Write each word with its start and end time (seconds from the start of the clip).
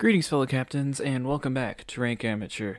Greetings, 0.00 0.28
fellow 0.28 0.46
captains, 0.46 0.98
and 0.98 1.28
welcome 1.28 1.52
back 1.52 1.86
to 1.88 2.00
Rank 2.00 2.24
Amateur. 2.24 2.76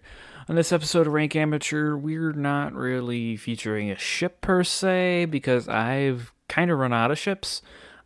On 0.50 0.56
this 0.56 0.71
episode 0.71 1.05
of 1.05 1.13
Rank 1.13 1.36
Amateur, 1.36 1.96
we're 1.96 2.32
not 2.32 2.74
really 2.74 3.38
featuring 3.38 3.92
a 3.92 3.96
ship 3.96 4.42
per 4.42 4.63
se 4.63 5.25
because 5.25 5.67
I've 5.67 6.33
kind 6.47 6.71
of 6.71 6.79
run 6.79 6.93
out 6.93 7.11
of 7.11 7.19
ships, 7.19 7.61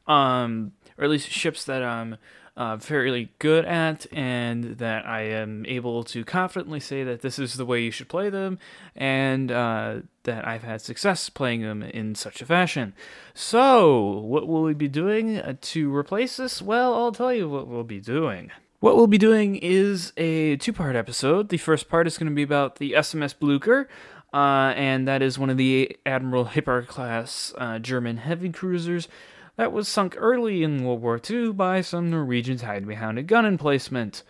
um, 0.06 0.74
or 0.98 1.06
at 1.06 1.10
least 1.10 1.30
ships 1.30 1.64
that 1.64 1.82
I'm 1.82 2.18
uh, 2.58 2.78
fairly 2.80 3.32
good 3.40 3.64
at 3.64 4.06
and 4.12 4.80
that 4.80 5.06
I 5.06 5.22
am 5.22 5.66
able 5.66 6.04
to 6.04 6.26
confidently 6.26 6.82
say 6.82 7.06
that 7.06 7.22
this 7.22 7.40
is 7.40 7.54
the 7.54 7.66
way 7.66 7.84
you 7.84 7.92
should 7.92 8.10
play 8.10 8.30
them, 8.30 8.60
and 8.98 9.50
uh, 9.50 10.00
that 10.24 10.46
I've 10.46 10.64
had 10.64 10.82
success 10.82 11.30
playing 11.30 11.62
them 11.62 11.84
in 11.84 12.16
such 12.16 12.42
a 12.42 12.46
fashion. 12.46 12.94
So, 13.34 14.20
what 14.20 14.46
will 14.46 14.64
we 14.64 14.74
be 14.74 14.90
doing 14.90 15.58
to 15.62 15.96
replace 15.96 16.36
this? 16.36 16.62
Well, 16.62 16.94
I'll 16.94 17.14
tell 17.14 17.34
you 17.34 17.48
what 17.48 17.70
we'll 17.70 17.86
be 17.86 18.02
doing. 18.02 18.52
What 18.86 18.98
we'll 18.98 19.08
be 19.08 19.18
doing 19.18 19.56
is 19.56 20.14
a 20.16 20.58
two 20.58 20.72
part 20.72 20.96
episode. 20.96 21.50
The 21.50 21.58
first 21.58 21.90
part 21.90 22.06
is 22.06 22.20
going 22.20 22.30
to 22.30 22.36
be 22.36 22.44
about 22.44 22.76
the 22.76 22.92
SMS 22.92 23.34
Blucher, 23.34 23.90
uh, 24.32 24.74
and 24.76 25.08
that 25.08 25.24
is 25.24 25.40
one 25.40 25.50
of 25.50 25.58
the 25.58 25.98
Admiral 26.06 26.46
Hipper 26.46 26.86
class 26.86 27.52
uh, 27.58 27.80
German 27.80 28.18
heavy 28.18 28.52
cruisers 28.52 29.08
that 29.56 29.72
was 29.72 29.88
sunk 29.88 30.14
early 30.20 30.62
in 30.62 30.84
World 30.84 31.02
War 31.02 31.20
II 31.28 31.54
by 31.54 31.82
some 31.82 32.12
Norwegians 32.12 32.62
hiding 32.62 32.88
behind 32.88 33.18
a 33.18 33.24
gun 33.24 33.44
emplacement. 33.44 34.22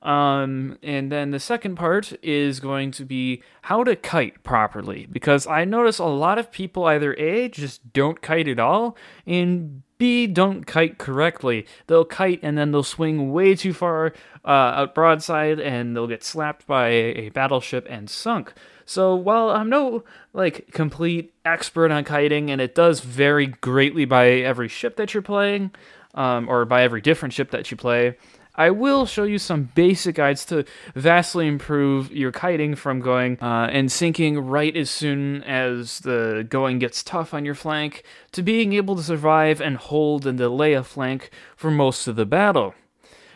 Um, 0.00 0.78
and 0.80 1.10
then 1.10 1.32
the 1.32 1.40
second 1.40 1.74
part 1.74 2.12
is 2.22 2.60
going 2.60 2.92
to 2.92 3.04
be 3.04 3.42
how 3.62 3.82
to 3.82 3.96
kite 3.96 4.44
properly 4.44 5.08
because 5.10 5.48
I 5.48 5.64
notice 5.64 5.98
a 5.98 6.04
lot 6.04 6.38
of 6.38 6.52
people 6.52 6.84
either 6.84 7.14
A, 7.14 7.48
just 7.48 7.92
don't 7.92 8.22
kite 8.22 8.46
at 8.46 8.60
all, 8.60 8.96
and 9.26 9.82
B, 9.98 10.26
don't 10.26 10.66
kite 10.66 10.98
correctly. 10.98 11.66
They'll 11.86 12.04
kite 12.04 12.40
and 12.42 12.58
then 12.58 12.72
they'll 12.72 12.82
swing 12.82 13.32
way 13.32 13.54
too 13.54 13.72
far 13.72 14.12
uh, 14.44 14.48
out 14.48 14.94
broadside 14.94 15.60
and 15.60 15.94
they'll 15.96 16.06
get 16.06 16.24
slapped 16.24 16.66
by 16.66 16.88
a, 16.88 17.28
battleship 17.30 17.86
and 17.88 18.10
sunk. 18.10 18.52
So 18.84 19.14
while 19.14 19.50
I'm 19.50 19.70
no 19.70 20.04
like 20.32 20.70
complete 20.72 21.32
expert 21.44 21.90
on 21.90 22.04
kiting, 22.04 22.50
and 22.50 22.60
it 22.60 22.74
does 22.74 23.00
vary 23.00 23.46
greatly 23.46 24.04
by 24.04 24.28
every 24.28 24.68
ship 24.68 24.96
that 24.96 25.14
you're 25.14 25.22
playing, 25.22 25.70
um, 26.14 26.48
or 26.48 26.64
by 26.64 26.82
every 26.82 27.00
different 27.00 27.32
ship 27.32 27.50
that 27.50 27.70
you 27.70 27.76
play, 27.76 28.16
I 28.56 28.70
will 28.70 29.04
show 29.04 29.24
you 29.24 29.38
some 29.38 29.70
basic 29.74 30.14
guides 30.14 30.44
to 30.46 30.64
vastly 30.94 31.48
improve 31.48 32.12
your 32.12 32.30
kiting 32.30 32.76
from 32.76 33.00
going 33.00 33.36
uh, 33.42 33.68
and 33.70 33.90
sinking 33.90 34.38
right 34.38 34.76
as 34.76 34.90
soon 34.90 35.42
as 35.42 36.00
the 36.00 36.46
going 36.48 36.78
gets 36.78 37.02
tough 37.02 37.34
on 37.34 37.44
your 37.44 37.56
flank 37.56 38.04
to 38.32 38.42
being 38.42 38.72
able 38.74 38.94
to 38.94 39.02
survive 39.02 39.60
and 39.60 39.76
hold 39.76 40.24
and 40.26 40.38
delay 40.38 40.72
a 40.74 40.84
flank 40.84 41.30
for 41.56 41.70
most 41.70 42.06
of 42.06 42.14
the 42.14 42.26
battle. 42.26 42.74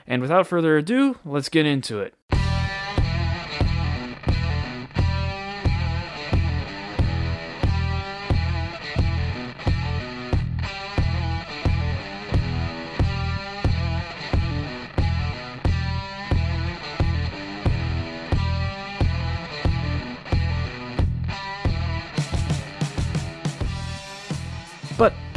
And 0.06 0.22
without 0.22 0.46
further 0.46 0.76
ado, 0.76 1.18
let's 1.24 1.48
get 1.48 1.66
into 1.66 1.98
it. 2.00 2.14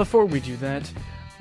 Before 0.01 0.25
we 0.25 0.39
do 0.39 0.57
that, 0.57 0.91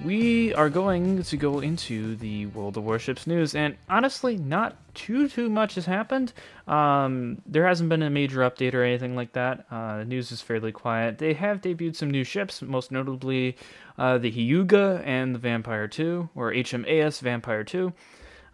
we 0.05 0.53
are 0.53 0.69
going 0.69 1.23
to 1.23 1.37
go 1.39 1.61
into 1.61 2.15
the 2.17 2.45
World 2.45 2.77
of 2.77 2.85
Warships 2.85 3.27
news, 3.27 3.55
and 3.55 3.75
honestly, 3.89 4.37
not 4.37 4.77
too 4.93 5.29
too 5.29 5.49
much 5.49 5.77
has 5.77 5.87
happened. 5.87 6.35
Um, 6.69 7.41
there 7.47 7.67
hasn't 7.67 7.89
been 7.89 8.03
a 8.03 8.11
major 8.11 8.41
update 8.41 8.75
or 8.75 8.83
anything 8.83 9.17
like 9.17 9.33
that. 9.33 9.65
Uh, 9.71 10.05
news 10.05 10.31
is 10.31 10.43
fairly 10.43 10.73
quiet. 10.73 11.17
They 11.17 11.33
have 11.33 11.63
debuted 11.63 11.97
some 11.97 12.11
new 12.11 12.23
ships, 12.23 12.61
most 12.61 12.93
notably 12.93 13.57
uh, 13.97 14.19
the 14.19 14.31
Hyuga 14.31 15.03
and 15.07 15.35
the 15.35 15.39
Vampire 15.39 15.89
2, 15.89 16.29
or 16.35 16.53
HMAS 16.53 17.23
Vampire 17.23 17.65
2. 17.65 17.95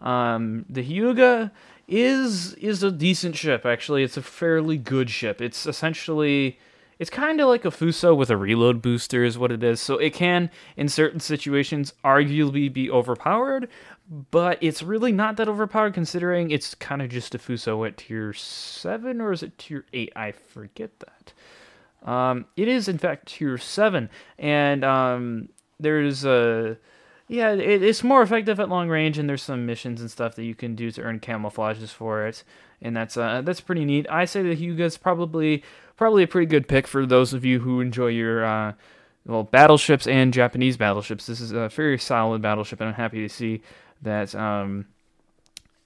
Um, 0.02 0.66
the 0.68 0.84
Hyuga 0.84 1.50
is 1.88 2.54
is 2.54 2.84
a 2.84 2.92
decent 2.92 3.34
ship. 3.34 3.66
Actually, 3.66 4.04
it's 4.04 4.16
a 4.16 4.22
fairly 4.22 4.78
good 4.78 5.10
ship. 5.10 5.40
It's 5.40 5.66
essentially 5.66 6.60
it's 6.98 7.10
kind 7.10 7.40
of 7.40 7.48
like 7.48 7.64
a 7.64 7.70
Fuso 7.70 8.16
with 8.16 8.30
a 8.30 8.36
reload 8.36 8.80
booster, 8.80 9.24
is 9.24 9.38
what 9.38 9.52
it 9.52 9.62
is. 9.62 9.80
So 9.80 9.98
it 9.98 10.14
can, 10.14 10.50
in 10.76 10.88
certain 10.88 11.20
situations, 11.20 11.92
arguably 12.04 12.72
be 12.72 12.90
overpowered, 12.90 13.68
but 14.30 14.58
it's 14.60 14.82
really 14.82 15.12
not 15.12 15.36
that 15.36 15.48
overpowered 15.48 15.94
considering 15.94 16.50
it's 16.50 16.74
kind 16.74 17.02
of 17.02 17.08
just 17.08 17.34
a 17.34 17.38
Fuso 17.38 17.86
at 17.86 17.98
tier 17.98 18.32
7 18.32 19.20
or 19.20 19.32
is 19.32 19.42
it 19.42 19.58
tier 19.58 19.84
8? 19.92 20.12
I 20.16 20.32
forget 20.32 20.90
that. 21.00 21.32
Um, 22.10 22.46
it 22.56 22.68
is, 22.68 22.88
in 22.88 22.98
fact, 22.98 23.26
tier 23.26 23.58
7, 23.58 24.08
and 24.38 24.84
um, 24.84 25.48
there's 25.80 26.24
a. 26.24 26.78
Yeah, 27.28 27.50
it, 27.50 27.82
it's 27.82 28.04
more 28.04 28.22
effective 28.22 28.60
at 28.60 28.68
long 28.68 28.88
range, 28.88 29.18
and 29.18 29.28
there's 29.28 29.42
some 29.42 29.66
missions 29.66 30.00
and 30.00 30.08
stuff 30.08 30.36
that 30.36 30.44
you 30.44 30.54
can 30.54 30.76
do 30.76 30.92
to 30.92 31.02
earn 31.02 31.18
camouflages 31.18 31.88
for 31.88 32.24
it, 32.24 32.44
and 32.82 32.96
that's 32.96 33.16
uh, 33.16 33.42
that's 33.42 33.60
pretty 33.60 33.84
neat. 33.84 34.06
I 34.10 34.24
say 34.24 34.42
that 34.42 34.58
Hyuga's 34.58 34.98
probably 34.98 35.62
probably 35.96 36.22
a 36.22 36.28
pretty 36.28 36.46
good 36.46 36.68
pick 36.68 36.86
for 36.86 37.06
those 37.06 37.32
of 37.32 37.44
you 37.44 37.60
who 37.60 37.80
enjoy 37.80 38.08
your 38.08 38.44
uh, 38.44 38.72
well 39.26 39.44
battleships 39.44 40.06
and 40.06 40.32
Japanese 40.32 40.76
battleships. 40.76 41.26
This 41.26 41.40
is 41.40 41.52
a 41.52 41.68
very 41.68 41.98
solid 41.98 42.42
battleship, 42.42 42.80
and 42.80 42.88
I'm 42.88 42.94
happy 42.94 43.26
to 43.26 43.28
see 43.28 43.62
that 44.02 44.34
um, 44.34 44.86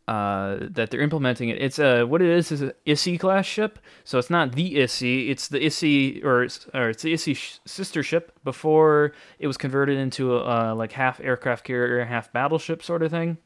uh, 0.09 0.59
that 0.61 0.91
they're 0.91 1.01
implementing 1.01 1.51
it. 1.51 1.63
It's 1.63 1.79
a 1.79 2.03
what 2.03 2.21
it 2.21 2.29
is 2.29 2.51
is 2.51 2.63
an 2.63 2.73
Ise 2.87 3.17
class 3.19 3.47
ship, 3.47 3.79
so 4.05 4.19
it's 4.19 4.31
not 4.31 4.53
the 4.53 4.83
Ise. 4.83 5.03
It's 5.03 5.49
the 5.49 5.65
Ise 5.65 6.25
or 6.25 6.49
or 6.75 6.91
it's 6.91 7.03
the 7.03 7.13
Ise 7.13 7.37
sh- 7.37 7.59
sister 7.65 8.03
ship 8.03 8.33
before 8.43 9.13
it 9.39 9.47
was 9.47 9.57
converted 9.57 9.99
into 9.99 10.37
a 10.37 10.71
uh, 10.71 10.75
like 10.75 10.93
half 10.93 11.21
aircraft 11.21 11.65
carrier, 11.65 12.05
half 12.05 12.33
battleship 12.33 12.83
sort 12.83 13.05
of 13.05 13.13
thing. 13.13 13.39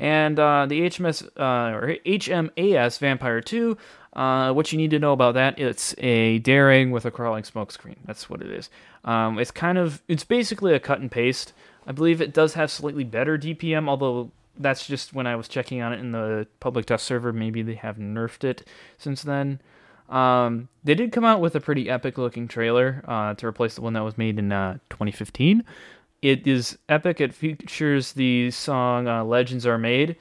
And 0.00 0.40
uh, 0.40 0.66
the 0.66 0.80
HMS 0.80 1.24
uh, 1.36 1.76
or 1.76 1.96
HMAS 2.04 2.98
Vampire 2.98 3.40
2 3.40 3.76
uh, 4.12 4.52
what 4.52 4.72
you 4.72 4.78
need 4.78 4.90
to 4.90 4.98
know 4.98 5.12
about 5.12 5.34
that, 5.34 5.58
it's 5.58 5.94
a 5.98 6.38
daring 6.40 6.90
with 6.90 7.04
a 7.04 7.10
crawling 7.10 7.44
smokescreen. 7.44 7.96
That's 8.04 8.28
what 8.28 8.42
it 8.42 8.50
is. 8.50 8.68
Um, 9.04 9.38
it's 9.38 9.52
kind 9.52 9.78
of, 9.78 10.02
it's 10.08 10.24
basically 10.24 10.74
a 10.74 10.80
cut 10.80 11.00
and 11.00 11.10
paste. 11.10 11.52
I 11.86 11.92
believe 11.92 12.20
it 12.20 12.34
does 12.34 12.54
have 12.54 12.70
slightly 12.70 13.04
better 13.04 13.38
DPM, 13.38 13.88
although 13.88 14.32
that's 14.58 14.86
just 14.86 15.14
when 15.14 15.26
I 15.26 15.36
was 15.36 15.48
checking 15.48 15.80
on 15.80 15.92
it 15.92 16.00
in 16.00 16.12
the 16.12 16.46
public 16.58 16.86
test 16.86 17.06
server. 17.06 17.32
Maybe 17.32 17.62
they 17.62 17.74
have 17.74 17.96
nerfed 17.96 18.44
it 18.44 18.66
since 18.98 19.22
then. 19.22 19.60
Um, 20.08 20.68
they 20.82 20.96
did 20.96 21.12
come 21.12 21.24
out 21.24 21.40
with 21.40 21.54
a 21.54 21.60
pretty 21.60 21.88
epic 21.88 22.18
looking 22.18 22.48
trailer 22.48 23.04
uh, 23.06 23.34
to 23.34 23.46
replace 23.46 23.76
the 23.76 23.80
one 23.80 23.92
that 23.92 24.02
was 24.02 24.18
made 24.18 24.40
in 24.40 24.50
uh, 24.50 24.78
2015. 24.90 25.62
It 26.22 26.46
is 26.46 26.78
epic. 26.88 27.20
It 27.20 27.34
features 27.34 28.12
the 28.12 28.50
song 28.50 29.08
uh, 29.08 29.24
"Legends 29.24 29.66
Are 29.66 29.78
Made," 29.78 30.16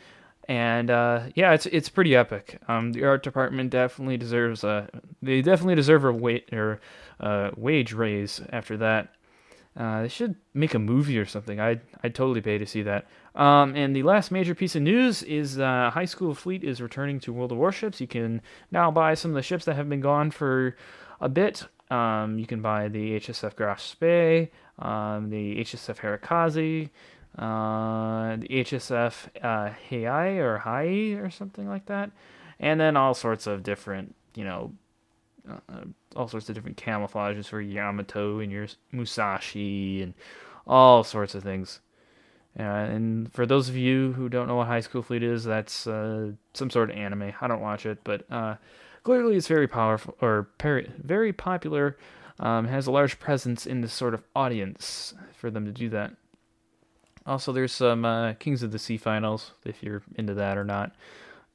and 0.48 0.90
uh, 0.90 1.24
yeah, 1.36 1.54
it's 1.54 1.66
it's 1.68 1.90
pretty 1.90 2.16
epic. 2.16 2.60
Um, 2.68 2.94
the 2.94 3.04
art 3.06 3.22
department 3.22 3.70
definitely 3.70 4.18
deserves 4.18 4.64
a 4.64 4.90
they 5.22 5.42
definitely 5.42 5.76
deserve 5.76 6.06
a 6.06 6.12
wait 6.12 6.54
or 6.54 6.80
uh, 7.20 7.52
wage 7.58 7.94
raise 7.94 8.42
after 8.52 8.78
that. 8.78 9.14
Uh, 9.78 10.02
they 10.02 10.08
should 10.08 10.36
make 10.54 10.74
a 10.74 10.80
movie 10.80 11.20
or 11.20 11.26
something. 11.26 11.60
I'd 11.60 11.82
I'd 12.04 12.16
totally 12.16 12.42
pay 12.42 12.58
to 12.58 12.66
see 12.66 12.82
that. 12.84 13.08
Um, 13.36 13.76
and 13.76 13.96
the 13.96 14.04
last 14.04 14.32
major 14.32 14.56
piece 14.56 14.76
of 14.76 14.82
news 14.82 15.24
is 15.24 15.60
uh, 15.60 15.92
High 15.94 16.06
School 16.06 16.34
Fleet 16.34 16.64
is 16.64 16.82
returning 16.82 17.20
to 17.22 17.34
World 17.34 17.52
of 17.52 17.58
Warships. 17.58 18.02
You 18.02 18.08
can 18.08 18.42
now 18.72 18.90
buy 18.90 19.14
some 19.14 19.32
of 19.32 19.36
the 19.36 19.42
ships 19.42 19.66
that 19.66 19.76
have 19.76 19.88
been 19.88 20.02
gone 20.02 20.32
for 20.32 20.76
a 21.22 21.30
bit. 21.30 21.66
Um, 21.92 22.38
you 22.38 22.46
can 22.46 22.62
buy 22.62 22.88
the 22.88 23.20
HSF 23.20 23.56
Graf 23.56 23.80
Spee, 23.80 24.50
um, 24.80 25.30
the 25.30 25.58
HSF 25.58 25.98
Harekaze, 25.98 26.90
uh, 27.38 28.36
the 28.38 28.48
HSF 28.48 29.28
uh, 29.44 29.74
Hei 29.90 30.38
or 30.38 30.58
Hai 30.58 31.14
or 31.20 31.30
something 31.30 31.68
like 31.68 31.86
that, 31.88 32.12
and 32.60 32.80
then 32.80 32.98
all 32.98 33.14
sorts 33.14 33.48
of 33.48 33.64
different, 33.64 34.16
you 34.36 34.44
know, 34.44 34.74
uh, 35.50 35.82
all 36.16 36.28
sorts 36.28 36.50
of 36.50 36.56
different 36.56 36.78
camouflages 36.78 37.48
for 37.48 37.62
Yamato 37.62 38.40
and 38.40 38.52
your 38.52 38.68
Musashi 38.92 40.02
and 40.02 40.14
all 40.68 41.04
sorts 41.04 41.36
of 41.36 41.44
things. 41.44 41.82
Uh, 42.58 42.64
and 42.64 43.32
for 43.32 43.46
those 43.46 43.70
of 43.70 43.76
you 43.76 44.14
who 44.14 44.28
don't 44.28 44.48
know 44.48 44.56
what 44.56 44.68
High 44.68 44.80
School 44.80 45.02
Fleet 45.02 45.24
is, 45.24 45.44
that's 45.44 45.88
uh, 45.88 46.32
some 46.54 46.70
sort 46.70 46.90
of 46.90 46.98
anime. 46.98 47.32
I 47.40 47.48
don't 47.48 47.62
watch 47.62 47.86
it, 47.86 48.00
but 48.04 48.26
uh, 48.32 48.56
clearly 49.04 49.36
it's 49.36 49.48
very 49.48 49.68
powerful 49.68 50.18
or 50.22 50.50
very 50.60 51.32
popular. 51.34 51.96
Um, 52.40 52.68
has 52.68 52.88
a 52.88 52.92
large 52.92 53.20
presence 53.20 53.66
in 53.66 53.82
this 53.82 53.92
sort 53.92 54.14
of 54.14 54.24
audience 54.36 55.14
for 55.36 55.52
them 55.52 55.66
to 55.66 55.72
do 55.72 55.90
that. 55.90 56.14
Also, 57.26 57.52
there's 57.52 57.74
some 57.74 58.06
uh, 58.06 58.34
Kings 58.34 58.64
of 58.64 58.72
the 58.72 58.80
Sea 58.80 58.98
finals, 58.98 59.52
if 59.66 59.84
you're 59.84 60.02
into 60.16 60.34
that 60.36 60.58
or 60.58 60.64
not. 60.64 60.94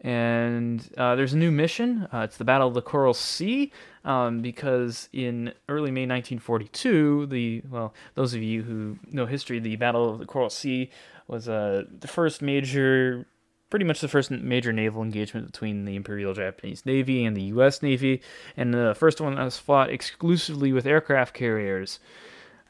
And 0.01 0.87
uh, 0.99 1.15
there's 1.17 1.33
a 1.33 1.39
new 1.39 1.51
mission. 1.51 2.07
Uh, 2.13 2.19
it's 2.19 2.37
the 2.37 2.45
Battle 2.45 2.69
of 2.69 2.75
the 2.75 2.83
Coral 2.83 3.15
Sea, 3.15 3.73
um, 4.05 4.43
because 4.43 5.09
in 5.15 5.55
early 5.69 5.91
May 5.91 6.03
1942, 6.03 7.27
the 7.27 7.63
well, 7.71 7.95
those 8.15 8.35
of 8.35 8.43
you 8.43 8.63
who 8.63 8.99
know 9.11 9.25
history, 9.25 9.59
the 9.59 9.77
Battle 9.77 10.11
of 10.11 10.19
the 10.19 10.27
Coral 10.27 10.51
Sea 10.51 10.91
was 11.27 11.49
uh, 11.49 11.85
the 12.01 12.07
first 12.07 12.43
major 12.43 13.25
pretty 13.75 13.85
much 13.85 14.01
the 14.01 14.07
first 14.07 14.31
major 14.31 14.73
naval 14.73 15.03
engagement 15.03 15.51
between 15.51 15.85
the 15.85 15.97
Imperial 15.97 16.33
Japanese 16.33 16.87
Navy 16.87 17.25
and 17.25 17.37
the 17.37 17.43
U.S. 17.43 17.83
Navy, 17.83 18.23
and 18.57 18.73
the 18.73 18.95
first 18.97 19.21
one 19.21 19.35
that 19.35 19.43
was 19.43 19.59
fought 19.59 19.91
exclusively 19.91 20.73
with 20.73 20.87
aircraft 20.87 21.35
carriers. 21.35 21.99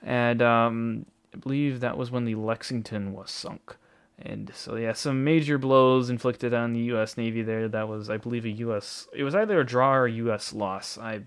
And 0.02 0.40
um, 0.40 1.04
I 1.34 1.36
believe 1.36 1.80
that 1.80 1.98
was 1.98 2.10
when 2.10 2.24
the 2.24 2.36
Lexington 2.36 3.12
was 3.12 3.30
sunk. 3.30 3.76
And 4.18 4.50
so, 4.54 4.76
yeah, 4.76 4.94
some 4.94 5.24
major 5.24 5.58
blows 5.58 6.08
inflicted 6.08 6.54
on 6.54 6.72
the 6.72 6.80
U.S. 6.80 7.18
Navy 7.18 7.42
there. 7.42 7.68
That 7.68 7.86
was, 7.86 8.08
I 8.08 8.16
believe, 8.16 8.46
a 8.46 8.50
U.S. 8.50 9.06
It 9.12 9.24
was 9.24 9.34
either 9.34 9.60
a 9.60 9.66
draw 9.66 9.94
or 9.94 10.06
a 10.06 10.12
U.S. 10.12 10.54
loss. 10.54 10.96
I, 10.96 11.20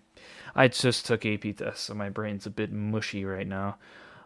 I 0.56 0.70
just 0.70 1.06
took 1.06 1.24
AP 1.24 1.56
tests, 1.56 1.84
so 1.84 1.94
my 1.94 2.10
brain's 2.10 2.48
a 2.48 2.50
bit 2.50 2.72
mushy 2.72 3.26
right 3.26 3.48
now. 3.48 3.78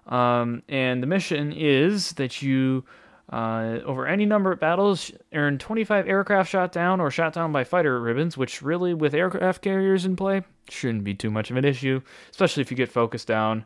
Um, 0.07 0.63
and 0.69 1.03
the 1.03 1.07
mission 1.07 1.51
is 1.51 2.13
that 2.13 2.42
you, 2.42 2.86
uh, 3.31 3.79
over 3.85 4.05
any 4.05 4.25
number 4.25 4.51
of 4.51 4.59
battles, 4.59 5.11
earn 5.33 5.57
25 5.57 6.07
aircraft 6.07 6.49
shot 6.49 6.71
down 6.71 6.99
or 6.99 7.09
shot 7.09 7.33
down 7.33 7.51
by 7.51 7.63
fighter 7.63 7.99
ribbons, 8.01 8.35
which 8.37 8.61
really, 8.61 8.93
with 8.93 9.13
aircraft 9.13 9.61
carriers 9.61 10.05
in 10.05 10.17
play, 10.17 10.43
shouldn't 10.69 11.05
be 11.05 11.13
too 11.13 11.31
much 11.31 11.49
of 11.49 11.55
an 11.55 11.63
issue, 11.63 12.01
especially 12.29 12.61
if 12.61 12.71
you 12.71 12.77
get 12.77 12.91
focused 12.91 13.27
down. 13.27 13.63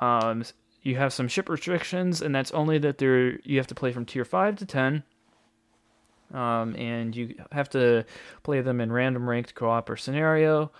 Um, 0.00 0.44
you 0.82 0.96
have 0.96 1.12
some 1.12 1.28
ship 1.28 1.50
restrictions, 1.50 2.22
and 2.22 2.34
that's 2.34 2.52
only 2.52 2.78
that 2.78 2.98
there 2.98 3.38
you 3.40 3.58
have 3.58 3.66
to 3.68 3.74
play 3.74 3.92
from 3.92 4.06
tier 4.06 4.24
five 4.24 4.56
to 4.56 4.66
ten. 4.66 5.02
Um, 6.32 6.74
and 6.76 7.14
you 7.14 7.34
have 7.52 7.68
to 7.70 8.06
play 8.42 8.62
them 8.62 8.80
in 8.80 8.90
random 8.90 9.28
ranked 9.28 9.54
co-op 9.54 9.90
or 9.90 9.98
scenario, 9.98 10.72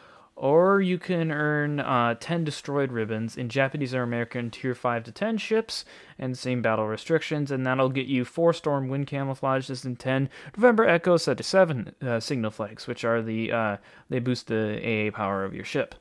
or 0.43 0.81
you 0.81 0.99
can 0.99 1.31
earn 1.31 1.79
uh, 1.79 2.17
10 2.19 2.43
destroyed 2.43 2.91
ribbons 2.91 3.37
in 3.37 3.49
Japanese 3.49 3.94
or 3.94 4.03
American 4.03 4.50
tier 4.50 4.75
5 4.75 5.05
to 5.05 5.12
10 5.12 5.39
ships 5.39 5.85
and 6.19 6.37
same 6.37 6.61
battle 6.61 6.89
restrictions, 6.89 7.53
and 7.53 7.65
that'll 7.65 7.89
get 7.89 8.06
you 8.06 8.25
4 8.25 8.53
storm 8.53 8.89
wind 8.89 9.06
camouflages 9.06 9.85
and 9.85 10.00
10 10.00 10.29
November 10.56 10.85
Echo 10.85 11.17
Setteseven 11.17 11.94
uh, 12.03 12.19
signal 12.19 12.50
flags, 12.50 12.89
which 12.89 13.05
are 13.05 13.23
the, 13.23 13.53
uh, 13.53 13.77
they 14.09 14.19
boost 14.19 14.49
the 14.49 14.81
AA 14.83 15.17
power 15.17 15.44
of 15.44 15.55
your 15.55 15.65
ship. 15.65 15.94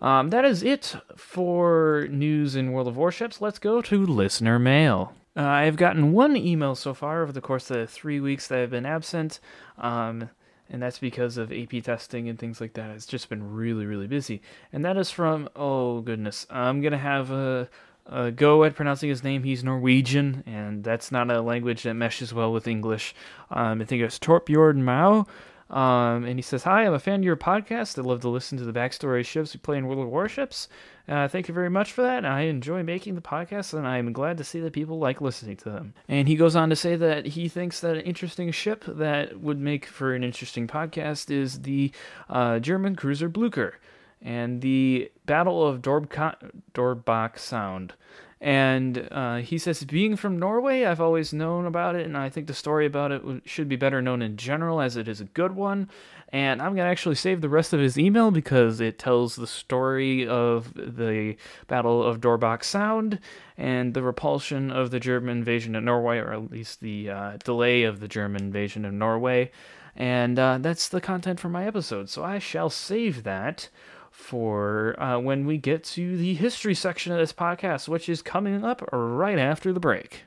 Um, 0.00 0.30
that 0.30 0.44
is 0.44 0.64
it 0.64 0.96
for 1.14 2.08
news 2.10 2.56
in 2.56 2.72
World 2.72 2.88
of 2.88 2.96
Warships. 2.96 3.40
Let's 3.40 3.60
go 3.60 3.80
to 3.82 4.04
listener 4.04 4.58
mail. 4.58 5.14
Uh, 5.36 5.42
I've 5.42 5.76
gotten 5.76 6.10
one 6.10 6.36
email 6.36 6.74
so 6.74 6.92
far 6.92 7.22
over 7.22 7.30
the 7.30 7.40
course 7.40 7.70
of 7.70 7.76
the 7.76 7.86
three 7.86 8.18
weeks 8.18 8.48
that 8.48 8.58
I've 8.58 8.70
been 8.70 8.84
absent, 8.84 9.38
um, 9.78 10.28
and 10.72 10.82
that's 10.82 10.98
because 10.98 11.36
of 11.36 11.52
AP 11.52 11.84
testing 11.84 12.28
and 12.28 12.38
things 12.38 12.60
like 12.60 12.72
that. 12.72 12.90
It's 12.90 13.06
just 13.06 13.28
been 13.28 13.52
really, 13.52 13.84
really 13.84 14.06
busy. 14.06 14.40
And 14.72 14.82
that 14.86 14.96
is 14.96 15.10
from, 15.10 15.48
oh 15.54 16.00
goodness, 16.00 16.46
I'm 16.48 16.80
going 16.80 16.92
to 16.92 16.98
have 16.98 17.30
a, 17.30 17.68
a, 18.06 18.30
go 18.30 18.64
at 18.64 18.74
pronouncing 18.74 19.10
his 19.10 19.22
name. 19.22 19.42
He's 19.42 19.62
Norwegian, 19.62 20.42
and 20.46 20.82
that's 20.82 21.12
not 21.12 21.30
a 21.30 21.42
language 21.42 21.82
that 21.82 21.92
meshes 21.92 22.32
well 22.32 22.52
with 22.52 22.66
English. 22.66 23.14
Um, 23.50 23.82
I 23.82 23.84
think 23.84 24.02
it's 24.02 24.18
Torpjord 24.18 24.76
Mao. 24.76 25.26
Um, 25.70 26.24
and 26.24 26.36
he 26.36 26.42
says, 26.42 26.64
Hi, 26.64 26.86
I'm 26.86 26.92
a 26.92 26.98
fan 26.98 27.20
of 27.20 27.24
your 27.24 27.36
podcast. 27.36 27.98
I 27.98 28.02
love 28.02 28.20
to 28.20 28.28
listen 28.28 28.58
to 28.58 28.64
the 28.64 28.72
backstory 28.72 29.24
ships 29.24 29.54
we 29.54 29.60
play 29.60 29.78
in 29.78 29.86
World 29.86 30.00
of 30.00 30.08
Warships. 30.08 30.68
Uh, 31.08 31.26
thank 31.26 31.48
you 31.48 31.54
very 31.54 31.70
much 31.70 31.92
for 31.92 32.02
that. 32.02 32.24
I 32.24 32.42
enjoy 32.42 32.82
making 32.82 33.14
the 33.14 33.20
podcast, 33.20 33.74
and 33.74 33.86
I'm 33.86 34.12
glad 34.12 34.38
to 34.38 34.44
see 34.44 34.60
that 34.60 34.72
people 34.72 34.98
like 34.98 35.20
listening 35.20 35.56
to 35.58 35.70
them. 35.70 35.94
And 36.08 36.28
he 36.28 36.36
goes 36.36 36.54
on 36.54 36.70
to 36.70 36.76
say 36.76 36.96
that 36.96 37.26
he 37.26 37.48
thinks 37.48 37.80
that 37.80 37.96
an 37.96 38.02
interesting 38.02 38.50
ship 38.52 38.84
that 38.86 39.40
would 39.40 39.58
make 39.58 39.86
for 39.86 40.14
an 40.14 40.22
interesting 40.22 40.68
podcast 40.68 41.30
is 41.30 41.62
the 41.62 41.90
uh, 42.28 42.58
German 42.60 42.94
cruiser 42.94 43.28
Blucher 43.28 43.78
and 44.20 44.60
the 44.60 45.10
Battle 45.26 45.66
of 45.66 45.82
Dorbach 45.82 47.38
Sound. 47.38 47.94
And 48.42 49.06
uh, 49.12 49.36
he 49.36 49.56
says, 49.56 49.84
being 49.84 50.16
from 50.16 50.36
Norway, 50.36 50.84
I've 50.84 51.00
always 51.00 51.32
known 51.32 51.64
about 51.64 51.94
it, 51.94 52.06
and 52.06 52.16
I 52.16 52.28
think 52.28 52.48
the 52.48 52.54
story 52.54 52.86
about 52.86 53.12
it 53.12 53.22
should 53.44 53.68
be 53.68 53.76
better 53.76 54.02
known 54.02 54.20
in 54.20 54.36
general, 54.36 54.80
as 54.80 54.96
it 54.96 55.06
is 55.06 55.20
a 55.20 55.26
good 55.26 55.52
one. 55.52 55.88
And 56.30 56.60
I'm 56.60 56.74
going 56.74 56.84
to 56.84 56.90
actually 56.90 57.14
save 57.14 57.40
the 57.40 57.48
rest 57.48 57.72
of 57.72 57.78
his 57.78 57.96
email 57.96 58.32
because 58.32 58.80
it 58.80 58.98
tells 58.98 59.36
the 59.36 59.46
story 59.46 60.26
of 60.26 60.74
the 60.74 61.36
Battle 61.68 62.02
of 62.02 62.20
Dorbach 62.20 62.64
Sound 62.64 63.20
and 63.56 63.94
the 63.94 64.02
repulsion 64.02 64.72
of 64.72 64.90
the 64.90 64.98
German 64.98 65.38
invasion 65.38 65.76
of 65.76 65.84
Norway, 65.84 66.18
or 66.18 66.32
at 66.32 66.50
least 66.50 66.80
the 66.80 67.10
uh, 67.10 67.36
delay 67.44 67.84
of 67.84 68.00
the 68.00 68.08
German 68.08 68.42
invasion 68.42 68.84
of 68.84 68.92
Norway. 68.92 69.52
And 69.94 70.36
uh, 70.36 70.58
that's 70.58 70.88
the 70.88 71.00
content 71.00 71.38
for 71.38 71.48
my 71.48 71.64
episode, 71.64 72.08
so 72.08 72.24
I 72.24 72.40
shall 72.40 72.70
save 72.70 73.22
that 73.22 73.68
for 74.12 74.94
uh, 75.02 75.18
when 75.18 75.46
we 75.46 75.58
get 75.58 75.82
to 75.82 76.16
the 76.16 76.34
history 76.34 76.74
section 76.74 77.12
of 77.12 77.18
this 77.18 77.32
podcast, 77.32 77.88
which 77.88 78.08
is 78.08 78.22
coming 78.22 78.64
up 78.64 78.88
right 78.92 79.38
after 79.38 79.72
the 79.72 79.80
break. 79.80 80.24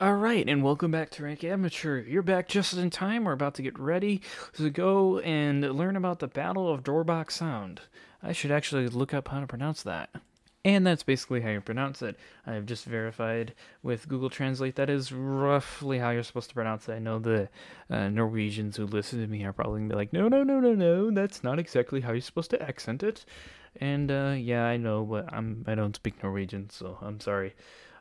All 0.00 0.14
right, 0.14 0.48
and 0.48 0.62
welcome 0.62 0.90
back 0.90 1.10
to 1.10 1.24
Rank 1.24 1.42
Amateur. 1.42 2.00
You're 2.00 2.22
back 2.22 2.48
just 2.48 2.74
in 2.74 2.90
time. 2.90 3.24
We're 3.24 3.32
about 3.32 3.54
to 3.54 3.62
get 3.62 3.78
ready 3.78 4.20
to 4.54 4.68
go 4.68 5.18
and 5.20 5.62
learn 5.62 5.96
about 5.96 6.18
the 6.18 6.28
Battle 6.28 6.72
of 6.72 6.82
Dorbach 6.82 7.30
Sound. 7.30 7.80
I 8.22 8.32
should 8.32 8.50
actually 8.50 8.88
look 8.88 9.14
up 9.14 9.28
how 9.28 9.40
to 9.40 9.46
pronounce 9.46 9.82
that. 9.84 10.10
And 10.64 10.86
that's 10.86 11.02
basically 11.02 11.40
how 11.40 11.50
you 11.50 11.60
pronounce 11.60 12.02
it. 12.02 12.16
I've 12.46 12.66
just 12.66 12.84
verified 12.84 13.52
with 13.82 14.08
Google 14.08 14.30
Translate 14.30 14.76
that 14.76 14.88
is 14.88 15.10
roughly 15.10 15.98
how 15.98 16.10
you're 16.10 16.22
supposed 16.22 16.50
to 16.50 16.54
pronounce 16.54 16.88
it. 16.88 16.92
I 16.92 16.98
know 17.00 17.18
the 17.18 17.48
uh, 17.90 18.08
Norwegians 18.08 18.76
who 18.76 18.86
listen 18.86 19.20
to 19.20 19.26
me 19.26 19.44
are 19.44 19.52
probably 19.52 19.80
going 19.80 19.88
to 19.88 19.94
be 19.94 19.98
like, 19.98 20.12
no, 20.12 20.28
no, 20.28 20.44
no, 20.44 20.60
no, 20.60 20.74
no, 20.74 21.10
that's 21.10 21.42
not 21.42 21.58
exactly 21.58 22.00
how 22.00 22.12
you're 22.12 22.20
supposed 22.20 22.50
to 22.50 22.62
accent 22.62 23.02
it. 23.02 23.24
And 23.80 24.12
uh, 24.12 24.34
yeah, 24.38 24.64
I 24.64 24.76
know, 24.76 25.04
but 25.04 25.32
I'm, 25.32 25.64
I 25.66 25.74
don't 25.74 25.96
speak 25.96 26.22
Norwegian, 26.22 26.70
so 26.70 26.96
I'm 27.00 27.18
sorry. 27.18 27.54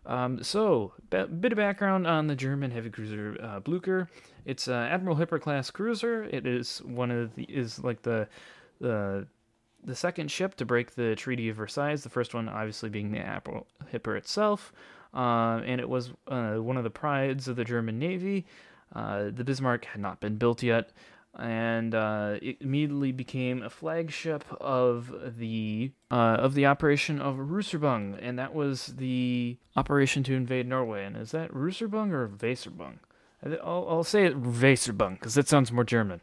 Um, 0.05 0.43
so, 0.43 0.93
a 1.11 1.27
bit 1.27 1.51
of 1.51 1.57
background 1.57 2.07
on 2.07 2.27
the 2.27 2.35
German 2.35 2.71
heavy 2.71 2.89
cruiser 2.89 3.37
uh, 3.41 3.59
Blucher. 3.59 4.09
It's 4.45 4.67
uh, 4.67 4.73
Admiral 4.73 5.15
Hipper 5.15 5.39
class 5.39 5.69
cruiser. 5.69 6.23
It 6.23 6.47
is 6.47 6.79
one 6.79 7.11
of 7.11 7.35
the, 7.35 7.43
is 7.43 7.83
like 7.83 8.01
the, 8.01 8.27
the 8.79 9.27
the 9.83 9.95
second 9.95 10.31
ship 10.31 10.55
to 10.55 10.65
break 10.65 10.95
the 10.95 11.15
Treaty 11.15 11.49
of 11.49 11.57
Versailles, 11.57 12.01
the 12.01 12.09
first 12.09 12.33
one 12.33 12.49
obviously 12.49 12.89
being 12.89 13.11
the 13.11 13.19
Admiral 13.19 13.67
Hipper 13.91 14.17
itself, 14.17 14.71
uh, 15.13 15.61
and 15.65 15.81
it 15.81 15.89
was 15.89 16.11
uh, 16.27 16.55
one 16.55 16.77
of 16.77 16.83
the 16.83 16.89
prides 16.89 17.47
of 17.47 17.55
the 17.55 17.65
German 17.65 17.99
Navy. 17.99 18.45
Uh, 18.93 19.29
the 19.31 19.43
Bismarck 19.43 19.85
had 19.85 20.01
not 20.01 20.19
been 20.19 20.35
built 20.35 20.61
yet, 20.61 20.91
and 21.39 21.95
uh, 21.95 22.37
it 22.41 22.57
immediately 22.59 23.11
became 23.11 23.63
a 23.63 23.69
flagship 23.69 24.43
of 24.59 25.37
the 25.37 25.91
uh, 26.11 26.37
of 26.39 26.53
the 26.53 26.65
operation 26.65 27.21
of 27.21 27.37
Ruserbung, 27.37 28.19
and 28.21 28.37
that 28.37 28.53
was 28.53 28.87
the 28.97 29.57
operation 29.75 30.23
to 30.23 30.33
invade 30.33 30.67
Norway. 30.67 31.05
And 31.05 31.15
is 31.15 31.31
that 31.31 31.53
Ruserbung 31.53 32.11
or 32.11 32.27
Weserbung? 32.27 32.97
I'll, 33.43 33.87
I'll 33.89 34.03
say 34.03 34.25
it 34.25 34.41
Weserbung 34.41 35.13
because 35.13 35.33
that 35.35 35.47
sounds 35.47 35.71
more 35.71 35.83
German. 35.83 36.21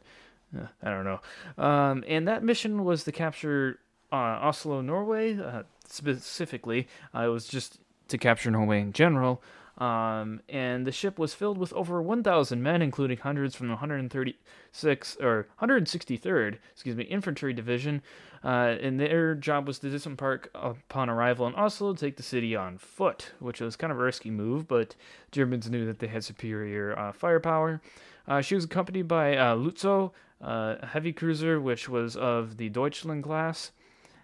I 0.82 0.90
don't 0.90 1.04
know. 1.04 1.20
Um, 1.62 2.04
and 2.06 2.26
that 2.28 2.42
mission 2.42 2.84
was 2.84 3.04
to 3.04 3.12
capture 3.12 3.78
uh, 4.12 4.16
Oslo, 4.16 4.80
Norway, 4.80 5.38
uh, 5.38 5.62
specifically. 5.86 6.88
Uh, 7.14 7.26
it 7.26 7.28
was 7.28 7.46
just 7.46 7.78
to 8.08 8.18
capture 8.18 8.50
Norway 8.50 8.80
in 8.80 8.92
general. 8.92 9.42
Um, 9.78 10.40
and 10.48 10.86
the 10.86 10.92
ship 10.92 11.18
was 11.18 11.34
filled 11.34 11.56
with 11.56 11.72
over 11.72 12.02
1,000 12.02 12.60
men, 12.60 12.82
including 12.82 13.18
hundreds 13.18 13.54
from 13.54 13.68
the 13.68 13.74
136 13.74 15.16
or 15.20 15.46
163rd, 15.62 16.58
excuse 16.72 16.96
me, 16.96 17.04
Infantry 17.04 17.52
Division. 17.52 18.02
Uh, 18.42 18.76
and 18.80 18.98
their 18.98 19.34
job 19.36 19.68
was 19.68 19.78
to 19.80 19.90
disembark 19.90 20.50
upon 20.54 21.08
arrival 21.08 21.46
in 21.46 21.54
Oslo, 21.54 21.94
take 21.94 22.16
the 22.16 22.22
city 22.24 22.56
on 22.56 22.76
foot, 22.78 23.32
which 23.38 23.60
was 23.60 23.76
kind 23.76 23.92
of 23.92 24.00
a 24.00 24.02
risky 24.02 24.30
move, 24.30 24.66
but 24.66 24.96
Germans 25.30 25.70
knew 25.70 25.86
that 25.86 26.00
they 26.00 26.08
had 26.08 26.24
superior 26.24 26.98
uh, 26.98 27.12
firepower. 27.12 27.80
Uh, 28.28 28.42
she 28.42 28.54
was 28.54 28.64
accompanied 28.64 29.08
by 29.08 29.36
uh, 29.36 29.56
uh, 30.42 30.86
heavy 30.86 31.12
cruiser, 31.12 31.58
which 31.58 31.88
was 31.88 32.14
of 32.14 32.58
the 32.58 32.68
Deutschland 32.68 33.24
class, 33.24 33.72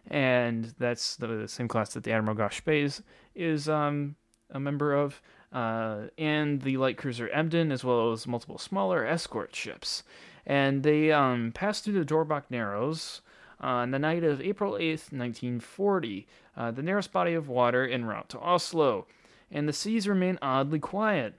and 0.08 0.74
that's 0.78 1.16
the 1.16 1.48
same 1.48 1.66
class 1.66 1.94
that 1.94 2.04
the 2.04 2.12
Admiral 2.12 2.50
Spee 2.50 2.90
is 3.34 3.68
um, 3.68 4.14
a 4.50 4.60
member 4.60 4.94
of, 4.94 5.22
uh, 5.52 6.02
and 6.18 6.60
the 6.60 6.76
light 6.76 6.98
cruiser 6.98 7.28
Emden, 7.28 7.72
as 7.72 7.82
well 7.82 8.12
as 8.12 8.26
multiple 8.26 8.58
smaller 8.58 9.06
escort 9.06 9.56
ships. 9.56 10.02
And 10.44 10.82
they 10.82 11.10
um, 11.10 11.52
passed 11.52 11.84
through 11.84 11.94
the 11.94 12.04
Dorbach 12.04 12.44
Narrows 12.50 13.22
on 13.58 13.90
the 13.90 13.98
night 13.98 14.22
of 14.22 14.42
April 14.42 14.72
8th, 14.72 15.10
1940, 15.10 16.26
uh, 16.54 16.70
the 16.70 16.82
nearest 16.82 17.10
body 17.10 17.32
of 17.32 17.48
water 17.48 17.88
en 17.88 18.04
route 18.04 18.28
to 18.28 18.38
Oslo, 18.40 19.06
and 19.50 19.66
the 19.66 19.72
seas 19.72 20.06
remain 20.06 20.38
oddly 20.42 20.78
quiet 20.78 21.34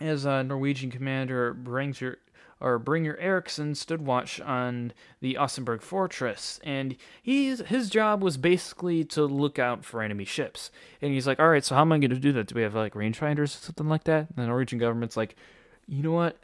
as 0.00 0.26
uh, 0.26 0.42
Norwegian 0.42 0.90
commander 0.90 1.52
Bringer 1.54 2.18
or 2.60 2.78
Bringer 2.78 3.16
Eriksson 3.16 3.74
stood 3.74 4.02
watch 4.02 4.38
on 4.40 4.92
the 5.20 5.34
Osterburg 5.34 5.80
fortress, 5.80 6.60
and 6.62 6.96
he's 7.22 7.60
his 7.60 7.88
job 7.88 8.22
was 8.22 8.36
basically 8.36 9.02
to 9.04 9.24
look 9.24 9.58
out 9.58 9.84
for 9.84 10.02
enemy 10.02 10.24
ships. 10.26 10.70
And 11.00 11.12
he's 11.12 11.26
like, 11.26 11.40
"All 11.40 11.48
right, 11.48 11.64
so 11.64 11.74
how 11.74 11.80
am 11.80 11.92
I 11.92 11.98
going 11.98 12.10
to 12.10 12.16
do 12.16 12.32
that? 12.32 12.48
Do 12.48 12.54
we 12.54 12.62
have 12.62 12.74
like 12.74 12.94
rangefinders 12.94 13.44
or 13.44 13.46
something 13.46 13.88
like 13.88 14.04
that?" 14.04 14.28
And 14.28 14.36
the 14.36 14.46
Norwegian 14.46 14.78
government's 14.78 15.16
like, 15.16 15.36
"You 15.86 16.02
know 16.02 16.12
what? 16.12 16.38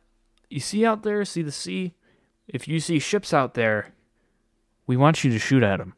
You 0.48 0.60
see 0.60 0.86
out 0.86 1.02
there, 1.02 1.24
see 1.24 1.42
the 1.42 1.52
sea. 1.52 1.94
If 2.48 2.66
you 2.66 2.80
see 2.80 2.98
ships 2.98 3.34
out 3.34 3.54
there, 3.54 3.92
we 4.86 4.96
want 4.96 5.22
you 5.22 5.30
to 5.30 5.38
shoot 5.38 5.62
at 5.62 5.78
them." 5.78 5.94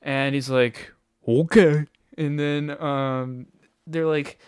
And 0.00 0.34
he's 0.34 0.50
like, 0.50 0.92
"Okay." 1.26 1.86
And 2.16 2.38
then 2.38 2.70
um, 2.82 3.46
they're 3.86 4.06
like, 4.06 4.38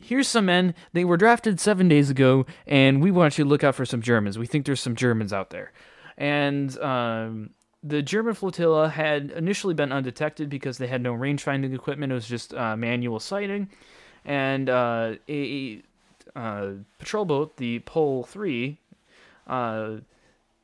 here's 0.00 0.28
some 0.28 0.46
men. 0.46 0.74
They 0.92 1.04
were 1.04 1.16
drafted 1.16 1.60
seven 1.60 1.88
days 1.88 2.10
ago, 2.10 2.46
and 2.66 3.02
we 3.02 3.10
want 3.10 3.38
you 3.38 3.44
to 3.44 3.50
look 3.50 3.64
out 3.64 3.74
for 3.74 3.84
some 3.84 4.02
Germans. 4.02 4.38
We 4.38 4.46
think 4.46 4.66
there's 4.66 4.80
some 4.80 4.96
Germans 4.96 5.32
out 5.32 5.50
there. 5.50 5.72
And 6.16 6.76
um, 6.78 7.50
the 7.82 8.02
German 8.02 8.34
flotilla 8.34 8.88
had 8.88 9.30
initially 9.30 9.74
been 9.74 9.92
undetected 9.92 10.48
because 10.50 10.78
they 10.78 10.86
had 10.86 11.02
no 11.02 11.12
range 11.12 11.42
finding 11.42 11.72
equipment. 11.72 12.12
It 12.12 12.14
was 12.14 12.28
just 12.28 12.52
uh, 12.54 12.76
manual 12.76 13.20
sighting. 13.20 13.70
And 14.24 14.68
uh, 14.68 15.14
a, 15.28 15.82
uh, 16.36 16.70
patrol 16.98 17.24
boat, 17.24 17.56
the 17.56 17.78
Pol 17.80 18.24
3, 18.24 18.78
uh, 19.46 19.96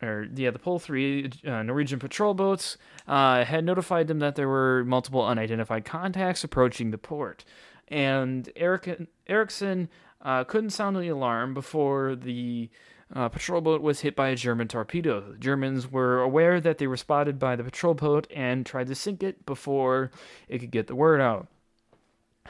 or 0.03 0.29
yeah, 0.35 0.51
the 0.51 0.59
Pol 0.59 0.79
3 0.79 1.31
uh, 1.47 1.63
Norwegian 1.63 1.99
patrol 1.99 2.35
boats 2.35 2.77
uh, 3.09 3.45
had 3.45 3.65
notified 3.65 4.09
them 4.09 4.19
that 4.19 4.37
there 4.37 4.49
were 4.49 4.85
multiple 4.85 5.25
unidentified 5.25 5.85
contacts 5.85 6.45
approaching 6.45 6.91
the 6.91 6.99
port. 6.99 7.45
And 7.89 8.51
Eric- 8.57 9.09
Ericsson 9.27 9.89
uh, 10.23 10.45
couldn't 10.45 10.71
sound 10.71 10.97
the 10.97 11.09
alarm 11.09 11.55
before 11.55 12.17
the 12.17 12.71
uh, 13.15 13.29
patrol 13.29 13.61
boat 13.61 13.83
was 13.83 14.01
hit 14.01 14.17
by 14.17 14.29
a 14.29 14.37
German 14.37 14.69
torpedo. 14.69 15.21
The 15.21 15.39
Germans 15.39 15.91
were 15.91 16.21
aware 16.21 16.61
that 16.61 16.79
they 16.79 16.87
were 16.87 16.97
spotted 16.97 17.39
by 17.39 17.55
the 17.55 17.65
patrol 17.65 17.95
boat 17.95 18.27
and 18.35 18.67
tried 18.67 18.89
to 18.89 18.95
sink 18.95 19.23
it 19.23 19.47
before 19.47 20.11
it 20.49 20.59
could 20.59 20.73
get 20.73 20.89
the 20.89 20.97
word 20.97 21.21
out. 21.21 21.47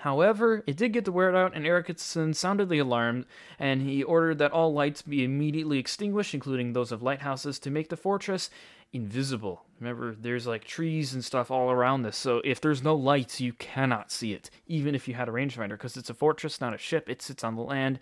However, 0.01 0.63
it 0.67 0.77
did 0.77 0.93
get 0.93 1.05
the 1.05 1.13
word 1.13 1.35
out, 1.35 1.55
and 1.55 1.67
Ericsson 1.67 2.35
sounded 2.35 2.69
the 2.69 2.79
alarm, 2.79 3.27
and 3.59 3.83
he 3.83 4.03
ordered 4.03 4.39
that 4.39 4.53
all 4.53 4.73
lights 4.73 5.03
be 5.03 5.25
immediately 5.25 5.79
extinguished, 5.79 6.35
including 6.35 6.73
those 6.73 6.93
of 6.93 7.03
lighthouses, 7.03 7.59
to 7.61 7.71
make 7.71 7.89
the 7.89 7.97
fortress 7.97 8.51
invisible. 8.93 9.65
Remember, 9.81 10.15
there's 10.15 10.47
like 10.47 10.65
trees 10.65 11.13
and 11.13 11.25
stuff 11.25 11.51
all 11.51 11.71
around 11.71 12.03
this, 12.03 12.17
so 12.17 12.41
if 12.45 12.61
there's 12.61 12.83
no 12.83 12.95
lights, 12.95 13.41
you 13.41 13.53
cannot 13.55 14.11
see 14.11 14.33
it, 14.33 14.51
even 14.67 14.95
if 14.95 15.07
you 15.07 15.15
had 15.15 15.29
a 15.29 15.33
rangefinder, 15.33 15.71
because 15.71 15.97
it's 15.97 16.11
a 16.11 16.15
fortress, 16.15 16.61
not 16.61 16.75
a 16.75 16.79
ship. 16.79 17.09
It 17.09 17.21
sits 17.21 17.45
on 17.45 17.57
the 17.57 17.63
land. 17.63 17.99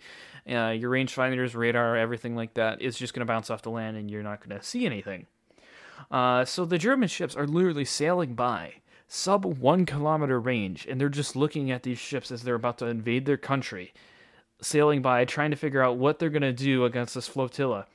Uh, 0.49 0.69
your 0.69 0.91
rangefinders, 0.91 1.55
radar, 1.55 1.97
everything 1.97 2.35
like 2.35 2.53
that 2.53 2.81
is 2.81 2.97
just 2.97 3.13
going 3.13 3.25
to 3.25 3.31
bounce 3.31 3.49
off 3.49 3.61
the 3.61 3.71
land, 3.71 3.97
and 3.97 4.09
you're 4.09 4.23
not 4.23 4.47
going 4.47 4.57
to 4.57 4.65
see 4.65 4.85
anything. 4.85 5.25
Uh, 6.11 6.45
so 6.45 6.65
the 6.65 6.77
German 6.77 7.07
ships 7.07 7.35
are 7.35 7.47
literally 7.47 7.85
sailing 7.85 8.35
by 8.35 8.75
sub 9.07 9.45
one 9.45 9.85
kilometer 9.85 10.39
range, 10.39 10.85
and 10.89 10.99
they're 10.99 11.09
just 11.09 11.35
looking 11.35 11.71
at 11.71 11.83
these 11.83 11.97
ships 11.97 12.31
as 12.31 12.43
they're 12.43 12.55
about 12.55 12.77
to 12.79 12.87
invade 12.87 13.25
their 13.25 13.37
country, 13.37 13.93
sailing 14.61 15.01
by, 15.01 15.25
trying 15.25 15.51
to 15.51 15.57
figure 15.57 15.83
out 15.83 15.97
what 15.97 16.19
they're 16.19 16.29
going 16.29 16.41
to 16.41 16.53
do 16.53 16.85
against 16.85 17.15
this 17.15 17.27
flotilla. 17.27 17.85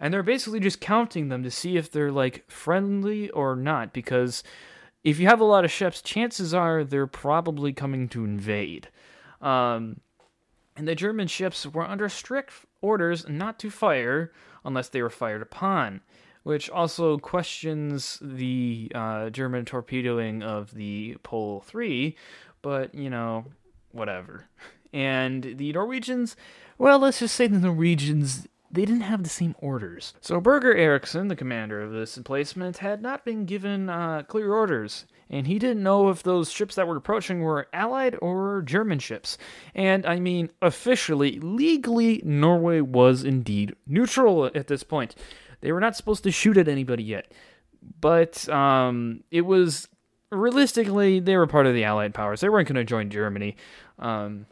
And 0.00 0.12
they're 0.12 0.22
basically 0.22 0.60
just 0.60 0.80
counting 0.80 1.28
them 1.28 1.42
to 1.42 1.50
see 1.50 1.76
if 1.76 1.90
they're 1.90 2.12
like 2.12 2.50
friendly 2.50 3.30
or 3.30 3.54
not, 3.56 3.92
because 3.92 4.42
if 5.04 5.18
you 5.18 5.26
have 5.26 5.40
a 5.40 5.44
lot 5.44 5.64
of 5.64 5.70
ships, 5.70 6.02
chances 6.02 6.54
are 6.54 6.84
they're 6.84 7.06
probably 7.06 7.72
coming 7.72 8.08
to 8.10 8.24
invade. 8.24 8.88
Um, 9.40 10.00
and 10.76 10.88
the 10.88 10.94
German 10.94 11.28
ships 11.28 11.66
were 11.66 11.86
under 11.86 12.08
strict 12.08 12.52
orders 12.80 13.28
not 13.28 13.58
to 13.60 13.70
fire 13.70 14.32
unless 14.64 14.88
they 14.88 15.02
were 15.02 15.10
fired 15.10 15.42
upon 15.42 16.00
which 16.42 16.68
also 16.70 17.18
questions 17.18 18.18
the 18.20 18.90
uh, 18.94 19.30
German 19.30 19.64
torpedoing 19.64 20.42
of 20.42 20.74
the 20.74 21.16
Pol 21.22 21.60
3, 21.60 22.16
but, 22.62 22.94
you 22.94 23.10
know, 23.10 23.44
whatever. 23.92 24.48
And 24.92 25.54
the 25.56 25.72
Norwegians, 25.72 26.36
well, 26.78 26.98
let's 26.98 27.20
just 27.20 27.34
say 27.34 27.46
the 27.46 27.58
Norwegians, 27.58 28.46
they 28.70 28.84
didn't 28.84 29.02
have 29.02 29.22
the 29.22 29.28
same 29.28 29.54
orders. 29.58 30.14
So 30.20 30.40
Berger 30.40 30.74
Eriksson, 30.74 31.28
the 31.28 31.36
commander 31.36 31.80
of 31.80 31.92
this 31.92 32.16
emplacement, 32.16 32.78
had 32.78 33.02
not 33.02 33.24
been 33.24 33.44
given 33.44 33.88
uh, 33.88 34.22
clear 34.24 34.52
orders, 34.52 35.06
and 35.30 35.46
he 35.46 35.58
didn't 35.58 35.82
know 35.82 36.10
if 36.10 36.22
those 36.22 36.50
ships 36.52 36.74
that 36.74 36.86
were 36.86 36.96
approaching 36.96 37.40
were 37.40 37.68
Allied 37.72 38.16
or 38.20 38.62
German 38.62 38.98
ships. 38.98 39.38
And 39.74 40.04
I 40.04 40.20
mean, 40.20 40.50
officially, 40.60 41.40
legally, 41.40 42.20
Norway 42.24 42.80
was 42.80 43.24
indeed 43.24 43.74
neutral 43.86 44.46
at 44.54 44.66
this 44.66 44.82
point. 44.82 45.14
They 45.62 45.72
were 45.72 45.80
not 45.80 45.96
supposed 45.96 46.24
to 46.24 46.30
shoot 46.30 46.58
at 46.58 46.68
anybody 46.68 47.04
yet, 47.04 47.32
but 48.00 48.46
um, 48.48 49.24
it 49.30 49.42
was 49.42 49.88
realistically 50.30 51.20
they 51.20 51.36
were 51.36 51.46
part 51.46 51.66
of 51.66 51.74
the 51.74 51.84
Allied 51.84 52.14
powers. 52.14 52.40
They 52.40 52.48
weren't 52.48 52.68
going 52.68 52.76
to 52.76 52.84
join 52.84 53.10
Germany. 53.10 53.56
Um, 53.98 54.46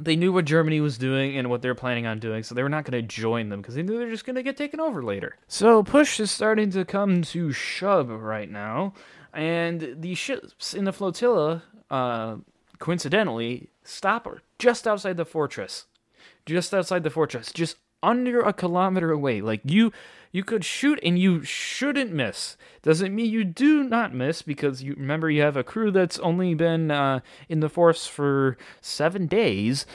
they 0.00 0.16
knew 0.16 0.32
what 0.32 0.44
Germany 0.44 0.80
was 0.80 0.96
doing 0.96 1.36
and 1.36 1.50
what 1.50 1.60
they 1.60 1.68
were 1.68 1.74
planning 1.74 2.06
on 2.06 2.20
doing, 2.20 2.44
so 2.44 2.54
they 2.54 2.62
were 2.62 2.68
not 2.68 2.84
going 2.84 3.02
to 3.02 3.06
join 3.06 3.48
them 3.48 3.60
because 3.60 3.74
they 3.74 3.82
knew 3.82 3.98
they 3.98 4.04
were 4.04 4.10
just 4.10 4.24
going 4.24 4.36
to 4.36 4.42
get 4.42 4.56
taken 4.56 4.80
over 4.80 5.02
later. 5.02 5.36
So 5.48 5.82
push 5.82 6.20
is 6.20 6.30
starting 6.30 6.70
to 6.70 6.84
come 6.84 7.22
to 7.22 7.50
shove 7.50 8.08
right 8.08 8.50
now, 8.50 8.94
and 9.34 9.96
the 9.98 10.14
ships 10.14 10.72
in 10.72 10.84
the 10.84 10.92
flotilla, 10.92 11.64
uh, 11.90 12.36
coincidentally, 12.78 13.70
stop 13.82 14.28
just 14.60 14.86
outside 14.86 15.16
the 15.16 15.24
fortress, 15.24 15.86
just 16.46 16.72
outside 16.72 17.02
the 17.02 17.10
fortress, 17.10 17.52
just 17.52 17.76
under 18.02 18.40
a 18.40 18.52
kilometer 18.52 19.10
away. 19.10 19.40
Like 19.40 19.62
you 19.64 19.92
you 20.32 20.44
could 20.44 20.64
shoot 20.64 20.98
and 21.02 21.18
you 21.18 21.42
shouldn't 21.42 22.12
miss. 22.12 22.56
Doesn't 22.82 23.14
mean 23.14 23.30
you 23.30 23.44
do 23.44 23.84
not 23.84 24.14
miss 24.14 24.42
because 24.42 24.82
you 24.82 24.94
remember 24.94 25.30
you 25.30 25.42
have 25.42 25.56
a 25.56 25.64
crew 25.64 25.90
that's 25.90 26.18
only 26.18 26.54
been 26.54 26.90
uh, 26.90 27.20
in 27.48 27.60
the 27.60 27.68
force 27.68 28.06
for 28.06 28.56
seven 28.80 29.26
days, 29.26 29.86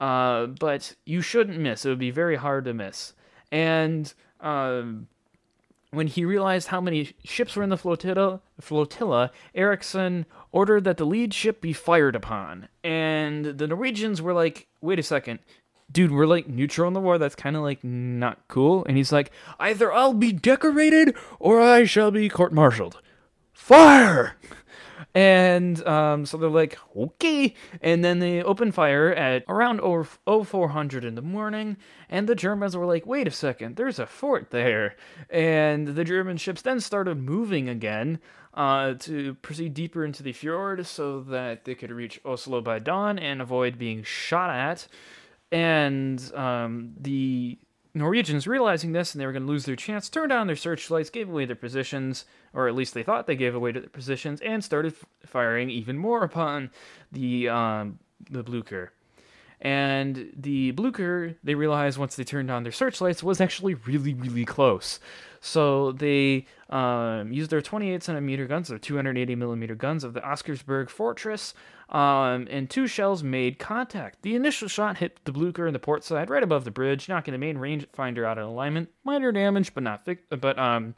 uh, 0.00 0.46
but 0.46 0.94
you 1.04 1.20
shouldn't 1.20 1.58
miss. 1.58 1.84
It 1.84 1.90
would 1.90 1.98
be 1.98 2.10
very 2.10 2.36
hard 2.36 2.64
to 2.64 2.74
miss. 2.74 3.14
And 3.50 4.12
uh, 4.40 4.82
when 5.90 6.06
he 6.06 6.24
realized 6.24 6.68
how 6.68 6.80
many 6.80 7.14
ships 7.24 7.56
were 7.56 7.62
in 7.62 7.70
the 7.70 7.78
flotilla, 7.78 8.40
flotilla, 8.60 9.30
Ericsson 9.54 10.26
ordered 10.52 10.84
that 10.84 10.96
the 10.96 11.06
lead 11.06 11.32
ship 11.32 11.60
be 11.60 11.72
fired 11.72 12.16
upon. 12.16 12.68
And 12.82 13.44
the 13.44 13.66
Norwegians 13.66 14.20
were 14.20 14.34
like, 14.34 14.66
"Wait 14.80 14.98
a 14.98 15.02
second, 15.02 15.38
dude, 15.90 16.12
we're 16.12 16.26
like 16.26 16.48
neutral 16.48 16.88
in 16.88 16.94
the 16.94 17.00
war. 17.00 17.18
That's 17.18 17.34
kind 17.34 17.56
of 17.56 17.62
like 17.62 17.82
not 17.82 18.38
cool. 18.48 18.84
And 18.84 18.96
he's 18.96 19.12
like, 19.12 19.30
either 19.58 19.92
I'll 19.92 20.14
be 20.14 20.32
decorated 20.32 21.14
or 21.38 21.60
I 21.60 21.84
shall 21.84 22.10
be 22.10 22.28
court 22.28 22.52
martialed. 22.52 23.00
Fire! 23.52 24.36
And 25.14 25.82
um, 25.86 26.26
so 26.26 26.36
they're 26.36 26.50
like, 26.50 26.78
okay. 26.94 27.54
And 27.80 28.04
then 28.04 28.18
they 28.18 28.42
open 28.42 28.70
fire 28.70 29.14
at 29.14 29.44
around 29.48 29.80
0400 29.80 31.04
in 31.06 31.14
the 31.14 31.22
morning. 31.22 31.78
And 32.10 32.28
the 32.28 32.34
Germans 32.34 32.76
were 32.76 32.84
like, 32.84 33.06
wait 33.06 33.26
a 33.26 33.30
second, 33.30 33.76
there's 33.76 33.98
a 33.98 34.06
fort 34.06 34.50
there. 34.50 34.94
And 35.30 35.88
the 35.88 36.04
German 36.04 36.36
ships 36.36 36.60
then 36.60 36.80
started 36.80 37.16
moving 37.16 37.66
again 37.66 38.18
uh, 38.52 38.92
to 38.94 39.34
proceed 39.36 39.72
deeper 39.72 40.04
into 40.04 40.22
the 40.22 40.32
fjord 40.32 40.86
so 40.86 41.20
that 41.22 41.64
they 41.64 41.74
could 41.74 41.90
reach 41.90 42.20
Oslo 42.24 42.60
by 42.60 42.78
dawn 42.78 43.18
and 43.18 43.40
avoid 43.40 43.78
being 43.78 44.02
shot 44.02 44.50
at. 44.50 44.86
And 45.52 46.20
um, 46.34 46.94
the 47.00 47.58
Norwegians, 47.94 48.46
realizing 48.46 48.92
this 48.92 49.14
and 49.14 49.20
they 49.20 49.26
were 49.26 49.32
going 49.32 49.46
to 49.46 49.48
lose 49.48 49.64
their 49.64 49.76
chance, 49.76 50.08
turned 50.08 50.32
on 50.32 50.46
their 50.46 50.56
searchlights, 50.56 51.08
gave 51.08 51.28
away 51.28 51.46
their 51.46 51.56
positions, 51.56 52.26
or 52.52 52.68
at 52.68 52.74
least 52.74 52.94
they 52.94 53.02
thought 53.02 53.26
they 53.26 53.36
gave 53.36 53.54
away 53.54 53.72
their 53.72 53.82
positions, 53.82 54.40
and 54.42 54.62
started 54.62 54.92
f- 54.92 55.06
firing 55.24 55.70
even 55.70 55.96
more 55.96 56.22
upon 56.22 56.70
the 57.10 57.48
um, 57.48 57.98
the 58.30 58.42
Blucher. 58.42 58.92
And 59.60 60.32
the 60.36 60.72
Blucher, 60.72 61.36
they 61.42 61.54
realized 61.54 61.96
once 61.96 62.16
they 62.16 62.24
turned 62.24 62.50
on 62.50 62.62
their 62.62 62.72
searchlights, 62.72 63.22
was 63.22 63.40
actually 63.40 63.74
really, 63.74 64.12
really 64.12 64.44
close. 64.44 65.00
So 65.46 65.92
they 65.92 66.44
um, 66.70 67.32
used 67.32 67.52
their 67.52 67.62
28 67.62 68.02
centimeter 68.02 68.48
guns, 68.48 68.66
their 68.66 68.78
280 68.78 69.36
millimeter 69.36 69.76
guns 69.76 70.02
of 70.02 70.12
the 70.12 70.20
Oscarsburg 70.20 70.90
Fortress, 70.90 71.54
um, 71.88 72.48
and 72.50 72.68
two 72.68 72.88
shells 72.88 73.22
made 73.22 73.60
contact. 73.60 74.22
The 74.22 74.34
initial 74.34 74.66
shot 74.66 74.98
hit 74.98 75.20
the 75.24 75.30
Blucher 75.30 75.68
in 75.68 75.72
the 75.72 75.78
port 75.78 76.02
side, 76.02 76.30
right 76.30 76.42
above 76.42 76.64
the 76.64 76.72
bridge, 76.72 77.08
knocking 77.08 77.30
the 77.30 77.38
main 77.38 77.58
rangefinder 77.58 78.26
out 78.26 78.38
of 78.38 78.48
alignment. 78.48 78.88
Minor 79.04 79.30
damage, 79.30 79.72
but 79.72 79.84
not 79.84 80.04
fi- 80.04 80.18
but 80.30 80.58
um, 80.58 80.96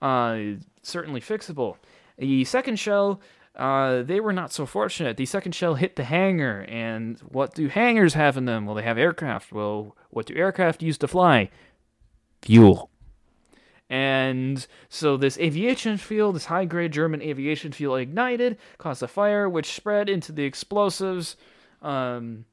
uh, 0.00 0.38
certainly 0.82 1.20
fixable. 1.20 1.74
The 2.18 2.44
second 2.44 2.78
shell, 2.78 3.20
uh, 3.56 4.02
they 4.02 4.20
were 4.20 4.32
not 4.32 4.52
so 4.52 4.64
fortunate. 4.64 5.16
The 5.16 5.26
second 5.26 5.56
shell 5.56 5.74
hit 5.74 5.96
the 5.96 6.04
hangar, 6.04 6.64
and 6.68 7.18
what 7.18 7.56
do 7.56 7.66
hangars 7.66 8.14
have 8.14 8.36
in 8.36 8.44
them? 8.44 8.64
Well, 8.64 8.76
they 8.76 8.82
have 8.82 8.96
aircraft. 8.96 9.50
Well, 9.50 9.96
what 10.10 10.26
do 10.26 10.36
aircraft 10.36 10.84
use 10.84 10.98
to 10.98 11.08
fly? 11.08 11.50
Fuel. 12.42 12.91
And 13.92 14.66
so 14.88 15.18
this 15.18 15.36
aviation 15.36 15.98
fuel, 15.98 16.32
this 16.32 16.46
high 16.46 16.64
grade 16.64 16.92
German 16.92 17.20
aviation 17.20 17.72
fuel, 17.72 17.96
ignited, 17.96 18.56
caused 18.78 19.02
a 19.02 19.06
fire, 19.06 19.46
which 19.50 19.74
spread 19.74 20.08
into 20.08 20.32
the 20.32 20.44
explosives 20.44 21.36
um, 21.82 22.46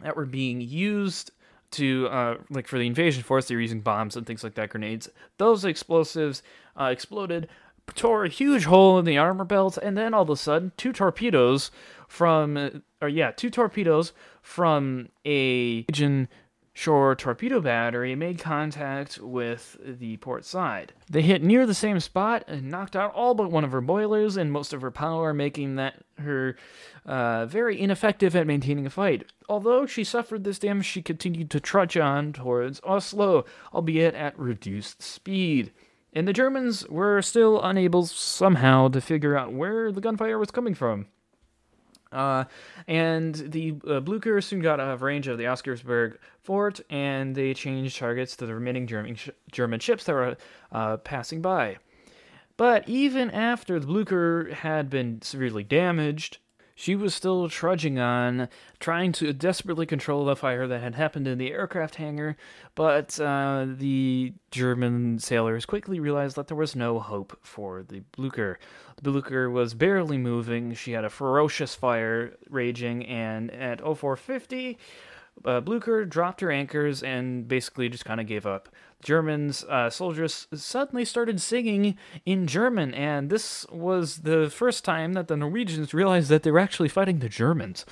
that 0.00 0.16
were 0.16 0.24
being 0.24 0.62
used 0.62 1.30
to, 1.72 2.08
uh, 2.08 2.36
like 2.48 2.66
for 2.66 2.78
the 2.78 2.86
invasion 2.86 3.22
force, 3.22 3.48
they 3.48 3.54
were 3.54 3.60
using 3.60 3.82
bombs 3.82 4.16
and 4.16 4.26
things 4.26 4.42
like 4.42 4.54
that, 4.54 4.70
grenades. 4.70 5.10
Those 5.36 5.66
explosives 5.66 6.42
uh, 6.80 6.84
exploded, 6.84 7.48
tore 7.94 8.24
a 8.24 8.30
huge 8.30 8.64
hole 8.64 8.98
in 8.98 9.04
the 9.04 9.18
armor 9.18 9.44
belt, 9.44 9.76
and 9.76 9.94
then 9.94 10.14
all 10.14 10.22
of 10.22 10.30
a 10.30 10.36
sudden, 10.36 10.72
two 10.78 10.94
torpedoes 10.94 11.70
from, 12.08 12.82
or 13.02 13.08
yeah, 13.10 13.30
two 13.30 13.50
torpedoes 13.50 14.14
from 14.40 15.10
a 15.26 15.82
shore 16.74 17.14
torpedo 17.14 17.60
battery 17.60 18.14
made 18.14 18.38
contact 18.38 19.18
with 19.18 19.76
the 19.84 20.16
port 20.18 20.44
side. 20.44 20.92
They 21.10 21.22
hit 21.22 21.42
near 21.42 21.66
the 21.66 21.74
same 21.74 22.00
spot 22.00 22.44
and 22.46 22.70
knocked 22.70 22.96
out 22.96 23.12
all 23.14 23.34
but 23.34 23.50
one 23.50 23.64
of 23.64 23.72
her 23.72 23.80
boilers 23.80 24.36
and 24.36 24.50
most 24.50 24.72
of 24.72 24.80
her 24.80 24.90
power, 24.90 25.34
making 25.34 25.76
that 25.76 26.02
her 26.18 26.56
uh, 27.04 27.46
very 27.46 27.80
ineffective 27.80 28.34
at 28.34 28.46
maintaining 28.46 28.86
a 28.86 28.90
fight. 28.90 29.30
Although 29.48 29.86
she 29.86 30.04
suffered 30.04 30.44
this 30.44 30.58
damage, 30.58 30.86
she 30.86 31.02
continued 31.02 31.50
to 31.50 31.60
trudge 31.60 31.96
on 31.96 32.32
towards 32.32 32.80
Oslo, 32.84 33.44
albeit 33.74 34.14
at 34.14 34.38
reduced 34.38 35.02
speed. 35.02 35.72
And 36.14 36.28
the 36.28 36.32
Germans 36.32 36.86
were 36.88 37.22
still 37.22 37.62
unable 37.62 38.06
somehow 38.06 38.88
to 38.88 39.00
figure 39.00 39.36
out 39.36 39.52
where 39.52 39.90
the 39.90 40.00
gunfire 40.00 40.38
was 40.38 40.50
coming 40.50 40.74
from. 40.74 41.06
Uh, 42.12 42.44
and 42.86 43.34
the 43.34 43.74
uh, 43.88 44.00
Blucher 44.00 44.40
soon 44.40 44.60
got 44.60 44.80
out 44.80 44.92
of 44.92 45.02
range 45.02 45.28
of 45.28 45.38
the 45.38 45.44
Oscarsberg 45.44 46.18
fort, 46.40 46.80
and 46.90 47.34
they 47.34 47.54
changed 47.54 47.98
targets 47.98 48.36
to 48.36 48.46
the 48.46 48.54
remaining 48.54 48.86
German, 48.86 49.14
sh- 49.14 49.30
German 49.50 49.80
ships 49.80 50.04
that 50.04 50.12
were 50.12 50.36
uh, 50.70 50.98
passing 50.98 51.40
by. 51.40 51.78
But 52.56 52.88
even 52.88 53.30
after 53.30 53.80
the 53.80 53.86
Blucher 53.86 54.52
had 54.52 54.90
been 54.90 55.22
severely 55.22 55.64
damaged, 55.64 56.38
she 56.74 56.94
was 56.94 57.14
still 57.14 57.48
trudging 57.48 57.98
on, 57.98 58.48
trying 58.80 59.12
to 59.12 59.32
desperately 59.32 59.86
control 59.86 60.24
the 60.24 60.36
fire 60.36 60.66
that 60.66 60.80
had 60.80 60.94
happened 60.94 61.26
in 61.26 61.38
the 61.38 61.52
aircraft 61.52 61.96
hangar. 61.96 62.36
But 62.74 63.18
uh, 63.20 63.66
the 63.68 64.32
German 64.50 65.18
sailors 65.18 65.66
quickly 65.66 66.00
realized 66.00 66.36
that 66.36 66.48
there 66.48 66.56
was 66.56 66.74
no 66.74 66.98
hope 66.98 67.38
for 67.42 67.82
the 67.82 68.00
Blucher. 68.12 68.58
The 68.96 69.10
Blucher 69.10 69.50
was 69.50 69.74
barely 69.74 70.18
moving. 70.18 70.74
She 70.74 70.92
had 70.92 71.04
a 71.04 71.10
ferocious 71.10 71.74
fire 71.74 72.36
raging, 72.48 73.04
and 73.06 73.50
at 73.50 73.80
0450, 73.80 74.78
uh, 75.44 75.60
Blucher 75.60 76.04
dropped 76.04 76.40
her 76.40 76.50
anchors 76.50 77.02
and 77.02 77.46
basically 77.48 77.88
just 77.88 78.04
kind 78.04 78.20
of 78.20 78.26
gave 78.26 78.46
up. 78.46 78.68
Germans 79.02 79.64
uh, 79.64 79.90
soldiers 79.90 80.46
suddenly 80.54 81.04
started 81.04 81.40
singing 81.40 81.96
in 82.24 82.46
German, 82.46 82.94
and 82.94 83.30
this 83.30 83.66
was 83.70 84.18
the 84.18 84.48
first 84.48 84.84
time 84.84 85.14
that 85.14 85.28
the 85.28 85.36
Norwegians 85.36 85.92
realized 85.92 86.28
that 86.28 86.44
they 86.44 86.50
were 86.52 86.60
actually 86.60 86.88
fighting 86.88 87.18
the 87.18 87.28
Germans. 87.28 87.84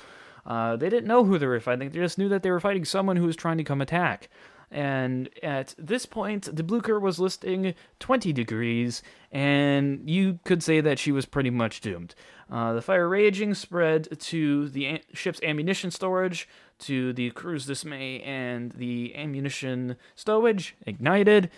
Uh, 0.45 0.75
they 0.75 0.89
didn't 0.89 1.07
know 1.07 1.25
who 1.25 1.37
they 1.37 1.45
were 1.45 1.59
fighting; 1.59 1.89
they 1.91 1.99
just 1.99 2.17
knew 2.17 2.29
that 2.29 2.43
they 2.43 2.51
were 2.51 2.61
fighting 2.61 2.85
someone 2.85 3.17
who 3.17 3.25
was 3.25 3.35
trying 3.35 3.57
to 3.57 3.63
come 3.63 3.81
attack. 3.81 4.29
And 4.71 5.29
at 5.43 5.75
this 5.77 6.05
point, 6.05 6.55
the 6.55 6.63
Blucher 6.63 6.97
was 6.97 7.19
listing 7.19 7.75
20 7.99 8.31
degrees, 8.31 9.03
and 9.29 10.09
you 10.09 10.39
could 10.45 10.63
say 10.63 10.79
that 10.79 10.97
she 10.97 11.11
was 11.11 11.25
pretty 11.25 11.49
much 11.49 11.81
doomed. 11.81 12.15
Uh, 12.49 12.73
the 12.73 12.81
fire 12.81 13.09
raging 13.09 13.53
spread 13.53 14.17
to 14.19 14.69
the 14.69 15.01
ship's 15.13 15.41
ammunition 15.43 15.91
storage, 15.91 16.47
to 16.79 17.11
the 17.11 17.31
crew's 17.31 17.65
dismay, 17.65 18.21
and 18.21 18.71
the 18.71 19.13
ammunition 19.15 19.97
stowage 20.15 20.73
ignited 20.85 21.51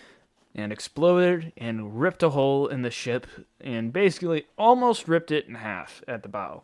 and 0.52 0.72
exploded 0.72 1.52
and 1.56 2.00
ripped 2.00 2.22
a 2.22 2.30
hole 2.30 2.66
in 2.66 2.82
the 2.82 2.90
ship 2.90 3.26
and 3.60 3.92
basically 3.92 4.46
almost 4.58 5.08
ripped 5.08 5.30
it 5.30 5.46
in 5.46 5.56
half 5.56 6.02
at 6.06 6.22
the 6.22 6.28
bow. 6.28 6.62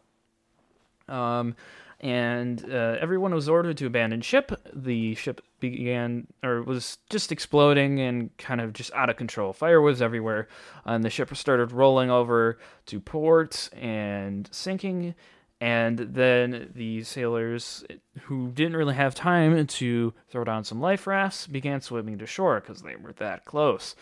Um, 1.09 1.57
and 2.01 2.65
uh, 2.71 2.97
everyone 3.01 3.35
was 3.35 3.49
ordered 3.49 3.77
to 3.79 3.87
abandon 3.87 4.21
ship. 4.21 4.53
The 4.73 5.15
ship 5.17 5.41
began, 5.61 6.27
or 6.43 6.63
was 6.63 6.99
just 7.11 7.31
exploding 7.31 8.01
and 8.01 8.37
kind 8.39 8.61
of 8.61 8.73
just 8.73 8.93
out 8.95 9.11
of 9.11 9.17
control. 9.17 9.53
Fire 9.53 9.81
was 9.81 10.03
everywhere, 10.03 10.49
and 10.85 11.05
the 11.05 11.11
ship 11.11 11.35
started 11.37 11.73
rolling 11.73 12.11
over 12.11 12.59
to 12.87 13.01
port 13.01 13.69
and 13.75 14.49
sinking. 14.51 15.15
And 15.63 15.99
then 15.99 16.71
the 16.75 17.05
sailors, 17.05 17.85
who 18.23 18.51
didn't 18.51 18.77
really 18.77 18.95
have 18.95 19.15
time 19.15 19.67
to 19.67 20.15
throw 20.29 20.43
down 20.43 20.65
some 20.65 20.81
life 20.81 21.07
rafts, 21.07 21.47
began 21.47 21.83
swimming 21.83 22.17
to 22.19 22.27
shore 22.27 22.61
because 22.61 22.81
they 22.81 22.97
were 22.97 23.13
that 23.15 23.45
close. 23.45 23.95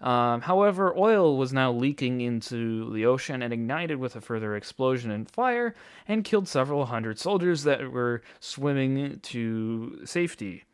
Um, 0.00 0.42
however, 0.42 0.92
oil 0.98 1.38
was 1.38 1.52
now 1.52 1.72
leaking 1.72 2.20
into 2.20 2.92
the 2.92 3.06
ocean 3.06 3.42
and 3.42 3.52
ignited 3.52 3.98
with 3.98 4.16
a 4.16 4.20
further 4.20 4.54
explosion 4.54 5.10
and 5.10 5.30
fire 5.30 5.74
and 6.06 6.24
killed 6.24 6.48
several 6.48 6.86
hundred 6.86 7.18
soldiers 7.18 7.62
that 7.62 7.90
were 7.90 8.20
swimming 8.40 9.20
to 9.20 10.00
safety, 10.04 10.64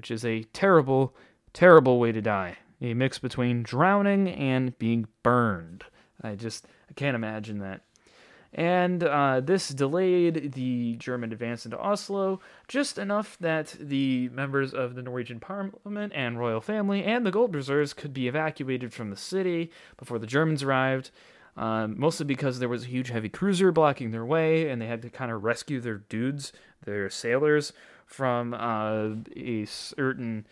which 0.00 0.10
is 0.10 0.24
a 0.24 0.44
terrible, 0.54 1.14
terrible 1.52 2.00
way 2.00 2.10
to 2.10 2.22
die. 2.22 2.56
A 2.80 2.94
mix 2.94 3.18
between 3.18 3.62
drowning 3.62 4.28
and 4.30 4.78
being 4.78 5.06
burned. 5.22 5.84
I 6.22 6.36
just 6.36 6.64
I 6.88 6.94
can't 6.94 7.14
imagine 7.14 7.58
that 7.58 7.82
and 8.52 9.04
uh, 9.04 9.40
this 9.40 9.68
delayed 9.68 10.52
the 10.52 10.96
German 10.96 11.32
advance 11.32 11.64
into 11.64 11.78
Oslo 11.78 12.40
just 12.66 12.98
enough 12.98 13.36
that 13.38 13.76
the 13.78 14.28
members 14.30 14.74
of 14.74 14.96
the 14.96 15.02
Norwegian 15.02 15.38
parliament 15.38 16.12
and 16.16 16.38
royal 16.38 16.60
family 16.60 17.04
and 17.04 17.24
the 17.24 17.30
gold 17.30 17.54
reserves 17.54 17.92
could 17.92 18.12
be 18.12 18.26
evacuated 18.26 18.92
from 18.92 19.10
the 19.10 19.16
city 19.16 19.70
before 19.96 20.18
the 20.18 20.26
Germans 20.26 20.62
arrived. 20.62 21.10
Um, 21.56 21.98
mostly 21.98 22.24
because 22.24 22.58
there 22.58 22.68
was 22.68 22.84
a 22.84 22.88
huge 22.88 23.10
heavy 23.10 23.28
cruiser 23.28 23.70
blocking 23.70 24.12
their 24.12 24.24
way, 24.24 24.70
and 24.70 24.80
they 24.80 24.86
had 24.86 25.02
to 25.02 25.10
kind 25.10 25.30
of 25.30 25.44
rescue 25.44 25.80
their 25.80 25.98
dudes, 25.98 26.52
their 26.84 27.10
sailors, 27.10 27.72
from 28.10 28.54
uh, 28.54 29.10
a 29.36 29.64
certain. 29.64 30.46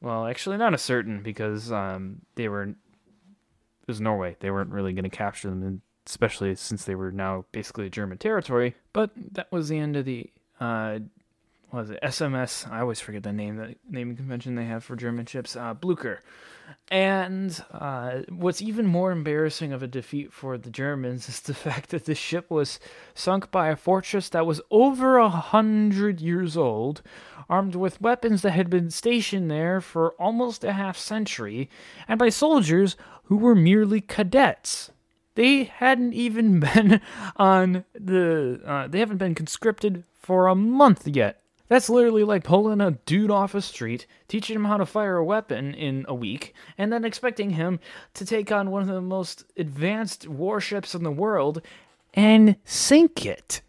Well, 0.00 0.26
actually, 0.26 0.56
not 0.56 0.74
a 0.74 0.78
certain, 0.78 1.22
because 1.22 1.72
um, 1.72 2.22
they 2.34 2.48
were. 2.48 2.64
It 2.64 3.88
was 3.88 4.00
Norway. 4.00 4.36
They 4.38 4.50
weren't 4.50 4.70
really 4.70 4.92
going 4.92 5.04
to 5.04 5.10
capture 5.10 5.50
them 5.50 5.82
especially 6.06 6.54
since 6.54 6.84
they 6.84 6.94
were 6.94 7.12
now 7.12 7.44
basically 7.52 7.88
German 7.88 8.18
territory. 8.18 8.74
But 8.92 9.10
that 9.32 9.50
was 9.52 9.68
the 9.68 9.78
end 9.78 9.96
of 9.96 10.04
the 10.04 10.30
uh, 10.60 11.00
was 11.72 11.90
it 11.90 12.00
SMS? 12.02 12.70
I 12.70 12.80
always 12.80 13.00
forget 13.00 13.22
the 13.22 13.32
name 13.32 13.56
the 13.56 13.74
naming 13.88 14.16
convention 14.16 14.54
they 14.54 14.66
have 14.66 14.84
for 14.84 14.94
German 14.94 15.26
ships. 15.26 15.56
Uh, 15.56 15.74
Blucher. 15.74 16.20
And 16.90 17.62
uh, 17.72 18.20
what's 18.28 18.62
even 18.62 18.86
more 18.86 19.12
embarrassing 19.12 19.72
of 19.72 19.82
a 19.82 19.86
defeat 19.86 20.32
for 20.32 20.58
the 20.58 20.70
Germans 20.70 21.28
is 21.28 21.40
the 21.40 21.54
fact 21.66 21.90
that 21.90 22.04
the 22.04 22.14
ship 22.14 22.50
was 22.50 22.78
sunk 23.14 23.50
by 23.50 23.68
a 23.68 23.76
fortress 23.76 24.28
that 24.30 24.46
was 24.46 24.60
over 24.70 25.16
a 25.16 25.28
hundred 25.28 26.20
years 26.20 26.56
old, 26.56 27.02
armed 27.48 27.74
with 27.74 28.00
weapons 28.00 28.42
that 28.42 28.52
had 28.52 28.68
been 28.68 28.90
stationed 28.90 29.50
there 29.50 29.80
for 29.80 30.12
almost 30.12 30.64
a 30.64 30.72
half 30.72 30.98
century, 30.98 31.70
and 32.06 32.18
by 32.18 32.28
soldiers 32.28 32.96
who 33.24 33.36
were 33.36 33.54
merely 33.54 34.00
cadets. 34.00 34.90
They 35.34 35.64
hadn't 35.64 36.12
even 36.12 36.60
been 36.74 37.00
on 37.36 37.84
the. 37.94 38.60
Uh, 38.64 38.88
they 38.88 38.98
haven't 38.98 39.18
been 39.18 39.34
conscripted 39.34 40.04
for 40.18 40.46
a 40.46 40.54
month 40.54 41.08
yet. 41.08 41.41
That's 41.72 41.88
literally 41.88 42.22
like 42.22 42.44
pulling 42.44 42.82
a 42.82 42.90
dude 42.90 43.30
off 43.30 43.54
a 43.54 43.62
street, 43.62 44.06
teaching 44.28 44.56
him 44.56 44.66
how 44.66 44.76
to 44.76 44.84
fire 44.84 45.16
a 45.16 45.24
weapon 45.24 45.72
in 45.72 46.04
a 46.06 46.14
week, 46.14 46.54
and 46.76 46.92
then 46.92 47.02
expecting 47.02 47.48
him 47.48 47.80
to 48.12 48.26
take 48.26 48.52
on 48.52 48.70
one 48.70 48.82
of 48.82 48.88
the 48.88 49.00
most 49.00 49.46
advanced 49.56 50.28
warships 50.28 50.94
in 50.94 51.02
the 51.02 51.10
world 51.10 51.62
and 52.12 52.56
sink 52.66 53.24
it. 53.24 53.62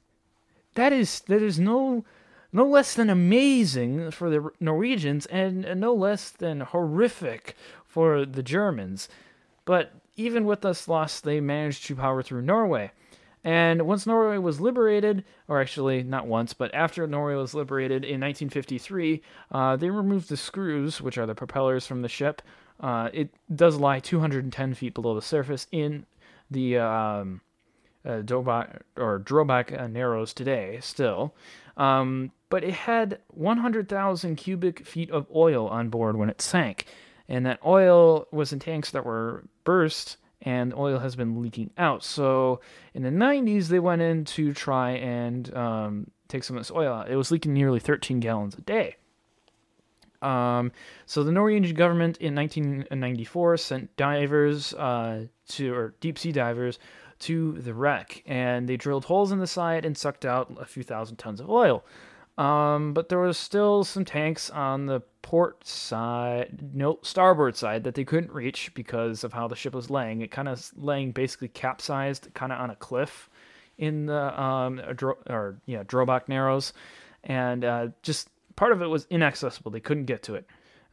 That 0.73 0.91
is 0.91 1.21
that 1.27 1.41
is 1.41 1.61
no 1.61 2.03
no 2.51 2.67
less 2.67 2.93
than 2.93 3.09
amazing 3.09 4.11
for 4.11 4.29
the 4.29 4.49
Norwegians 4.59 5.25
and 5.27 5.61
no 5.79 5.93
less 5.93 6.29
than 6.29 6.59
horrific 6.59 7.55
for 7.87 8.25
the 8.25 8.43
Germans. 8.43 9.07
But 9.63 9.93
even 10.17 10.43
with 10.43 10.59
this 10.59 10.89
loss, 10.89 11.21
they 11.21 11.39
managed 11.39 11.85
to 11.85 11.95
power 11.95 12.21
through 12.21 12.41
Norway. 12.41 12.91
And 13.43 13.81
once 13.83 14.07
Norway 14.07 14.37
was 14.37 14.61
liberated, 14.61 15.23
or 15.47 15.59
actually 15.59 16.03
not 16.03 16.27
once, 16.27 16.53
but 16.53 16.73
after 16.73 17.05
Norway 17.05 17.35
was 17.35 17.53
liberated 17.53 18.03
in 18.03 18.21
1953, 18.21 19.21
uh, 19.51 19.75
they 19.75 19.89
removed 19.89 20.29
the 20.29 20.37
screws, 20.37 21.01
which 21.01 21.17
are 21.17 21.25
the 21.25 21.35
propellers 21.35 21.85
from 21.85 22.01
the 22.01 22.09
ship. 22.09 22.41
Uh, 22.79 23.09
it 23.13 23.29
does 23.53 23.75
lie 23.75 23.99
210 23.99 24.73
feet 24.73 24.93
below 24.93 25.13
the 25.15 25.21
surface 25.21 25.67
in 25.71 26.05
the 26.49 26.77
um, 26.77 27.41
uh, 28.05 28.21
Drobak, 28.21 28.81
or 28.97 29.19
Drobak 29.19 29.77
uh, 29.77 29.87
Narrows 29.87 30.33
today, 30.33 30.79
still. 30.81 31.33
Um, 31.75 32.31
but 32.49 32.63
it 32.63 32.73
had 32.73 33.19
100,000 33.27 34.35
cubic 34.35 34.85
feet 34.85 35.09
of 35.11 35.27
oil 35.35 35.67
on 35.67 35.89
board 35.89 36.15
when 36.15 36.29
it 36.29 36.41
sank 36.41 36.85
and 37.27 37.45
that 37.45 37.59
oil 37.65 38.27
was 38.31 38.51
in 38.51 38.59
tanks 38.59 38.91
that 38.91 39.05
were 39.05 39.43
burst 39.63 40.17
and 40.43 40.73
oil 40.73 40.99
has 40.99 41.15
been 41.15 41.41
leaking 41.41 41.71
out. 41.77 42.03
So 42.03 42.59
in 42.93 43.03
the 43.03 43.09
90s, 43.09 43.67
they 43.67 43.79
went 43.79 44.01
in 44.01 44.25
to 44.25 44.53
try 44.53 44.91
and 44.91 45.53
um, 45.55 46.11
take 46.27 46.43
some 46.43 46.57
of 46.57 46.61
this 46.61 46.71
oil 46.71 46.93
out. 46.93 47.09
It 47.09 47.15
was 47.15 47.31
leaking 47.31 47.53
nearly 47.53 47.79
13 47.79 48.19
gallons 48.19 48.55
a 48.55 48.61
day. 48.61 48.97
Um, 50.21 50.71
so 51.05 51.23
the 51.23 51.31
Norwegian 51.31 51.75
government 51.75 52.17
in 52.17 52.35
1994 52.35 53.57
sent 53.57 53.95
divers 53.97 54.73
uh, 54.73 55.25
to, 55.49 55.73
or 55.73 55.95
deep 55.99 56.17
sea 56.17 56.31
divers, 56.31 56.79
to 57.19 57.53
the 57.53 57.73
wreck, 57.73 58.21
and 58.25 58.67
they 58.67 58.75
drilled 58.75 59.05
holes 59.05 59.31
in 59.31 59.39
the 59.39 59.47
side 59.47 59.85
and 59.85 59.97
sucked 59.97 60.25
out 60.25 60.51
a 60.59 60.65
few 60.65 60.83
thousand 60.83 61.17
tons 61.17 61.39
of 61.39 61.49
oil. 61.49 61.85
Um, 62.37 62.93
but 62.93 63.09
there 63.09 63.19
was 63.19 63.37
still 63.37 63.83
some 63.83 64.03
tanks 64.03 64.49
on 64.49 64.87
the 64.87 65.01
port 65.23 65.65
side, 65.65 66.69
no 66.73 66.99
starboard 67.01 67.55
side 67.55 67.83
that 67.85 67.95
they 67.95 68.03
couldn't 68.03 68.31
reach 68.31 68.71
because 68.75 69.23
of 69.23 69.33
how 69.33 69.47
the 69.47 69.55
ship 69.55 69.73
was 69.73 69.89
laying. 69.89 70.21
It 70.21 70.29
kind 70.29 70.47
of 70.47 70.69
laying 70.75 71.11
basically 71.11 71.47
capsized, 71.47 72.31
kind 72.35 72.51
of 72.51 72.59
on 72.59 72.69
a 72.69 72.75
cliff 72.75 73.29
in 73.79 74.05
the 74.05 74.39
um 74.39 74.79
or 75.27 75.57
yeah 75.65 75.83
Drobak 75.83 76.29
Narrows, 76.29 76.73
and 77.23 77.65
uh, 77.65 77.87
just 78.03 78.29
part 78.55 78.71
of 78.71 78.83
it 78.83 78.87
was 78.87 79.07
inaccessible. 79.09 79.71
They 79.71 79.79
couldn't 79.79 80.05
get 80.05 80.21
to 80.23 80.35
it. 80.35 80.45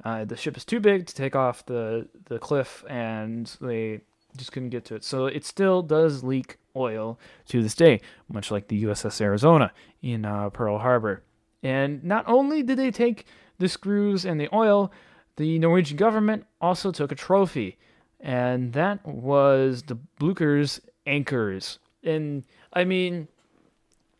Uh, 0.02 0.24
the 0.24 0.36
ship 0.36 0.56
is 0.56 0.64
too 0.64 0.80
big 0.80 1.06
to 1.06 1.14
take 1.14 1.36
off 1.36 1.66
the 1.66 2.08
the 2.24 2.38
cliff, 2.38 2.84
and 2.88 3.54
they 3.60 4.00
just 4.36 4.52
couldn't 4.52 4.70
get 4.70 4.86
to 4.86 4.94
it. 4.94 5.04
So 5.04 5.26
it 5.26 5.44
still 5.44 5.82
does 5.82 6.24
leak 6.24 6.56
oil 6.76 7.18
to 7.48 7.62
this 7.62 7.74
day, 7.74 8.00
much 8.28 8.50
like 8.50 8.68
the 8.68 8.84
USS 8.84 9.20
Arizona 9.20 9.72
in 10.02 10.24
uh, 10.24 10.50
Pearl 10.50 10.78
Harbor. 10.78 11.22
And 11.62 12.02
not 12.04 12.24
only 12.26 12.62
did 12.62 12.78
they 12.78 12.90
take 12.90 13.26
the 13.60 13.68
screws 13.68 14.24
and 14.24 14.40
the 14.40 14.48
oil, 14.52 14.90
the 15.36 15.58
Norwegian 15.58 15.96
government 15.96 16.46
also 16.60 16.90
took 16.90 17.12
a 17.12 17.14
trophy, 17.14 17.78
and 18.18 18.72
that 18.72 19.06
was 19.06 19.82
the 19.84 19.94
Blucher's 19.94 20.80
anchors. 21.06 21.78
And 22.02 22.42
I 22.72 22.84
mean, 22.84 23.28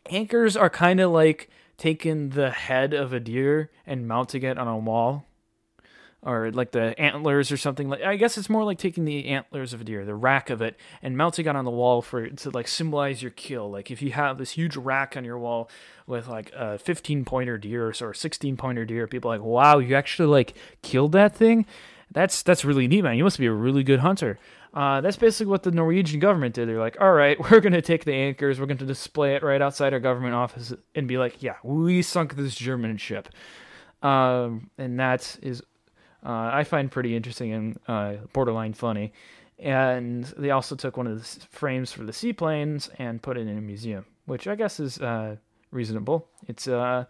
anchors 0.09 0.55
are 0.55 0.69
kind 0.69 0.99
of 0.99 1.11
like 1.11 1.49
taking 1.77 2.29
the 2.29 2.51
head 2.51 2.93
of 2.93 3.11
a 3.11 3.19
deer 3.19 3.71
and 3.85 4.07
mounting 4.07 4.43
it 4.43 4.57
on 4.57 4.67
a 4.67 4.77
wall 4.77 5.25
or 6.23 6.51
like 6.51 6.71
the 6.71 6.99
antlers 6.99 7.51
or 7.51 7.57
something 7.57 7.89
like 7.89 8.03
I 8.03 8.15
guess 8.15 8.37
it's 8.37 8.49
more 8.49 8.63
like 8.63 8.77
taking 8.77 9.05
the 9.05 9.27
antlers 9.27 9.73
of 9.73 9.81
a 9.81 9.83
deer, 9.83 10.05
the 10.05 10.15
rack 10.15 10.49
of 10.49 10.61
it, 10.61 10.77
and 11.01 11.17
mounting 11.17 11.47
it 11.47 11.55
on 11.55 11.65
the 11.65 11.71
wall 11.71 12.01
for 12.01 12.29
to 12.29 12.49
like 12.51 12.67
symbolize 12.67 13.21
your 13.21 13.31
kill. 13.31 13.71
Like 13.71 13.89
if 13.89 14.01
you 14.01 14.11
have 14.11 14.37
this 14.37 14.51
huge 14.51 14.75
rack 14.75 15.17
on 15.17 15.25
your 15.25 15.39
wall 15.39 15.69
with 16.05 16.27
like 16.27 16.51
a 16.55 16.77
15 16.77 17.25
pointer 17.25 17.57
deer 17.57 17.91
or 17.99 18.13
16 18.13 18.57
pointer 18.57 18.85
deer, 18.85 19.07
people 19.07 19.31
like, 19.31 19.41
wow, 19.41 19.79
you 19.79 19.95
actually 19.95 20.27
like 20.27 20.53
killed 20.81 21.13
that 21.13 21.35
thing. 21.35 21.65
That's 22.11 22.43
that's 22.43 22.63
really 22.65 22.87
neat, 22.87 23.03
man. 23.03 23.17
You 23.17 23.23
must 23.23 23.39
be 23.39 23.47
a 23.47 23.51
really 23.51 23.83
good 23.83 23.99
hunter. 23.99 24.37
Uh, 24.73 25.01
that's 25.01 25.17
basically 25.17 25.49
what 25.49 25.63
the 25.63 25.71
Norwegian 25.71 26.19
government 26.19 26.55
did. 26.55 26.69
They're 26.69 26.79
like, 26.79 26.97
all 27.01 27.11
right, 27.11 27.37
we're 27.51 27.59
going 27.59 27.73
to 27.73 27.81
take 27.81 28.05
the 28.05 28.13
anchors, 28.13 28.59
we're 28.59 28.67
going 28.67 28.77
to 28.77 28.85
display 28.85 29.35
it 29.35 29.43
right 29.43 29.61
outside 29.61 29.93
our 29.93 29.99
government 29.99 30.33
office 30.33 30.73
and 30.95 31.07
be 31.07 31.17
like, 31.17 31.41
yeah, 31.43 31.55
we 31.63 32.01
sunk 32.01 32.35
this 32.35 32.55
German 32.55 32.97
ship. 32.97 33.29
Um, 34.01 34.69
and 34.77 34.99
that 34.99 35.37
is, 35.41 35.61
uh, 36.25 36.51
I 36.53 36.63
find 36.63 36.91
pretty 36.91 37.15
interesting 37.15 37.51
and 37.51 37.79
uh, 37.87 38.13
borderline 38.33 38.73
funny. 38.73 39.13
And 39.57 40.23
they 40.37 40.51
also 40.51 40.75
took 40.75 40.97
one 40.97 41.07
of 41.07 41.19
the 41.19 41.45
frames 41.49 41.91
for 41.91 42.03
the 42.03 42.13
seaplanes 42.13 42.89
and 42.97 43.21
put 43.21 43.37
it 43.37 43.47
in 43.47 43.57
a 43.57 43.61
museum, 43.61 44.05
which 44.25 44.47
I 44.47 44.55
guess 44.55 44.79
is 44.79 44.99
uh, 44.99 45.35
reasonable. 45.71 46.27
It's, 46.47 46.67
uh, 46.67 47.05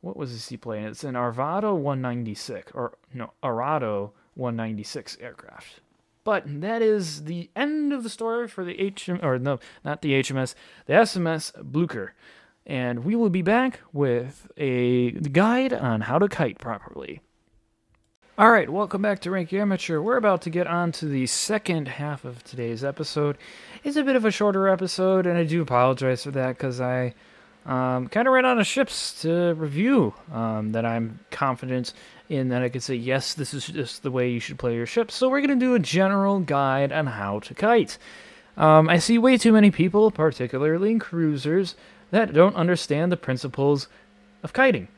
what 0.00 0.16
was 0.16 0.32
the 0.32 0.38
seaplane? 0.38 0.84
It's 0.84 1.04
an 1.04 1.14
Arvado 1.14 1.76
196, 1.76 2.72
or 2.74 2.98
no, 3.12 3.32
Arado 3.42 4.10
196 4.34 5.18
aircraft. 5.20 5.80
But 6.24 6.44
that 6.62 6.82
is 6.82 7.24
the 7.24 7.50
end 7.54 7.92
of 7.92 8.02
the 8.02 8.08
story 8.08 8.48
for 8.48 8.64
the 8.64 8.74
HM 8.74 9.20
or 9.22 9.38
no, 9.38 9.60
not 9.84 10.02
the 10.02 10.12
HMS, 10.12 10.54
the 10.86 10.94
SMS 10.94 11.52
Blucher. 11.62 12.14
And 12.66 13.04
we 13.04 13.14
will 13.14 13.30
be 13.30 13.42
back 13.42 13.80
with 13.92 14.50
a 14.56 15.10
guide 15.12 15.74
on 15.74 16.02
how 16.02 16.18
to 16.18 16.28
kite 16.28 16.58
properly. 16.58 17.20
All 18.36 18.50
right, 18.50 18.68
welcome 18.68 19.00
back 19.00 19.20
to 19.20 19.30
Rank 19.30 19.52
Amateur. 19.52 20.00
We're 20.00 20.16
about 20.16 20.42
to 20.42 20.50
get 20.50 20.66
on 20.66 20.90
to 20.92 21.06
the 21.06 21.24
second 21.28 21.86
half 21.86 22.24
of 22.24 22.42
today's 22.42 22.82
episode. 22.82 23.38
It's 23.84 23.96
a 23.96 24.02
bit 24.02 24.16
of 24.16 24.24
a 24.24 24.32
shorter 24.32 24.66
episode, 24.66 25.24
and 25.24 25.38
I 25.38 25.44
do 25.44 25.62
apologize 25.62 26.24
for 26.24 26.32
that 26.32 26.58
because 26.58 26.80
I 26.80 27.14
um, 27.64 28.08
kind 28.08 28.26
of 28.26 28.34
ran 28.34 28.44
out 28.44 28.58
of 28.58 28.66
ships 28.66 29.22
to 29.22 29.54
review 29.54 30.14
um, 30.32 30.72
that 30.72 30.84
I'm 30.84 31.20
confident 31.30 31.92
in 32.28 32.48
that 32.48 32.60
I 32.60 32.70
could 32.70 32.82
say, 32.82 32.96
yes, 32.96 33.34
this 33.34 33.54
is 33.54 33.68
just 33.68 34.02
the 34.02 34.10
way 34.10 34.28
you 34.32 34.40
should 34.40 34.58
play 34.58 34.74
your 34.74 34.84
ship. 34.84 35.12
So 35.12 35.28
we're 35.28 35.40
going 35.40 35.56
to 35.56 35.66
do 35.66 35.76
a 35.76 35.78
general 35.78 36.40
guide 36.40 36.90
on 36.90 37.06
how 37.06 37.38
to 37.38 37.54
kite. 37.54 37.98
Um, 38.56 38.88
I 38.88 38.98
see 38.98 39.16
way 39.16 39.38
too 39.38 39.52
many 39.52 39.70
people, 39.70 40.10
particularly 40.10 40.90
in 40.90 40.98
cruisers, 40.98 41.76
that 42.10 42.32
don't 42.32 42.56
understand 42.56 43.12
the 43.12 43.16
principles 43.16 43.86
of 44.42 44.52
kiting. 44.52 44.88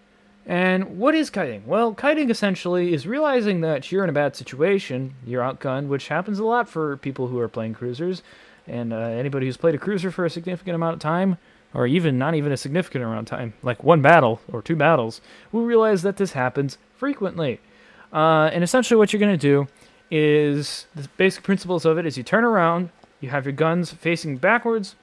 And 0.47 0.99
what 0.99 1.17
is 1.17 1.29
kiting? 1.29 1.67
Well, 1.67 1.93
kiting 1.93 2.31
essentially 2.31 2.95
is 2.95 3.05
realizing 3.05 3.63
that 3.63 3.91
you're 3.91 4.05
in 4.05 4.11
a 4.11 4.13
bad 4.13 4.37
situation, 4.37 5.17
you're 5.27 5.43
outgunned, 5.43 5.89
which 5.89 6.07
happens 6.07 6.39
a 6.39 6.45
lot 6.45 6.69
for 6.69 6.97
people 6.99 7.27
who 7.27 7.41
are 7.41 7.49
playing 7.49 7.75
cruisers. 7.75 8.23
And 8.69 8.93
uh, 8.93 8.97
anybody 8.97 9.47
who's 9.47 9.57
played 9.57 9.75
a 9.75 9.79
cruiser 9.79 10.13
for 10.13 10.25
a 10.25 10.31
significant 10.31 10.77
amount 10.77 10.95
of 10.95 11.01
time, 11.01 11.39
or 11.75 11.87
even 11.89 12.17
not 12.17 12.37
even 12.37 12.53
a 12.53 12.57
significant 12.57 13.03
amount 13.03 13.31
of 13.31 13.39
time, 13.39 13.55
like 13.63 13.83
one 13.83 14.03
battle 14.03 14.41
or 14.53 14.63
two 14.63 14.77
battles, 14.77 15.21
will 15.51 15.65
realize 15.65 16.03
that 16.03 16.17
this 16.17 16.33
happens 16.33 16.79
frequently. 16.95 17.61
Uh, 18.13 18.49
and 18.53 18.63
essentially, 18.63 18.97
what 18.97 19.13
you're 19.13 19.21
going 19.21 19.37
to 19.37 19.37
do 19.37 19.67
is 20.11 20.87
the 20.95 21.09
basic 21.17 21.43
principles 21.43 21.85
of 21.85 21.99
it 21.99 22.07
is 22.07 22.17
you 22.17 22.23
turn 22.23 22.45
around, 22.45 22.91
you 23.21 23.31
have 23.31 23.45
your 23.45 23.53
guns 23.53 23.93
facing 23.93 24.37
backwards, 24.37 24.95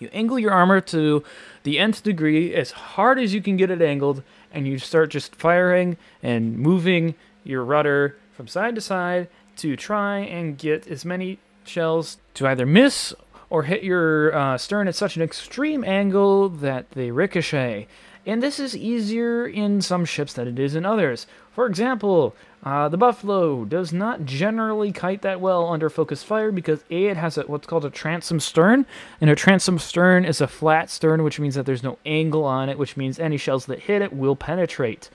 you 0.00 0.08
angle 0.12 0.38
your 0.38 0.50
armor 0.50 0.80
to 0.80 1.22
the 1.62 1.78
nth 1.78 2.02
degree 2.02 2.54
as 2.54 2.70
hard 2.72 3.18
as 3.18 3.34
you 3.34 3.42
can 3.42 3.56
get 3.56 3.70
it 3.70 3.82
angled, 3.82 4.22
and 4.52 4.66
you 4.66 4.78
start 4.78 5.10
just 5.10 5.34
firing 5.36 5.96
and 6.22 6.58
moving 6.58 7.14
your 7.44 7.64
rudder 7.64 8.16
from 8.32 8.46
side 8.46 8.74
to 8.74 8.80
side 8.80 9.28
to 9.56 9.76
try 9.76 10.18
and 10.18 10.58
get 10.58 10.86
as 10.86 11.04
many 11.04 11.38
shells 11.64 12.18
to 12.34 12.46
either 12.46 12.66
miss 12.66 13.14
or 13.48 13.64
hit 13.64 13.82
your 13.82 14.34
uh, 14.34 14.56
stern 14.56 14.88
at 14.88 14.94
such 14.94 15.16
an 15.16 15.22
extreme 15.22 15.84
angle 15.84 16.48
that 16.48 16.90
they 16.92 17.10
ricochet 17.10 17.86
and 18.26 18.42
this 18.42 18.60
is 18.60 18.76
easier 18.76 19.46
in 19.46 19.80
some 19.80 20.04
ships 20.04 20.34
than 20.34 20.46
it 20.46 20.58
is 20.58 20.74
in 20.74 20.84
others. 20.84 21.26
For 21.52 21.66
example, 21.66 22.36
uh, 22.62 22.88
the 22.90 22.98
Buffalo 22.98 23.64
does 23.64 23.92
not 23.92 24.26
generally 24.26 24.92
kite 24.92 25.22
that 25.22 25.40
well 25.40 25.68
under 25.68 25.88
focused 25.88 26.26
fire 26.26 26.52
because 26.52 26.84
A, 26.90 27.06
it 27.06 27.16
has 27.16 27.38
a, 27.38 27.42
what's 27.42 27.66
called 27.66 27.86
a 27.86 27.90
transom 27.90 28.38
stern, 28.38 28.84
and 29.20 29.30
a 29.30 29.34
transom 29.34 29.78
stern 29.78 30.26
is 30.26 30.42
a 30.42 30.46
flat 30.46 30.90
stern, 30.90 31.22
which 31.22 31.40
means 31.40 31.54
that 31.54 31.64
there's 31.64 31.82
no 31.82 31.98
angle 32.04 32.44
on 32.44 32.68
it, 32.68 32.78
which 32.78 32.98
means 32.98 33.18
any 33.18 33.38
shells 33.38 33.64
that 33.66 33.80
hit 33.80 34.02
it 34.02 34.12
will 34.12 34.36
penetrate. 34.36 35.08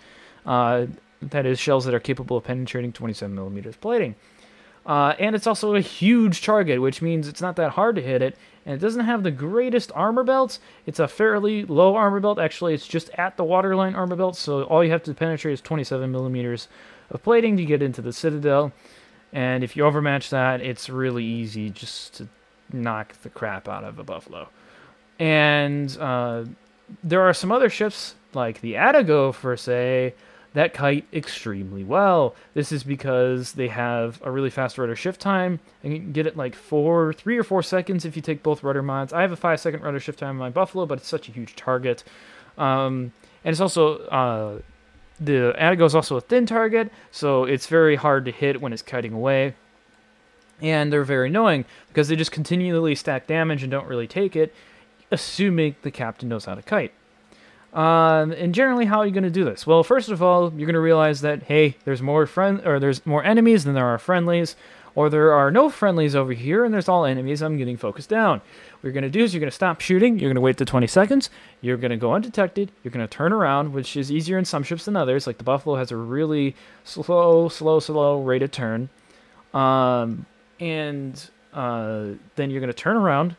Uh, 0.44 0.88
that 1.22 1.46
is, 1.46 1.60
shells 1.60 1.86
that 1.86 1.94
are 1.94 2.00
capable 2.00 2.38
of 2.38 2.44
penetrating 2.44 2.92
27 2.92 3.34
millimeters 3.34 3.76
plating. 3.76 4.16
Uh, 4.86 5.16
and 5.20 5.36
it's 5.36 5.48
also 5.48 5.74
a 5.76 5.82
huge 5.82 6.44
target, 6.44 6.80
which 6.80 7.02
means 7.02 7.28
it's 7.28 7.42
not 7.42 7.56
that 7.56 7.72
hard 7.72 7.96
to 7.96 8.02
hit 8.02 8.22
it, 8.22 8.36
and 8.66 8.76
it 8.76 8.80
doesn't 8.80 9.06
have 9.06 9.24
the 9.24 9.32
greatest 9.32 9.92
armor 9.96 10.24
belts. 10.24 10.60
It's 10.86 11.00
a 11.00 11.08
fairly 11.08 11.66
low 11.66 11.96
armor 11.96 12.20
belt. 12.20 12.40
Actually, 12.40 12.74
it's 12.74 12.88
just 12.88 13.10
at 13.12 13.38
the 13.38 13.44
waterline 13.44 13.96
armor 13.96 14.16
belt, 14.16 14.36
so 14.36 14.64
all 14.64 14.84
you 14.84 14.92
have 14.92 15.04
to 15.04 15.14
penetrate 15.14 15.54
is 15.54 15.62
27 15.62 16.12
millimeters 16.12 16.68
of 17.10 17.24
plating 17.24 17.58
to 17.58 17.66
get 17.66 17.82
into 17.82 18.02
the 18.02 18.14
Citadel. 18.14 18.72
And 19.34 19.64
if 19.64 19.76
you 19.76 19.86
overmatch 19.86 20.30
that, 20.30 20.62
it's 20.62 20.90
really 20.90 21.26
easy 21.26 21.70
just 21.70 22.16
to 22.16 22.28
knock 22.72 23.14
the 23.22 23.30
crap 23.30 23.68
out 23.68 23.84
of 23.84 24.00
a 24.00 24.04
Buffalo. 24.04 24.50
And 25.20 25.96
uh, 26.00 26.46
there 27.04 27.22
are 27.22 27.34
some 27.34 27.52
other 27.52 27.70
ships, 27.70 28.16
like 28.34 28.62
the 28.62 28.74
Atago, 28.74 29.34
for 29.34 29.56
say, 29.58 30.14
that 30.56 30.74
kite 30.74 31.06
extremely 31.14 31.84
well. 31.84 32.34
This 32.54 32.72
is 32.72 32.84
because 32.84 33.54
they 33.54 33.68
have 33.68 34.22
a 34.24 34.32
really 34.32 34.50
fast 34.50 34.78
rudder 34.78 34.96
shift 34.96 35.20
time 35.20 35.60
and 35.84 35.94
you 35.94 36.00
can 36.00 36.14
get 36.14 36.28
it 36.28 36.38
like 36.38 36.56
four, 36.56 37.12
three 37.12 37.38
or 37.38 37.44
four 37.44 37.62
seconds 37.62 38.06
if 38.06 38.16
you 38.16 38.22
take 38.22 38.42
both 38.42 38.64
rudder 38.64 38.82
mods. 38.82 39.12
I 39.12 39.22
have 39.22 39.34
a 39.34 39.38
five 39.38 39.60
second 39.60 39.82
rudder 39.82 40.00
shift 40.00 40.20
time 40.20 40.30
on 40.30 40.38
my 40.38 40.50
Buffalo, 40.50 40.86
but 40.86 41.00
it's 41.00 41.10
such 41.10 41.28
a 41.28 41.34
huge 41.34 41.58
target. 41.58 42.06
Um, 42.58 43.12
and 43.44 43.52
it's 43.52 43.60
also 43.60 43.98
uh, 44.06 44.60
the 45.20 45.54
Atago 45.58 45.86
is 45.86 45.96
also 45.96 46.18
a 46.18 46.22
thin 46.22 46.46
target, 46.46 46.92
so 47.12 47.46
it's 47.46 47.68
very 47.68 47.96
hard 47.96 48.26
to 48.26 48.32
hit 48.32 48.62
when 48.62 48.74
it's 48.74 48.82
cutting 48.82 49.14
away. 49.14 49.56
And 50.62 50.92
they're 50.92 51.04
very 51.04 51.28
annoying 51.28 51.66
because 51.90 52.08
they 52.08 52.16
just 52.16 52.32
continually 52.32 52.96
stack 52.96 53.28
damage 53.28 53.64
and 53.64 53.72
don't 53.72 53.88
really 53.88 54.08
take 54.08 54.36
it, 54.36 54.54
assuming 55.12 55.76
the 55.82 55.92
captain 55.92 56.30
knows 56.30 56.46
how 56.46 56.56
to 56.56 56.62
kite. 56.62 56.94
Um, 57.74 58.32
and 58.32 58.56
generally, 58.56 58.86
how 58.86 59.00
are 59.00 59.06
you 59.06 59.12
going 59.12 59.26
to 59.26 59.30
do 59.30 59.44
this? 59.44 59.68
Well, 59.68 59.84
first 59.84 60.08
of 60.10 60.24
all, 60.24 60.54
you're 60.54 60.66
going 60.66 60.76
to 60.76 60.80
realize 60.80 61.20
that 61.22 61.44
hey, 61.44 61.76
there's 61.84 62.02
more 62.02 62.26
friend 62.26 62.66
or 62.66 62.80
there's 62.80 63.06
more 63.06 63.24
enemies 63.24 63.66
than 63.66 63.74
there 63.74 63.86
are 63.86 63.98
friendlies, 63.98 64.56
or 64.96 65.10
there 65.10 65.34
are 65.34 65.52
no 65.52 65.70
friendlies 65.70 66.16
over 66.16 66.32
here 66.32 66.64
and 66.64 66.74
there's 66.74 66.88
all 66.88 67.06
enemies. 67.06 67.44
I'm 67.44 67.58
getting 67.58 67.76
focused 67.76 68.10
down. 68.10 68.42
What 68.86 68.90
you're 68.94 69.02
going 69.02 69.12
to 69.12 69.18
do 69.18 69.24
is 69.24 69.34
you're 69.34 69.40
going 69.40 69.50
to 69.50 69.56
stop 69.56 69.82
shooting. 69.82 70.20
You're 70.20 70.30
going 70.30 70.36
to 70.36 70.42
wait 70.42 70.58
the 70.58 70.64
20 70.64 70.86
seconds. 70.86 71.32
You're 71.60 71.76
going 71.76 71.90
to 71.90 71.98
go 71.98 72.14
undetected. 72.14 72.72
You're 72.84 72.92
going 72.92 73.04
to 73.04 73.12
turn 73.12 73.34
around, 73.34 73.74
which 73.74 73.98
is 73.98 74.12
easier 74.12 74.38
in 74.38 74.46
some 74.46 74.62
ships 74.62 74.86
than 74.86 74.96
others. 74.96 75.26
Like 75.26 75.40
the 75.40 75.44
Buffalo 75.44 75.76
has 75.78 75.90
a 75.90 75.96
really 75.96 76.56
slow, 76.84 77.50
slow, 77.50 77.80
slow 77.80 78.22
rate 78.22 78.44
of 78.44 78.52
turn. 78.52 78.90
Um, 79.56 80.28
and 80.60 81.20
uh, 81.52 82.10
then 82.36 82.52
you're 82.52 82.60
going 82.60 82.68
to 82.68 82.74
turn 82.74 82.96
around, 82.96 83.36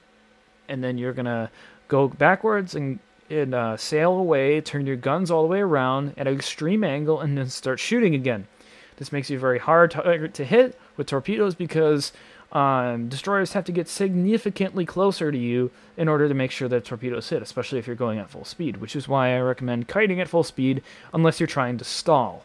and 0.68 0.82
then 0.82 0.98
you're 0.98 1.12
going 1.12 1.26
to 1.26 1.48
go 1.86 2.08
backwards 2.08 2.74
and 2.74 2.98
and 3.30 3.54
uh, 3.54 3.76
sail 3.76 4.18
away, 4.18 4.60
turn 4.60 4.84
your 4.84 4.96
guns 4.96 5.30
all 5.30 5.42
the 5.42 5.48
way 5.48 5.60
around 5.60 6.14
at 6.16 6.26
an 6.26 6.34
extreme 6.34 6.82
angle, 6.82 7.20
and 7.20 7.38
then 7.38 7.48
start 7.48 7.78
shooting 7.78 8.16
again. 8.16 8.48
This 8.96 9.12
makes 9.12 9.30
you 9.30 9.38
very 9.38 9.58
hard 9.58 9.92
to, 9.92 10.28
to 10.28 10.44
hit 10.44 10.76
with 10.96 11.06
torpedoes 11.06 11.54
because 11.54 12.12
um, 12.52 13.08
destroyers 13.08 13.52
have 13.52 13.64
to 13.64 13.72
get 13.72 13.88
significantly 13.88 14.86
closer 14.86 15.32
to 15.32 15.38
you 15.38 15.70
in 15.96 16.08
order 16.08 16.28
to 16.28 16.34
make 16.34 16.50
sure 16.50 16.68
that 16.68 16.84
torpedoes 16.84 17.28
hit, 17.28 17.42
especially 17.42 17.78
if 17.78 17.86
you're 17.86 17.96
going 17.96 18.18
at 18.18 18.30
full 18.30 18.44
speed, 18.44 18.78
which 18.78 18.94
is 18.94 19.08
why 19.08 19.36
I 19.36 19.40
recommend 19.40 19.88
kiting 19.88 20.20
at 20.20 20.28
full 20.28 20.44
speed 20.44 20.82
unless 21.12 21.40
you're 21.40 21.46
trying 21.46 21.78
to 21.78 21.84
stall. 21.84 22.44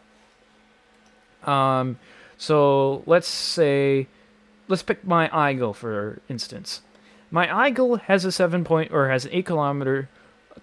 Um, 1.44 1.98
so 2.36 3.02
let's 3.06 3.28
say, 3.28 4.08
let's 4.68 4.82
pick 4.82 5.04
my 5.04 5.50
Eagle 5.50 5.72
for 5.72 6.20
instance. 6.28 6.82
My 7.30 7.68
Eagle 7.68 7.96
has 7.96 8.24
a 8.24 8.32
seven 8.32 8.64
point 8.64 8.92
or 8.92 9.08
has 9.08 9.24
an 9.24 9.32
eight 9.32 9.46
kilometer 9.46 10.08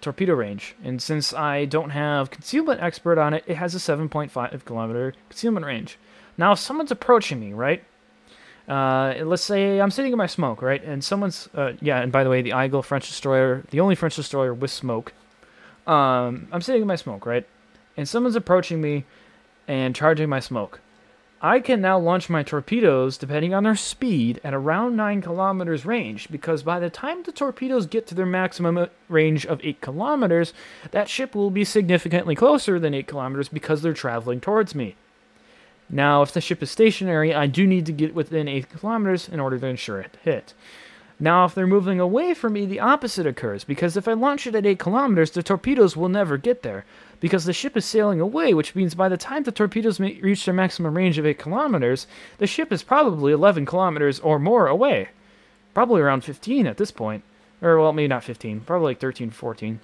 torpedo 0.00 0.34
range. 0.34 0.74
And 0.82 1.02
since 1.02 1.34
I 1.34 1.64
don't 1.64 1.90
have 1.90 2.30
concealment 2.30 2.80
expert 2.80 3.18
on 3.18 3.34
it, 3.34 3.44
it 3.46 3.56
has 3.56 3.74
a 3.74 3.78
7.5 3.78 4.64
kilometer 4.64 5.14
concealment 5.28 5.66
range. 5.66 5.98
Now, 6.38 6.52
if 6.52 6.58
someone's 6.58 6.90
approaching 6.90 7.40
me, 7.40 7.52
right? 7.52 7.84
Uh, 8.70 9.16
let's 9.24 9.42
say 9.42 9.80
I'm 9.80 9.90
sitting 9.90 10.12
in 10.12 10.18
my 10.18 10.28
smoke, 10.28 10.62
right? 10.62 10.82
And 10.84 11.02
someone's, 11.02 11.48
uh, 11.54 11.72
yeah, 11.80 12.00
and 12.00 12.12
by 12.12 12.22
the 12.22 12.30
way, 12.30 12.40
the 12.40 12.54
Eagle 12.56 12.82
French 12.82 13.08
destroyer, 13.08 13.64
the 13.70 13.80
only 13.80 13.96
French 13.96 14.14
destroyer 14.14 14.54
with 14.54 14.70
smoke. 14.70 15.12
Um, 15.88 16.46
I'm 16.52 16.62
sitting 16.62 16.82
in 16.82 16.86
my 16.86 16.94
smoke, 16.94 17.26
right? 17.26 17.44
And 17.96 18.08
someone's 18.08 18.36
approaching 18.36 18.80
me 18.80 19.06
and 19.66 19.94
charging 19.94 20.28
my 20.28 20.38
smoke. 20.38 20.80
I 21.42 21.58
can 21.58 21.80
now 21.80 21.98
launch 21.98 22.28
my 22.28 22.44
torpedoes, 22.44 23.16
depending 23.16 23.54
on 23.54 23.64
their 23.64 23.74
speed, 23.74 24.40
at 24.44 24.54
around 24.54 24.94
9 24.94 25.22
kilometers 25.22 25.84
range, 25.86 26.30
because 26.30 26.62
by 26.62 26.78
the 26.78 26.90
time 26.90 27.22
the 27.22 27.32
torpedoes 27.32 27.86
get 27.86 28.06
to 28.08 28.14
their 28.14 28.26
maximum 28.26 28.88
range 29.08 29.46
of 29.46 29.60
8 29.64 29.80
kilometers, 29.80 30.52
that 30.92 31.08
ship 31.08 31.34
will 31.34 31.50
be 31.50 31.64
significantly 31.64 32.36
closer 32.36 32.78
than 32.78 32.94
8 32.94 33.08
kilometers 33.08 33.48
because 33.48 33.82
they're 33.82 33.94
traveling 33.94 34.40
towards 34.40 34.76
me. 34.76 34.94
Now, 35.90 36.22
if 36.22 36.32
the 36.32 36.40
ship 36.40 36.62
is 36.62 36.70
stationary, 36.70 37.34
I 37.34 37.46
do 37.46 37.66
need 37.66 37.84
to 37.86 37.92
get 37.92 38.14
within 38.14 38.46
8 38.46 38.70
kilometers 38.70 39.28
in 39.28 39.40
order 39.40 39.58
to 39.58 39.66
ensure 39.66 40.00
it 40.00 40.16
hit. 40.22 40.54
Now, 41.18 41.44
if 41.44 41.54
they're 41.54 41.66
moving 41.66 42.00
away 42.00 42.32
from 42.32 42.54
me, 42.54 42.64
the 42.64 42.80
opposite 42.80 43.26
occurs, 43.26 43.64
because 43.64 43.96
if 43.96 44.08
I 44.08 44.14
launch 44.14 44.46
it 44.46 44.54
at 44.54 44.64
8 44.64 44.78
kilometers, 44.78 45.32
the 45.32 45.42
torpedoes 45.42 45.96
will 45.96 46.08
never 46.08 46.38
get 46.38 46.62
there, 46.62 46.86
because 47.18 47.44
the 47.44 47.52
ship 47.52 47.76
is 47.76 47.84
sailing 47.84 48.20
away, 48.20 48.54
which 48.54 48.74
means 48.74 48.94
by 48.94 49.08
the 49.08 49.18
time 49.18 49.42
the 49.42 49.52
torpedoes 49.52 50.00
reach 50.00 50.44
their 50.44 50.54
maximum 50.54 50.96
range 50.96 51.18
of 51.18 51.26
8 51.26 51.38
kilometers, 51.38 52.06
the 52.38 52.46
ship 52.46 52.72
is 52.72 52.82
probably 52.82 53.32
11 53.32 53.66
kilometers 53.66 54.20
or 54.20 54.38
more 54.38 54.66
away. 54.66 55.08
Probably 55.74 56.00
around 56.00 56.24
15 56.24 56.66
at 56.66 56.78
this 56.78 56.90
point. 56.90 57.22
Or, 57.60 57.78
well, 57.78 57.92
maybe 57.92 58.08
not 58.08 58.24
15, 58.24 58.60
probably 58.60 58.92
like 58.92 59.00
13, 59.00 59.30
14 59.30 59.80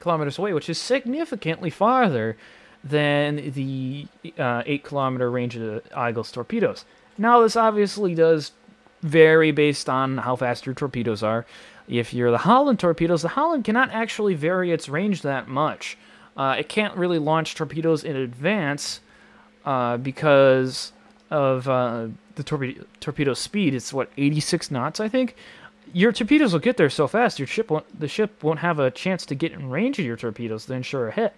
kilometers 0.00 0.38
away, 0.38 0.52
which 0.52 0.68
is 0.68 0.78
significantly 0.78 1.70
farther 1.70 2.36
than 2.88 3.52
the 3.52 4.06
uh, 4.38 4.62
8 4.64 4.84
kilometer 4.84 5.30
range 5.30 5.56
of 5.56 5.62
the 5.62 6.08
Eagle's 6.08 6.32
torpedoes. 6.32 6.84
Now, 7.16 7.40
this 7.42 7.56
obviously 7.56 8.14
does 8.14 8.52
vary 9.02 9.50
based 9.50 9.88
on 9.88 10.18
how 10.18 10.36
fast 10.36 10.66
your 10.66 10.74
torpedoes 10.74 11.22
are. 11.22 11.46
If 11.88 12.12
you're 12.12 12.30
the 12.30 12.38
Holland 12.38 12.78
torpedoes, 12.78 13.22
the 13.22 13.28
Holland 13.28 13.64
cannot 13.64 13.90
actually 13.90 14.34
vary 14.34 14.72
its 14.72 14.88
range 14.88 15.22
that 15.22 15.48
much. 15.48 15.96
Uh, 16.36 16.56
it 16.58 16.68
can't 16.68 16.96
really 16.96 17.18
launch 17.18 17.54
torpedoes 17.54 18.04
in 18.04 18.14
advance 18.14 19.00
uh, 19.64 19.96
because 19.96 20.92
of 21.30 21.68
uh, 21.68 22.08
the 22.36 22.42
torpedo, 22.42 22.84
torpedo 23.00 23.34
speed. 23.34 23.74
It's 23.74 23.92
what 23.92 24.10
86 24.16 24.70
knots, 24.70 25.00
I 25.00 25.08
think. 25.08 25.34
Your 25.92 26.12
torpedoes 26.12 26.52
will 26.52 26.60
get 26.60 26.76
there 26.76 26.90
so 26.90 27.08
fast, 27.08 27.38
your 27.38 27.48
ship 27.48 27.70
won't, 27.70 27.98
the 27.98 28.08
ship 28.08 28.42
won't 28.42 28.58
have 28.58 28.78
a 28.78 28.90
chance 28.90 29.24
to 29.26 29.34
get 29.34 29.52
in 29.52 29.70
range 29.70 29.98
of 29.98 30.04
your 30.04 30.16
torpedoes 30.16 30.66
to 30.66 30.74
ensure 30.74 31.08
a 31.08 31.12
hit. 31.12 31.34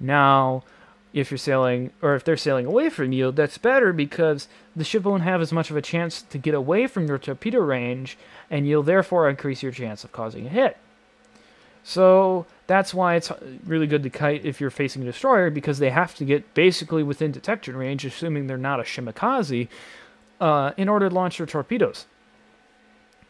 Now, 0.00 0.64
if 1.12 1.30
you're 1.30 1.38
sailing 1.38 1.90
or 2.00 2.14
if 2.14 2.24
they're 2.24 2.36
sailing 2.36 2.66
away 2.66 2.88
from 2.88 3.12
you, 3.12 3.30
that's 3.32 3.58
better 3.58 3.92
because 3.92 4.48
the 4.74 4.84
ship 4.84 5.04
won't 5.04 5.22
have 5.22 5.40
as 5.40 5.52
much 5.52 5.70
of 5.70 5.76
a 5.76 5.82
chance 5.82 6.22
to 6.22 6.38
get 6.38 6.54
away 6.54 6.86
from 6.86 7.06
your 7.06 7.18
torpedo 7.18 7.60
range, 7.60 8.16
and 8.50 8.66
you'll 8.66 8.82
therefore 8.82 9.28
increase 9.28 9.62
your 9.62 9.72
chance 9.72 10.04
of 10.04 10.12
causing 10.12 10.46
a 10.46 10.50
hit. 10.50 10.76
So 11.84 12.46
that's 12.66 12.94
why 12.94 13.16
it's 13.16 13.32
really 13.66 13.86
good 13.86 14.02
to 14.04 14.10
kite 14.10 14.44
if 14.44 14.60
you're 14.60 14.70
facing 14.70 15.02
a 15.02 15.04
destroyer 15.04 15.50
because 15.50 15.78
they 15.78 15.90
have 15.90 16.14
to 16.16 16.24
get 16.24 16.54
basically 16.54 17.02
within 17.02 17.32
detection 17.32 17.76
range, 17.76 18.04
assuming 18.04 18.46
they're 18.46 18.56
not 18.56 18.80
a 18.80 18.84
shimakaze, 18.84 19.68
uh, 20.40 20.72
in 20.76 20.88
order 20.88 21.08
to 21.08 21.14
launch 21.14 21.38
their 21.38 21.46
torpedoes. 21.46 22.06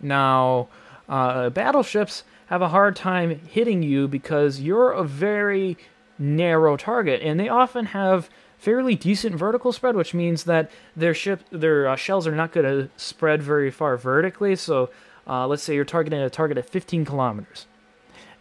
Now, 0.01 0.69
uh, 1.09 1.51
battleships 1.51 2.25
have 2.47 2.63
a 2.63 2.69
hard 2.69 2.97
time 2.97 3.41
hitting 3.47 3.83
you 3.83 4.09
because 4.09 4.61
you're 4.61 4.91
a 4.91 5.05
very 5.05 5.79
narrow 6.19 6.77
target, 6.77 7.21
and 7.23 7.39
they 7.39 7.49
often 7.49 7.87
have 7.87 8.29
fairly 8.59 8.95
decent 8.95 9.35
vertical 9.35 9.73
spread, 9.73 9.97
which 9.97 10.15
means 10.15 10.45
that 10.45 10.71
their 10.97 11.15
ship, 11.15 11.43
their 11.51 11.89
uh, 11.89 11.97
shells 11.97 12.27
are 12.27 12.35
not 12.35 12.53
going 12.53 12.67
to 12.67 12.89
spread 12.97 13.43
very 13.43 13.71
far 13.71 13.97
vertically. 13.97 14.55
So, 14.55 14.91
uh, 15.27 15.47
let's 15.47 15.63
say 15.63 15.75
you're 15.75 15.85
targeting 15.85 16.21
a 16.21 16.31
target 16.31 16.59
at 16.59 16.69
15 16.69 17.05
kilometers, 17.05 17.67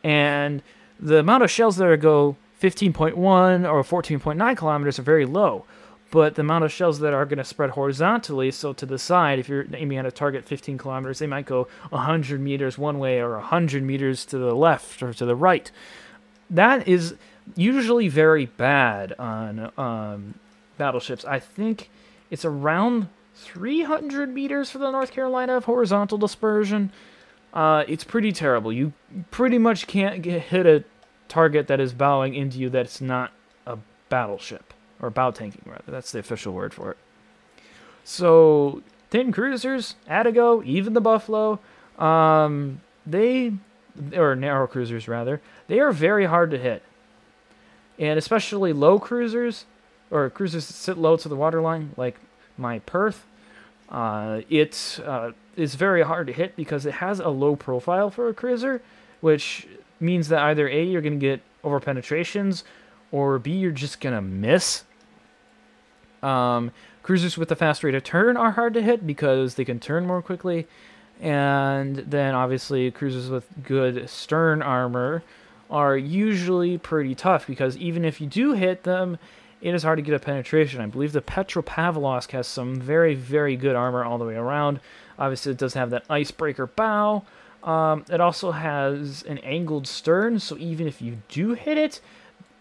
and 0.03 0.61
the 0.99 1.19
amount 1.19 1.43
of 1.43 1.49
shells 1.49 1.77
that 1.77 1.99
go 1.99 2.37
15.1 2.61 3.15
or 3.17 3.83
14.9 3.83 4.57
kilometers 4.57 4.99
are 4.99 5.03
very 5.03 5.25
low. 5.25 5.65
But 6.11 6.35
the 6.35 6.41
amount 6.41 6.65
of 6.65 6.73
shells 6.73 6.99
that 6.99 7.13
are 7.13 7.25
going 7.25 7.37
to 7.37 7.45
spread 7.45 7.71
horizontally, 7.71 8.51
so 8.51 8.73
to 8.73 8.85
the 8.85 8.99
side, 8.99 9.39
if 9.39 9.47
you're 9.47 9.65
aiming 9.73 9.97
at 9.97 10.05
a 10.05 10.11
target 10.11 10.45
15 10.45 10.77
kilometers, 10.77 11.19
they 11.19 11.27
might 11.27 11.45
go 11.45 11.69
100 11.89 12.39
meters 12.41 12.77
one 12.77 12.99
way 12.99 13.19
or 13.19 13.35
100 13.37 13.81
meters 13.81 14.25
to 14.25 14.37
the 14.37 14.53
left 14.53 15.01
or 15.01 15.13
to 15.13 15.25
the 15.25 15.37
right. 15.37 15.71
That 16.49 16.85
is 16.85 17.15
usually 17.55 18.07
very 18.07 18.45
bad 18.45 19.13
on 19.19 19.71
um, 19.77 20.35
battleships. 20.77 21.25
I 21.25 21.39
think 21.39 21.89
it's 22.29 22.45
around 22.45 23.07
300 23.35 24.33
meters 24.33 24.69
for 24.69 24.77
the 24.77 24.91
North 24.91 25.11
Carolina 25.11 25.57
of 25.57 25.65
horizontal 25.65 26.17
dispersion. 26.17 26.91
Uh, 27.53 27.83
it's 27.87 28.03
pretty 28.03 28.31
terrible. 28.31 28.71
You 28.71 28.93
pretty 29.29 29.57
much 29.57 29.87
can't 29.87 30.21
get, 30.21 30.43
hit 30.43 30.65
a 30.65 30.83
target 31.27 31.67
that 31.67 31.79
is 31.79 31.93
bowing 31.93 32.33
into 32.35 32.59
you 32.59 32.69
that's 32.69 33.01
not 33.01 33.31
a 33.65 33.77
battleship 34.09 34.73
or 35.01 35.09
bow 35.09 35.31
tanking 35.31 35.63
rather. 35.65 35.91
That's 35.91 36.11
the 36.11 36.19
official 36.19 36.53
word 36.53 36.73
for 36.73 36.91
it. 36.91 36.97
So 38.03 38.81
thin 39.09 39.31
cruisers, 39.31 39.95
Atago, 40.09 40.63
even 40.65 40.93
the 40.93 41.01
Buffalo, 41.01 41.59
um, 41.97 42.81
they 43.05 43.53
or 44.15 44.35
narrow 44.35 44.67
cruisers 44.67 45.07
rather, 45.07 45.41
they 45.67 45.79
are 45.79 45.91
very 45.91 46.25
hard 46.25 46.51
to 46.51 46.57
hit 46.57 46.83
and 48.01 48.17
especially 48.17 48.73
low 48.73 48.99
cruisers 48.99 49.65
or 50.09 50.29
cruisers 50.29 50.67
that 50.67 50.73
sit 50.73 50.97
low 50.97 51.15
to 51.15 51.29
the 51.29 51.35
waterline, 51.35 51.91
like 51.95 52.17
my 52.57 52.79
Perth. 52.79 53.25
Uh, 53.89 54.41
it 54.49 54.99
uh, 55.05 55.31
is 55.55 55.75
very 55.75 56.01
hard 56.01 56.27
to 56.27 56.33
hit 56.33 56.55
because 56.55 56.85
it 56.85 56.95
has 56.95 57.19
a 57.19 57.29
low 57.29 57.55
profile 57.55 58.09
for 58.09 58.27
a 58.27 58.33
cruiser, 58.33 58.81
which 59.21 59.67
means 59.99 60.29
that 60.29 60.41
either 60.41 60.67
A, 60.67 60.83
you're 60.83 61.01
going 61.01 61.19
to 61.19 61.25
get 61.25 61.41
over 61.63 61.79
penetrations, 61.79 62.63
or 63.11 63.37
B, 63.37 63.51
you're 63.51 63.71
just 63.71 64.01
going 64.01 64.15
to 64.15 64.21
miss. 64.21 64.83
Um, 66.23 66.71
cruisers 67.03 67.37
with 67.37 67.51
a 67.51 67.55
fast 67.55 67.83
rate 67.83 67.93
of 67.93 68.03
turn 68.03 68.35
are 68.35 68.51
hard 68.51 68.73
to 68.73 68.81
hit 68.81 69.05
because 69.05 69.55
they 69.55 69.65
can 69.65 69.79
turn 69.79 70.07
more 70.07 70.21
quickly. 70.21 70.67
And 71.19 71.97
then 71.97 72.33
obviously, 72.33 72.89
cruisers 72.89 73.29
with 73.29 73.47
good 73.63 74.09
stern 74.09 74.63
armor 74.63 75.21
are 75.71 75.97
usually 75.97 76.77
pretty 76.77 77.15
tough 77.15 77.47
because 77.47 77.77
even 77.77 78.05
if 78.05 78.21
you 78.21 78.27
do 78.27 78.53
hit 78.53 78.83
them, 78.83 79.17
it 79.61 79.73
is 79.73 79.83
hard 79.83 79.97
to 79.97 80.01
get 80.01 80.13
a 80.13 80.19
penetration. 80.19 80.81
I 80.81 80.87
believe 80.87 81.13
the 81.13 81.21
Petropavlovsk 81.21 82.31
has 82.31 82.47
some 82.47 82.75
very, 82.75 83.15
very 83.15 83.55
good 83.55 83.75
armor 83.75 84.03
all 84.03 84.17
the 84.17 84.25
way 84.25 84.35
around. 84.35 84.79
Obviously, 85.17 85.51
it 85.51 85.57
does 85.57 85.75
have 85.75 85.91
that 85.91 86.03
icebreaker 86.09 86.67
bow. 86.67 87.23
Um, 87.63 88.05
it 88.09 88.19
also 88.19 88.51
has 88.51 89.23
an 89.23 89.37
angled 89.39 89.87
stern, 89.87 90.39
so 90.39 90.57
even 90.57 90.87
if 90.87 91.01
you 91.01 91.21
do 91.29 91.53
hit 91.53 91.77
it, 91.77 92.01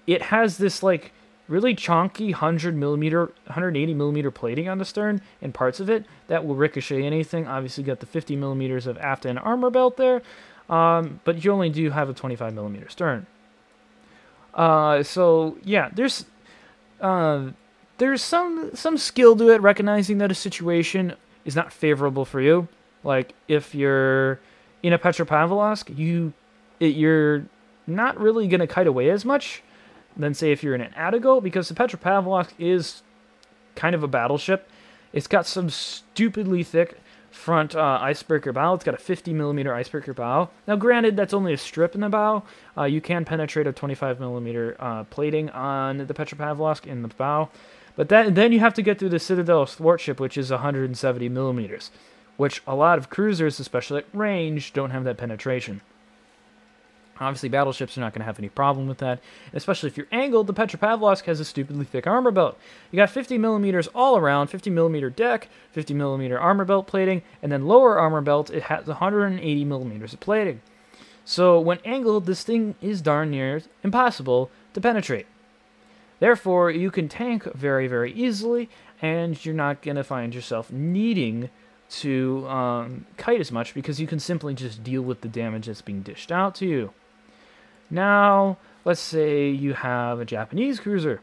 it 0.07 0.23
has 0.23 0.59
this 0.59 0.83
like 0.83 1.13
really 1.49 1.75
chunky 1.75 2.33
100 2.33 2.77
millimeter, 2.77 3.27
180 3.47 3.95
millimeter 3.95 4.31
plating 4.31 4.69
on 4.69 4.79
the 4.79 4.85
stern 4.85 5.21
and 5.41 5.53
parts 5.53 5.81
of 5.81 5.89
it 5.89 6.05
that 6.29 6.45
will 6.47 6.55
ricochet 6.55 7.03
anything. 7.03 7.47
Obviously, 7.47 7.83
got 7.83 8.01
the 8.01 8.07
50 8.07 8.37
millimeters 8.37 8.87
of 8.87 8.99
aft 8.99 9.25
end 9.25 9.39
armor 9.39 9.71
belt 9.71 9.97
there, 9.97 10.21
um, 10.71 11.21
but 11.25 11.45
you 11.45 11.53
only 11.53 11.69
do 11.69 11.91
have 11.91 12.09
a 12.09 12.15
25 12.15 12.55
millimeter 12.55 12.89
stern. 12.89 13.27
Uh, 14.55 15.03
so 15.03 15.59
yeah, 15.65 15.91
there's 15.93 16.25
uh, 17.01 17.51
there's 17.99 18.23
some 18.23 18.71
some 18.75 18.97
skill 18.97 19.37
to 19.37 19.51
it, 19.51 19.61
recognizing 19.61 20.19
that 20.19 20.31
a 20.31 20.35
situation 20.35 21.15
is 21.45 21.57
not 21.57 21.73
favorable 21.73 22.25
for 22.25 22.41
you. 22.41 22.69
Like 23.03 23.35
if 23.49 23.75
you're 23.75 24.41
in 24.83 24.93
a 24.93 24.99
Petropavlovsk, 24.99 25.97
you 25.97 26.33
it, 26.79 26.95
you're 26.95 27.47
not 27.87 28.19
really 28.19 28.47
gonna 28.47 28.67
kite 28.67 28.87
away 28.87 29.11
as 29.11 29.25
much 29.25 29.63
than 30.17 30.35
say 30.35 30.53
if 30.53 30.63
you're 30.63 30.75
in 30.75 30.81
an 30.81 30.93
Atago, 30.93 31.43
because 31.43 31.69
the 31.69 31.75
Petropavlovsk 31.75 32.51
is 32.59 33.03
kind 33.75 33.95
of 33.95 34.03
a 34.05 34.09
battleship. 34.09 34.69
It's 35.13 35.27
got 35.27 35.47
some 35.47 35.69
stupidly 35.71 36.63
thick 36.63 37.01
front 37.31 37.75
uh, 37.75 37.99
icebreaker 38.01 38.53
bow. 38.53 38.75
It's 38.75 38.85
got 38.85 38.95
a 38.95 38.99
50 38.99 39.33
millimeter 39.33 39.75
icebreaker 39.75 40.15
bow. 40.15 40.51
Now, 40.67 40.77
granted, 40.77 41.17
that's 41.17 41.35
only 41.35 41.53
a 41.53 41.59
strip 41.59 41.95
in 41.95 42.01
the 42.01 42.09
bow. 42.09 42.43
Uh, 42.77 42.85
you 42.85 43.01
can 43.01 43.25
penetrate 43.25 43.67
a 43.67 43.73
25 43.73 44.21
millimeter 44.21 44.77
uh, 44.79 45.05
plating 45.05 45.51
on 45.51 45.99
the 45.99 46.15
Petropavlovsk 46.15 46.87
in 46.87 47.03
the 47.03 47.09
bow, 47.09 47.49
but 47.97 48.09
that, 48.09 48.35
then 48.35 48.53
you 48.53 48.61
have 48.61 48.75
to 48.75 48.83
get 48.83 48.99
through 48.99 49.11
the 49.11 49.19
Citadel 49.19 49.67
thwartship, 49.67 50.21
which 50.21 50.37
is 50.37 50.51
170 50.51 51.29
millimeters, 51.29 51.91
which 52.37 52.63
a 52.67 52.75
lot 52.75 52.99
of 52.99 53.11
cruisers, 53.11 53.61
especially 53.61 53.99
at 53.99 54.07
range, 54.13 54.73
don't 54.73 54.91
have 54.91 55.05
that 55.05 55.19
penetration. 55.19 55.81
Obviously, 57.21 57.51
battleships 57.51 57.99
are 57.99 58.01
not 58.01 58.15
going 58.15 58.21
to 58.21 58.27
have 58.27 58.39
any 58.39 58.49
problem 58.49 58.89
with 58.89 58.97
that, 58.99 59.21
especially 59.53 59.89
if 59.89 59.99
you're 59.99 60.07
angled. 60.11 60.47
The 60.47 60.55
Petropavlovsk 60.55 61.27
has 61.27 61.39
a 61.39 61.45
stupidly 61.45 61.85
thick 61.85 62.07
armor 62.07 62.31
belt. 62.31 62.59
You 62.91 62.97
got 62.97 63.11
50 63.11 63.37
millimeters 63.37 63.89
all 63.89 64.17
around, 64.17 64.47
50 64.47 64.71
millimeter 64.71 65.11
deck, 65.11 65.49
50 65.73 65.93
millimeter 65.93 66.41
armor 66.41 66.65
belt 66.65 66.87
plating, 66.87 67.21
and 67.43 67.53
then 67.53 67.67
lower 67.67 67.99
armor 67.99 68.23
belt, 68.23 68.49
it 68.49 68.65
has 68.65 68.87
180 68.87 69.65
millimeters 69.67 70.15
of 70.15 70.21
plating. 70.21 70.63
So 71.27 71.61
when 71.61 71.79
angled, 71.85 72.25
this 72.25 72.43
thing 72.43 72.75
is 72.81 73.03
darn 73.03 73.31
near 73.31 73.63
impossible 73.85 74.51
to 74.73 74.81
penetrate. 74.81 75.27
Therefore, 76.21 76.71
you 76.71 76.91
can 76.91 77.09
tank 77.09 77.45
very, 77.55 77.87
very 77.87 78.13
easily, 78.13 78.71
and 79.03 79.43
you're 79.45 79.55
not 79.55 79.83
going 79.83 79.97
to 79.97 80.05
find 80.05 80.35
yourself 80.35 80.73
needing 80.73 81.51
to 81.91 82.47
um, 82.49 83.05
kite 83.19 83.41
as 83.41 83.53
much 83.53 83.75
because 83.75 84.01
you 84.01 84.07
can 84.07 84.21
simply 84.21 84.55
just 84.55 84.83
deal 84.83 85.03
with 85.03 85.21
the 85.21 85.29
damage 85.29 85.67
that's 85.67 85.83
being 85.83 86.03
dished 86.03 86.33
out 86.33 86.55
to 86.55 86.67
you. 86.67 86.93
Now, 87.91 88.59
let's 88.85 89.01
say 89.01 89.51
you 89.51 89.75
have 89.75 90.21
a 90.21 90.25
Japanese 90.25 90.81
cruiser. 90.81 91.21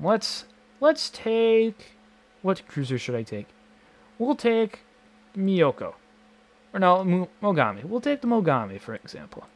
Let's 0.00 0.44
let's 0.80 1.10
take 1.10 1.96
what 2.42 2.66
cruiser 2.68 2.98
should 2.98 3.14
I 3.14 3.22
take? 3.22 3.48
We'll 4.18 4.36
take 4.36 4.80
Myoko. 5.36 5.94
Or 6.72 6.80
no, 6.80 7.28
Mogami. 7.42 7.84
We'll 7.84 8.00
take 8.00 8.20
the 8.20 8.28
Mogami 8.28 8.80
for 8.80 8.94
example. 8.94 9.46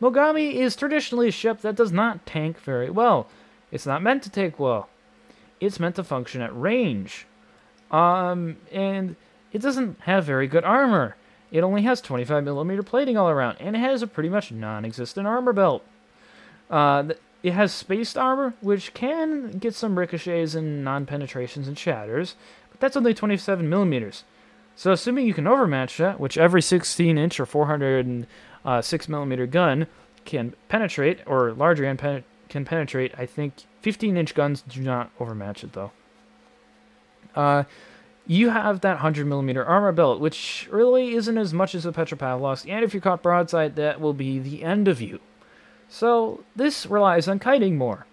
Mogami 0.00 0.54
is 0.54 0.76
traditionally 0.76 1.28
a 1.28 1.32
ship 1.32 1.60
that 1.62 1.76
does 1.76 1.92
not 1.92 2.24
tank 2.26 2.58
very 2.60 2.90
well. 2.90 3.28
It's 3.70 3.86
not 3.86 4.02
meant 4.02 4.22
to 4.24 4.30
take 4.30 4.58
well. 4.58 4.88
It's 5.60 5.80
meant 5.80 5.96
to 5.96 6.04
function 6.04 6.40
at 6.40 6.58
range. 6.58 7.26
Um, 7.90 8.58
and 8.70 9.16
it 9.52 9.60
doesn't 9.60 10.00
have 10.02 10.24
very 10.24 10.46
good 10.46 10.64
armor. 10.64 11.16
It 11.50 11.64
only 11.64 11.82
has 11.82 12.00
25 12.00 12.44
millimeter 12.44 12.82
plating 12.82 13.16
all 13.16 13.28
around, 13.28 13.56
and 13.58 13.74
it 13.74 13.80
has 13.80 14.02
a 14.02 14.06
pretty 14.06 14.28
much 14.28 14.52
non-existent 14.52 15.26
armor 15.26 15.52
belt. 15.52 15.84
Uh, 16.70 17.10
it 17.42 17.52
has 17.52 17.72
spaced 17.72 18.18
armor, 18.18 18.54
which 18.60 18.94
can 18.94 19.52
get 19.58 19.74
some 19.74 19.98
ricochets 19.98 20.54
and 20.54 20.84
non-penetrations 20.84 21.68
and 21.68 21.78
shatters, 21.78 22.34
but 22.70 22.80
that's 22.80 22.96
only 22.96 23.14
27 23.14 23.68
millimeters. 23.68 24.24
So 24.74 24.92
assuming 24.92 25.26
you 25.26 25.34
can 25.34 25.46
overmatch 25.46 25.96
that, 25.98 26.20
which 26.20 26.38
every 26.38 26.62
16 26.62 27.16
inch 27.16 27.40
or 27.40 27.46
406 27.46 28.26
uh, 28.64 29.10
millimeter 29.10 29.46
gun 29.46 29.86
can 30.24 30.54
penetrate, 30.68 31.20
or 31.26 31.52
larger 31.52 31.84
and 31.84 31.98
penetrate 31.98 32.24
can 32.48 32.64
penetrate. 32.64 33.12
I 33.16 33.26
think 33.26 33.54
15 33.82 34.16
inch 34.16 34.34
guns 34.34 34.62
do 34.62 34.80
not 34.80 35.10
overmatch 35.20 35.62
it 35.64 35.72
though. 35.72 35.92
Uh, 37.34 37.64
you 38.26 38.50
have 38.50 38.80
that 38.80 38.94
100 38.94 39.26
millimeter 39.26 39.64
armor 39.64 39.92
belt, 39.92 40.20
which 40.20 40.68
really 40.70 41.14
isn't 41.14 41.38
as 41.38 41.54
much 41.54 41.74
as 41.74 41.86
a 41.86 41.92
Petropavlovsk, 41.92 42.68
and 42.68 42.84
if 42.84 42.92
you're 42.92 43.00
caught 43.00 43.22
broadside, 43.22 43.76
that 43.76 44.00
will 44.00 44.12
be 44.12 44.38
the 44.38 44.62
end 44.62 44.88
of 44.88 45.00
you. 45.00 45.20
So 45.88 46.44
this 46.54 46.86
relies 46.86 47.28
on 47.28 47.38
kiting 47.38 47.76
more. 47.76 48.06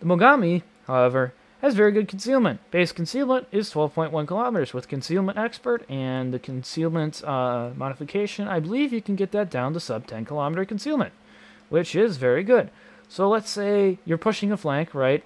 The 0.00 0.06
Mogami, 0.06 0.62
however, 0.86 1.32
has 1.62 1.74
very 1.74 1.92
good 1.92 2.08
concealment. 2.08 2.60
Base 2.70 2.92
concealment 2.92 3.46
is 3.50 3.72
12.1 3.72 4.26
kilometers. 4.26 4.74
With 4.74 4.86
Concealment 4.86 5.38
Expert 5.38 5.88
and 5.88 6.32
the 6.32 6.38
concealment 6.38 7.24
uh, 7.24 7.70
modification, 7.74 8.46
I 8.48 8.60
believe 8.60 8.92
you 8.92 9.00
can 9.00 9.16
get 9.16 9.32
that 9.32 9.50
down 9.50 9.72
to 9.72 9.80
sub 9.80 10.06
10 10.06 10.26
kilometer 10.26 10.66
concealment, 10.66 11.14
which 11.70 11.96
is 11.96 12.18
very 12.18 12.44
good. 12.44 12.70
So 13.08 13.28
let's 13.30 13.48
say 13.48 13.98
you're 14.04 14.18
pushing 14.18 14.52
a 14.52 14.58
flank, 14.58 14.94
right? 14.94 15.24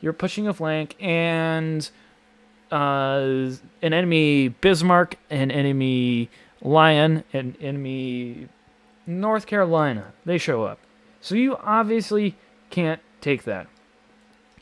You're 0.00 0.12
pushing 0.12 0.48
a 0.48 0.52
flank, 0.52 0.96
and 1.00 1.88
uh, 2.72 3.50
an 3.80 3.92
enemy 3.92 4.48
Bismarck, 4.48 5.16
an 5.30 5.50
enemy 5.50 6.30
Lion, 6.60 7.22
an 7.32 7.56
enemy 7.60 8.48
North 9.06 9.46
Carolina. 9.46 10.12
They 10.24 10.38
show 10.38 10.64
up. 10.64 10.80
So 11.24 11.36
you 11.36 11.56
obviously 11.56 12.36
can't 12.68 13.00
take 13.22 13.44
that. 13.44 13.66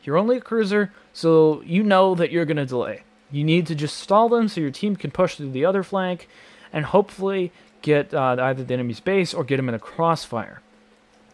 You're 0.05 0.17
only 0.17 0.37
a 0.37 0.41
cruiser, 0.41 0.93
so 1.13 1.61
you 1.63 1.83
know 1.83 2.15
that 2.15 2.31
you're 2.31 2.45
going 2.45 2.57
to 2.57 2.65
delay. 2.65 3.03
You 3.33 3.43
need 3.43 3.67
to 3.67 3.75
just 3.75 3.97
stall 3.97 4.29
them 4.29 4.47
so 4.47 4.61
your 4.61 4.71
team 4.71 4.95
can 4.95 5.11
push 5.11 5.35
through 5.35 5.51
the 5.51 5.65
other 5.65 5.83
flank 5.83 6.29
and 6.73 6.85
hopefully 6.85 7.51
get 7.81 8.15
uh, 8.15 8.37
either 8.39 8.63
the 8.63 8.75
enemy's 8.75 9.01
base 9.01 9.35
or 9.35 9.43
get 9.43 9.57
them 9.57 9.69
in 9.69 9.75
a 9.75 9.81
crossfire. 9.81 10.63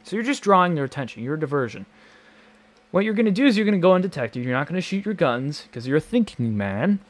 So 0.02 0.16
you're 0.16 0.24
just 0.24 0.42
drawing 0.42 0.74
their 0.74 0.84
attention. 0.84 1.22
You're 1.22 1.34
a 1.34 1.40
diversion. 1.40 1.84
What 2.90 3.04
you're 3.04 3.12
going 3.12 3.26
to 3.26 3.30
do 3.30 3.44
is 3.44 3.54
you're 3.58 3.66
going 3.66 3.78
to 3.78 3.82
go 3.82 3.92
undetected. 3.92 4.42
You're 4.42 4.56
not 4.56 4.66
going 4.66 4.76
to 4.76 4.80
shoot 4.80 5.04
your 5.04 5.12
guns 5.12 5.64
because 5.64 5.86
you're 5.86 5.98
a 5.98 6.00
thinking 6.00 6.56
man. 6.56 7.00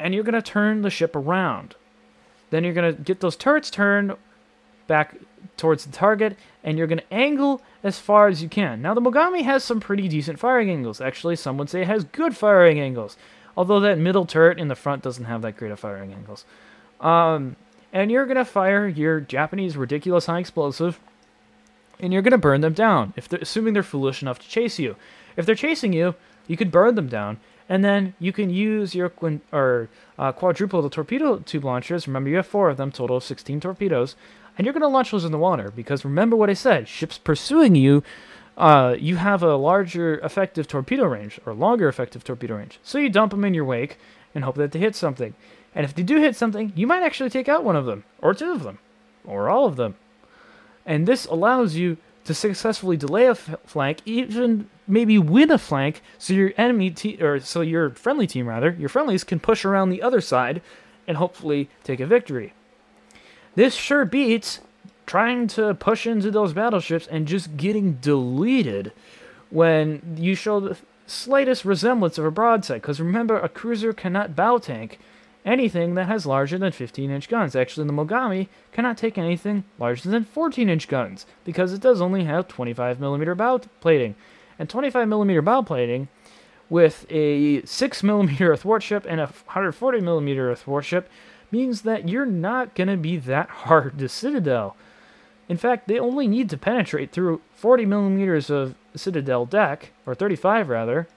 And 0.00 0.14
you're 0.14 0.24
going 0.24 0.32
to 0.32 0.40
turn 0.40 0.80
the 0.80 0.88
ship 0.88 1.14
around. 1.14 1.74
Then 2.48 2.64
you're 2.64 2.72
going 2.72 2.96
to 2.96 3.02
get 3.02 3.20
those 3.20 3.36
turrets 3.36 3.70
turned 3.70 4.16
back 4.86 5.16
towards 5.58 5.84
the 5.84 5.92
target. 5.92 6.36
And 6.64 6.78
you're 6.78 6.86
going 6.86 7.00
to 7.00 7.14
angle 7.14 7.60
as 7.82 7.98
far 7.98 8.28
as 8.28 8.42
you 8.42 8.48
can. 8.48 8.80
Now, 8.80 8.94
the 8.94 9.00
Mogami 9.00 9.42
has 9.42 9.62
some 9.62 9.80
pretty 9.80 10.08
decent 10.08 10.38
firing 10.38 10.70
angles. 10.70 11.00
Actually, 11.00 11.36
some 11.36 11.58
would 11.58 11.68
say 11.68 11.82
it 11.82 11.88
has 11.88 12.04
good 12.04 12.36
firing 12.36 12.80
angles. 12.80 13.16
Although 13.56 13.80
that 13.80 13.98
middle 13.98 14.24
turret 14.24 14.58
in 14.58 14.68
the 14.68 14.74
front 14.74 15.02
doesn't 15.02 15.24
have 15.24 15.42
that 15.42 15.56
great 15.56 15.72
of 15.72 15.80
firing 15.80 16.12
angles. 16.12 16.44
Um, 17.00 17.56
and 17.92 18.10
you're 18.10 18.26
going 18.26 18.36
to 18.36 18.44
fire 18.44 18.86
your 18.86 19.20
Japanese 19.20 19.76
ridiculous 19.76 20.26
high 20.26 20.38
explosive 20.38 21.00
and 22.00 22.12
you're 22.12 22.22
going 22.22 22.32
to 22.32 22.38
burn 22.38 22.60
them 22.60 22.72
down, 22.72 23.12
if 23.16 23.28
they're, 23.28 23.40
assuming 23.40 23.74
they're 23.74 23.82
foolish 23.82 24.22
enough 24.22 24.38
to 24.38 24.48
chase 24.48 24.78
you. 24.78 24.96
If 25.36 25.46
they're 25.46 25.54
chasing 25.54 25.92
you, 25.92 26.14
you 26.46 26.56
could 26.56 26.70
burn 26.70 26.94
them 26.94 27.08
down, 27.08 27.38
and 27.68 27.84
then 27.84 28.14
you 28.18 28.32
can 28.32 28.50
use 28.50 28.94
your 28.94 29.12
or 29.52 29.88
uh, 30.18 30.32
quadruple 30.32 30.82
the 30.82 30.88
torpedo 30.88 31.38
tube 31.38 31.64
launchers. 31.64 32.06
Remember, 32.06 32.30
you 32.30 32.36
have 32.36 32.46
four 32.46 32.70
of 32.70 32.76
them, 32.76 32.90
total 32.90 33.16
of 33.16 33.24
16 33.24 33.60
torpedoes, 33.60 34.16
and 34.58 34.64
you're 34.66 34.74
going 34.74 34.82
to 34.82 34.88
launch 34.88 35.12
those 35.12 35.24
in 35.24 35.32
the 35.32 35.38
water 35.38 35.70
because 35.70 36.04
remember 36.04 36.36
what 36.36 36.50
I 36.50 36.54
said: 36.54 36.88
ships 36.88 37.16
pursuing 37.16 37.74
you. 37.74 38.02
Uh, 38.56 38.96
you 38.98 39.14
have 39.14 39.44
a 39.44 39.54
larger 39.54 40.18
effective 40.18 40.66
torpedo 40.66 41.04
range 41.04 41.38
or 41.46 41.54
longer 41.54 41.88
effective 41.88 42.24
torpedo 42.24 42.56
range. 42.56 42.80
So 42.82 42.98
you 42.98 43.08
dump 43.08 43.30
them 43.30 43.44
in 43.44 43.54
your 43.54 43.64
wake 43.64 43.98
and 44.34 44.42
hope 44.42 44.56
that 44.56 44.72
they 44.72 44.80
hit 44.80 44.96
something. 44.96 45.34
And 45.74 45.84
if 45.84 45.94
they 45.94 46.02
do 46.02 46.16
hit 46.16 46.34
something, 46.34 46.72
you 46.74 46.86
might 46.86 47.04
actually 47.04 47.30
take 47.30 47.48
out 47.48 47.62
one 47.62 47.76
of 47.76 47.86
them, 47.86 48.02
or 48.20 48.34
two 48.34 48.50
of 48.50 48.64
them, 48.64 48.80
or 49.24 49.48
all 49.48 49.66
of 49.66 49.76
them. 49.76 49.94
And 50.84 51.06
this 51.06 51.24
allows 51.26 51.76
you 51.76 51.98
to 52.24 52.34
successfully 52.34 52.96
delay 52.96 53.26
a 53.26 53.32
f- 53.32 53.54
flank, 53.64 53.98
even 54.04 54.68
maybe 54.86 55.18
win 55.18 55.50
a 55.50 55.58
flank, 55.58 56.02
so 56.18 56.32
your 56.32 56.52
enemy 56.56 56.90
te- 56.90 57.22
or 57.22 57.38
so 57.40 57.60
your 57.60 57.90
friendly 57.90 58.26
team 58.26 58.48
rather, 58.48 58.70
your 58.78 58.88
friendlies 58.88 59.22
can 59.22 59.38
push 59.38 59.64
around 59.64 59.90
the 59.90 60.02
other 60.02 60.20
side 60.20 60.62
and 61.06 61.16
hopefully 61.16 61.68
take 61.84 62.00
a 62.00 62.06
victory. 62.06 62.52
This 63.58 63.74
sure 63.74 64.04
beats 64.04 64.60
trying 65.04 65.48
to 65.48 65.74
push 65.74 66.06
into 66.06 66.30
those 66.30 66.52
battleships 66.52 67.08
and 67.08 67.26
just 67.26 67.56
getting 67.56 67.94
deleted 67.94 68.92
when 69.50 70.14
you 70.16 70.36
show 70.36 70.60
the 70.60 70.76
slightest 71.08 71.64
resemblance 71.64 72.18
of 72.18 72.24
a 72.24 72.30
broadside. 72.30 72.82
Because 72.82 73.00
remember, 73.00 73.36
a 73.36 73.48
cruiser 73.48 73.92
cannot 73.92 74.36
bow 74.36 74.58
tank 74.58 75.00
anything 75.44 75.96
that 75.96 76.06
has 76.06 76.24
larger 76.24 76.56
than 76.56 76.70
15 76.70 77.10
inch 77.10 77.28
guns. 77.28 77.56
Actually, 77.56 77.88
the 77.88 77.92
Mogami 77.92 78.46
cannot 78.70 78.96
take 78.96 79.18
anything 79.18 79.64
larger 79.76 80.08
than 80.08 80.24
14 80.24 80.68
inch 80.68 80.86
guns 80.86 81.26
because 81.44 81.72
it 81.72 81.80
does 81.80 82.00
only 82.00 82.26
have 82.26 82.46
25 82.46 83.00
millimeter 83.00 83.34
bow 83.34 83.58
plating. 83.80 84.14
And 84.56 84.70
25 84.70 85.08
millimeter 85.08 85.42
bow 85.42 85.62
plating 85.62 86.06
with 86.70 87.06
a 87.10 87.62
6 87.62 88.02
millimeter 88.04 88.52
athwartship 88.54 89.04
and 89.04 89.20
a 89.20 89.26
140 89.26 90.00
millimeter 90.00 90.54
athwartship 90.54 91.06
means 91.50 91.82
that 91.82 92.08
you're 92.08 92.26
not 92.26 92.74
going 92.74 92.88
to 92.88 92.96
be 92.96 93.16
that 93.16 93.48
hard 93.48 93.98
to 93.98 94.08
Citadel. 94.08 94.76
In 95.48 95.56
fact, 95.56 95.88
they 95.88 95.98
only 95.98 96.28
need 96.28 96.50
to 96.50 96.58
penetrate 96.58 97.10
through 97.10 97.40
40 97.54 97.86
millimeters 97.86 98.50
of 98.50 98.74
Citadel 98.94 99.46
deck, 99.46 99.92
or 100.04 100.14
35 100.14 100.68
rather, 100.68 101.08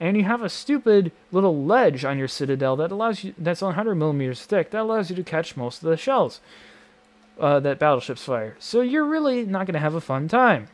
and 0.00 0.16
you 0.16 0.24
have 0.24 0.42
a 0.42 0.48
stupid 0.48 1.12
little 1.30 1.64
ledge 1.64 2.04
on 2.04 2.18
your 2.18 2.26
citadel 2.26 2.74
that 2.76 2.90
allows 2.90 3.22
you 3.22 3.34
that's 3.36 3.60
100 3.60 3.94
millimeters 3.94 4.42
thick 4.42 4.70
that 4.70 4.80
allows 4.80 5.10
you 5.10 5.16
to 5.16 5.22
catch 5.22 5.58
most 5.58 5.82
of 5.82 5.90
the 5.90 5.96
shells 5.96 6.40
uh, 7.38 7.60
that 7.60 7.78
battleships 7.78 8.24
fire. 8.24 8.56
So 8.58 8.80
you're 8.80 9.04
really 9.04 9.44
not 9.44 9.66
going 9.66 9.74
to 9.74 9.80
have 9.80 9.94
a 9.94 10.00
fun 10.00 10.26
time. 10.26 10.68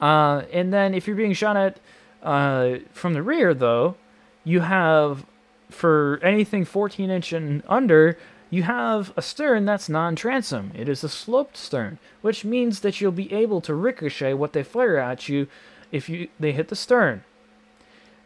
Uh, 0.00 0.42
and 0.52 0.72
then 0.72 0.94
if 0.94 1.06
you're 1.06 1.16
being 1.16 1.32
shot 1.32 1.56
at 1.56 1.78
uh, 2.22 2.78
from 2.92 3.14
the 3.14 3.22
rear, 3.22 3.54
though, 3.54 3.96
you 4.44 4.60
have 4.60 5.24
for 5.68 6.18
anything 6.22 6.64
14 6.64 7.10
inch 7.10 7.32
and 7.32 7.62
under, 7.68 8.16
you 8.50 8.62
have 8.62 9.12
a 9.16 9.22
stern 9.22 9.64
that's 9.64 9.88
non-transom. 9.88 10.72
It 10.74 10.88
is 10.88 11.04
a 11.04 11.08
sloped 11.08 11.56
stern, 11.56 11.98
which 12.22 12.44
means 12.44 12.80
that 12.80 13.00
you'll 13.00 13.12
be 13.12 13.32
able 13.32 13.60
to 13.62 13.74
ricochet 13.74 14.34
what 14.34 14.52
they 14.52 14.62
fire 14.62 14.96
at 14.96 15.28
you 15.28 15.48
if 15.92 16.08
you 16.08 16.28
they 16.40 16.52
hit 16.52 16.68
the 16.68 16.76
stern. 16.76 17.24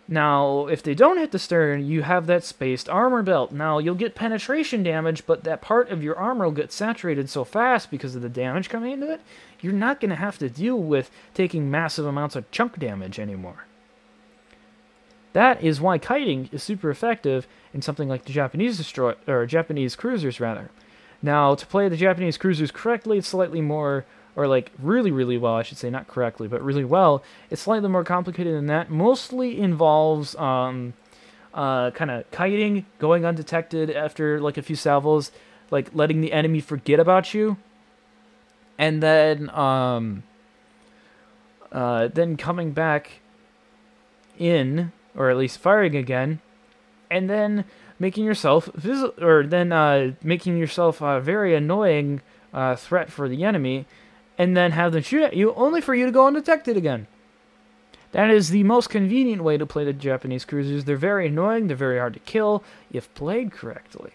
Now, 0.08 0.66
if 0.66 0.82
they 0.82 0.94
don't 0.94 1.18
hit 1.18 1.30
the 1.30 1.38
stern, 1.38 1.86
you 1.86 2.02
have 2.02 2.26
that 2.26 2.44
spaced 2.44 2.88
armor 2.88 3.22
belt. 3.22 3.52
Now, 3.52 3.78
you'll 3.78 3.94
get 3.94 4.14
penetration 4.14 4.82
damage, 4.82 5.26
but 5.26 5.44
that 5.44 5.62
part 5.62 5.90
of 5.90 6.02
your 6.02 6.18
armor 6.18 6.44
will 6.46 6.52
get 6.52 6.72
saturated 6.72 7.30
so 7.30 7.44
fast 7.44 7.90
because 7.90 8.14
of 8.14 8.22
the 8.22 8.28
damage 8.28 8.68
coming 8.68 8.92
into 8.92 9.10
it, 9.10 9.20
you're 9.60 9.72
not 9.72 10.00
going 10.00 10.10
to 10.10 10.16
have 10.16 10.38
to 10.38 10.50
deal 10.50 10.76
with 10.76 11.10
taking 11.34 11.70
massive 11.70 12.04
amounts 12.04 12.36
of 12.36 12.50
chunk 12.50 12.78
damage 12.78 13.18
anymore. 13.18 13.64
That 15.32 15.62
is 15.62 15.80
why 15.80 15.98
kiting 15.98 16.48
is 16.52 16.62
super 16.62 16.90
effective 16.90 17.46
in 17.72 17.82
something 17.82 18.08
like 18.08 18.24
the 18.24 18.32
Japanese 18.32 18.76
destroy 18.76 19.14
or 19.26 19.46
Japanese 19.46 19.96
cruisers 19.96 20.40
rather. 20.40 20.70
Now, 21.22 21.54
to 21.54 21.66
play 21.66 21.88
the 21.88 21.96
Japanese 21.96 22.36
cruisers 22.36 22.70
correctly, 22.70 23.18
it's 23.18 23.28
slightly 23.28 23.60
more 23.60 24.04
or 24.34 24.46
like 24.46 24.70
really, 24.78 25.10
really 25.10 25.38
well, 25.38 25.54
I 25.54 25.62
should 25.62 25.78
say, 25.78 25.90
not 25.90 26.08
correctly, 26.08 26.48
but 26.48 26.62
really 26.62 26.84
well, 26.84 27.22
it's 27.50 27.62
slightly 27.62 27.88
more 27.88 28.04
complicated 28.04 28.54
than 28.54 28.66
that. 28.66 28.90
Mostly 28.90 29.60
involves 29.60 30.34
um, 30.36 30.94
uh, 31.54 31.90
kind 31.90 32.10
of 32.10 32.30
kiting, 32.30 32.86
going 32.98 33.24
undetected 33.24 33.90
after 33.90 34.40
like 34.40 34.56
a 34.56 34.62
few 34.62 34.76
salvos, 34.76 35.32
like 35.70 35.90
letting 35.94 36.20
the 36.20 36.32
enemy 36.32 36.60
forget 36.60 36.98
about 36.98 37.34
you, 37.34 37.56
and 38.78 39.02
then 39.02 39.50
um, 39.50 40.22
uh, 41.70 42.08
then 42.08 42.36
coming 42.36 42.72
back 42.72 43.20
in, 44.38 44.92
or 45.16 45.30
at 45.30 45.36
least 45.36 45.58
firing 45.58 45.96
again, 45.96 46.40
and 47.10 47.28
then 47.28 47.64
making 47.98 48.24
yourself 48.24 48.68
or 49.20 49.44
then 49.46 49.72
uh, 49.72 50.12
making 50.22 50.56
yourself 50.56 51.00
a 51.00 51.20
very 51.20 51.54
annoying 51.54 52.20
uh, 52.52 52.74
threat 52.74 53.10
for 53.10 53.28
the 53.28 53.44
enemy, 53.44 53.86
and 54.38 54.56
then 54.56 54.72
have 54.72 54.92
them 54.92 55.02
shoot 55.02 55.22
at 55.22 55.36
you, 55.36 55.54
only 55.54 55.80
for 55.80 55.94
you 55.94 56.06
to 56.06 56.12
go 56.12 56.26
undetected 56.26 56.76
again. 56.76 57.06
That 58.12 58.30
is 58.30 58.50
the 58.50 58.64
most 58.64 58.90
convenient 58.90 59.42
way 59.42 59.56
to 59.56 59.64
play 59.64 59.84
the 59.84 59.92
Japanese 59.92 60.44
cruisers. 60.44 60.84
They're 60.84 60.96
very 60.96 61.28
annoying, 61.28 61.66
they're 61.66 61.76
very 61.76 61.98
hard 61.98 62.14
to 62.14 62.20
kill 62.20 62.62
if 62.92 63.12
played 63.14 63.52
correctly. 63.52 64.12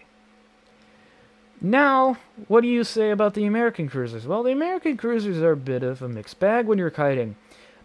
Now, 1.60 2.18
what 2.46 2.60
do 2.60 2.68
you 2.68 2.84
say 2.84 3.10
about 3.10 3.34
the 3.34 3.44
American 3.44 3.88
cruisers? 3.88 4.24
Well, 4.24 4.44
the 4.44 4.52
American 4.52 4.96
cruisers 4.96 5.38
are 5.38 5.52
a 5.52 5.56
bit 5.56 5.82
of 5.82 6.00
a 6.00 6.08
mixed 6.08 6.38
bag 6.38 6.66
when 6.66 6.78
you're 6.78 6.90
kiting, 6.90 7.34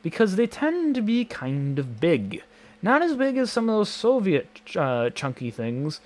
because 0.04 0.36
they 0.36 0.46
tend 0.46 0.94
to 0.94 1.02
be 1.02 1.26
kind 1.26 1.80
of 1.80 2.00
big. 2.00 2.44
Not 2.84 3.02
as 3.02 3.16
big 3.16 3.38
as 3.38 3.50
some 3.50 3.70
of 3.70 3.78
those 3.78 3.90
Soviet 3.90 4.62
uh, 4.76 5.10
chunky 5.12 5.50
things, 5.50 6.02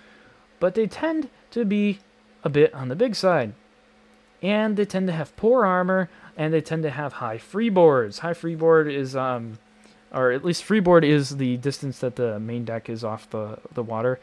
but 0.60 0.76
they 0.76 0.86
tend 0.86 1.30
to 1.52 1.66
be 1.66 2.00
a 2.44 2.50
bit 2.50 2.72
on 2.74 2.88
the 2.88 2.96
big 2.96 3.16
side. 3.16 3.54
And 4.44 4.78
they 4.78 4.86
tend 4.86 5.08
to 5.08 5.14
have 5.14 5.36
poor 5.36 5.66
armor, 5.66 6.08
and 6.38 6.54
they 6.54 6.62
tend 6.62 6.84
to 6.84 6.92
have 6.92 7.14
high 7.14 7.40
freeboards. 7.40 8.20
High 8.20 8.36
freeboard 8.36 8.94
is, 8.94 9.16
um, 9.16 9.58
or 10.14 10.32
at 10.32 10.46
least 10.46 10.64
freeboard 10.64 11.04
is 11.04 11.38
the 11.38 11.58
distance 11.58 11.98
that 12.00 12.16
the 12.16 12.40
main 12.40 12.64
deck 12.64 12.90
is 12.90 13.04
off 13.04 13.28
the, 13.32 13.58
the 13.74 13.82
water. 13.82 14.20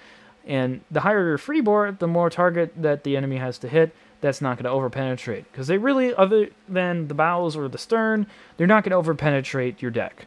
And 0.47 0.83
the 0.93 1.01
higher 1.01 1.27
your 1.27 1.39
freeboard, 1.39 1.99
the 1.99 2.07
more 2.07 2.31
target 2.31 2.73
that 2.81 3.03
the 3.03 3.17
enemy 3.17 3.39
has 3.39 3.59
to 3.59 3.69
hit. 3.69 3.93
That's 4.21 4.41
not 4.41 4.63
going 4.63 4.65
to 4.65 4.71
overpenetrate 4.71 5.45
because 5.51 5.67
they 5.67 5.77
really, 5.77 6.15
other 6.15 6.49
than 6.69 7.09
the 7.09 7.15
bows 7.15 7.57
or 7.57 7.69
the 7.69 7.79
stern, 7.79 8.27
they're 8.57 8.67
not 8.67 8.85
going 8.85 9.05
to 9.05 9.11
overpenetrate 9.11 9.83
your 9.83 9.91
deck. 9.91 10.27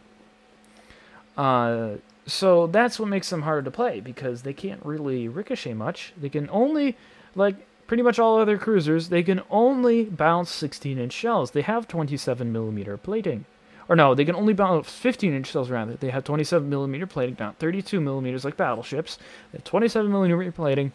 Uh, 1.38 1.96
so 2.28 2.68
that's 2.68 3.00
what 3.00 3.10
makes 3.10 3.30
them 3.30 3.42
harder 3.42 3.64
to 3.64 3.72
play 3.72 4.00
because 4.00 4.44
they 4.44 4.54
can't 4.54 4.86
really 4.86 5.28
ricochet 5.28 5.74
much. 5.74 6.14
They 6.16 6.30
can 6.30 6.50
only, 6.52 6.96
like 7.34 7.56
pretty 7.88 8.04
much 8.04 8.20
all 8.20 8.40
other 8.40 8.58
cruisers, 8.58 9.10
they 9.10 9.24
can 9.24 9.42
only 9.50 10.04
bounce 10.04 10.52
16 10.52 11.00
inch 11.00 11.14
shells. 11.14 11.52
They 11.52 11.62
have 11.62 11.88
27 11.88 12.52
millimeter 12.52 12.98
plating 12.98 13.46
or 13.90 13.96
no, 13.96 14.14
they 14.14 14.26
can 14.26 14.36
only 14.36 14.54
bounce 14.54 14.90
15 14.92 15.34
inch 15.34 15.48
shells 15.48 15.70
around 15.70 15.90
it. 15.90 16.00
They 16.00 16.10
have 16.10 16.24
27 16.24 16.70
millimeter 16.70 17.08
plating, 17.08 17.38
not 17.40 17.58
32 17.58 18.02
millimeters 18.02 18.44
like 18.44 18.58
battleships. 18.58 19.18
They 19.52 19.58
have 19.58 19.64
27 19.64 20.12
millimeter 20.12 20.52
plating, 20.52 20.92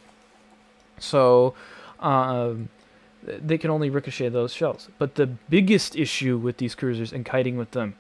so 0.99 1.55
um, 2.01 2.69
they 3.23 3.57
can 3.57 3.71
only 3.71 3.89
ricochet 3.89 4.29
those 4.29 4.53
shells. 4.53 4.89
But 4.99 5.15
the 5.15 5.27
biggest 5.27 5.97
issue 5.97 6.37
with 6.37 6.59
these 6.59 6.75
cruisers 6.75 7.13
and 7.13 7.25
kiting 7.25 7.57
with 7.57 7.71
them 7.71 7.95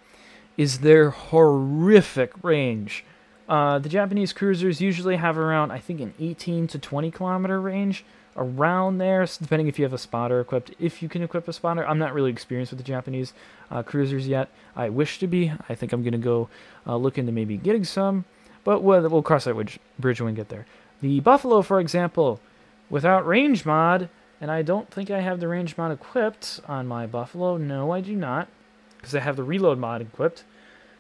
is 0.57 0.81
their 0.81 1.11
horrific 1.11 2.33
range. 2.43 3.05
Uh, 3.53 3.79
the 3.79 3.89
Japanese 3.91 4.33
cruisers 4.33 4.81
usually 4.81 5.17
have 5.17 5.37
around, 5.37 5.73
I 5.73 5.79
think, 5.79 6.01
an 6.01 6.15
18 6.19 6.69
to 6.69 6.79
20 6.79 7.11
kilometer 7.11 7.61
range 7.61 8.03
around 8.35 8.97
there, 8.97 9.27
depending 9.27 9.69
if 9.69 9.79
you 9.79 9.85
have 9.85 9.93
a 9.93 9.99
spotter 9.99 10.41
equipped. 10.41 10.75
If 10.79 11.03
you 11.03 11.09
can 11.11 11.23
equip 11.23 11.47
a 11.47 11.53
spotter, 11.53 11.87
I'm 11.87 11.99
not 11.99 12.15
really 12.15 12.31
experienced 12.31 12.73
with 12.73 12.79
the 12.79 12.85
Japanese 12.85 13.35
uh, 13.71 13.83
cruisers 13.83 14.27
yet. 14.27 14.49
I 14.75 14.89
wish 14.89 15.19
to 15.19 15.27
be. 15.27 15.53
I 15.69 15.75
think 15.75 15.93
I'm 15.93 16.03
going 16.03 16.13
to 16.13 16.19
go 16.19 16.49
uh, 16.87 16.97
look 16.97 17.19
into 17.19 17.31
maybe 17.31 17.59
getting 17.59 17.85
some, 17.85 18.25
but 18.65 18.83
we'll, 18.83 19.07
we'll 19.11 19.23
cross 19.23 19.45
that 19.45 19.79
bridge 19.99 20.21
when 20.23 20.33
we 20.33 20.37
get 20.37 20.49
there. 20.49 20.65
The 21.03 21.21
Buffalo, 21.21 21.61
for 21.61 21.79
example, 21.79 22.41
without 22.89 23.27
range 23.27 23.67
mod, 23.67 24.09
and 24.41 24.51
I 24.51 24.63
don't 24.63 24.91
think 24.91 25.11
I 25.11 25.21
have 25.21 25.41
the 25.41 25.49
range 25.49 25.77
mod 25.77 25.93
equipped 25.93 26.61
on 26.67 26.87
my 26.87 27.07
Buffalo. 27.07 27.59
No, 27.59 27.91
I 27.91 28.01
do 28.01 28.17
not, 28.17 28.49
because 28.97 29.15
I 29.15 29.21
have 29.21 29.37
the 29.37 29.45
reload 29.45 29.79
mod 29.79 30.01
equipped, 30.01 30.45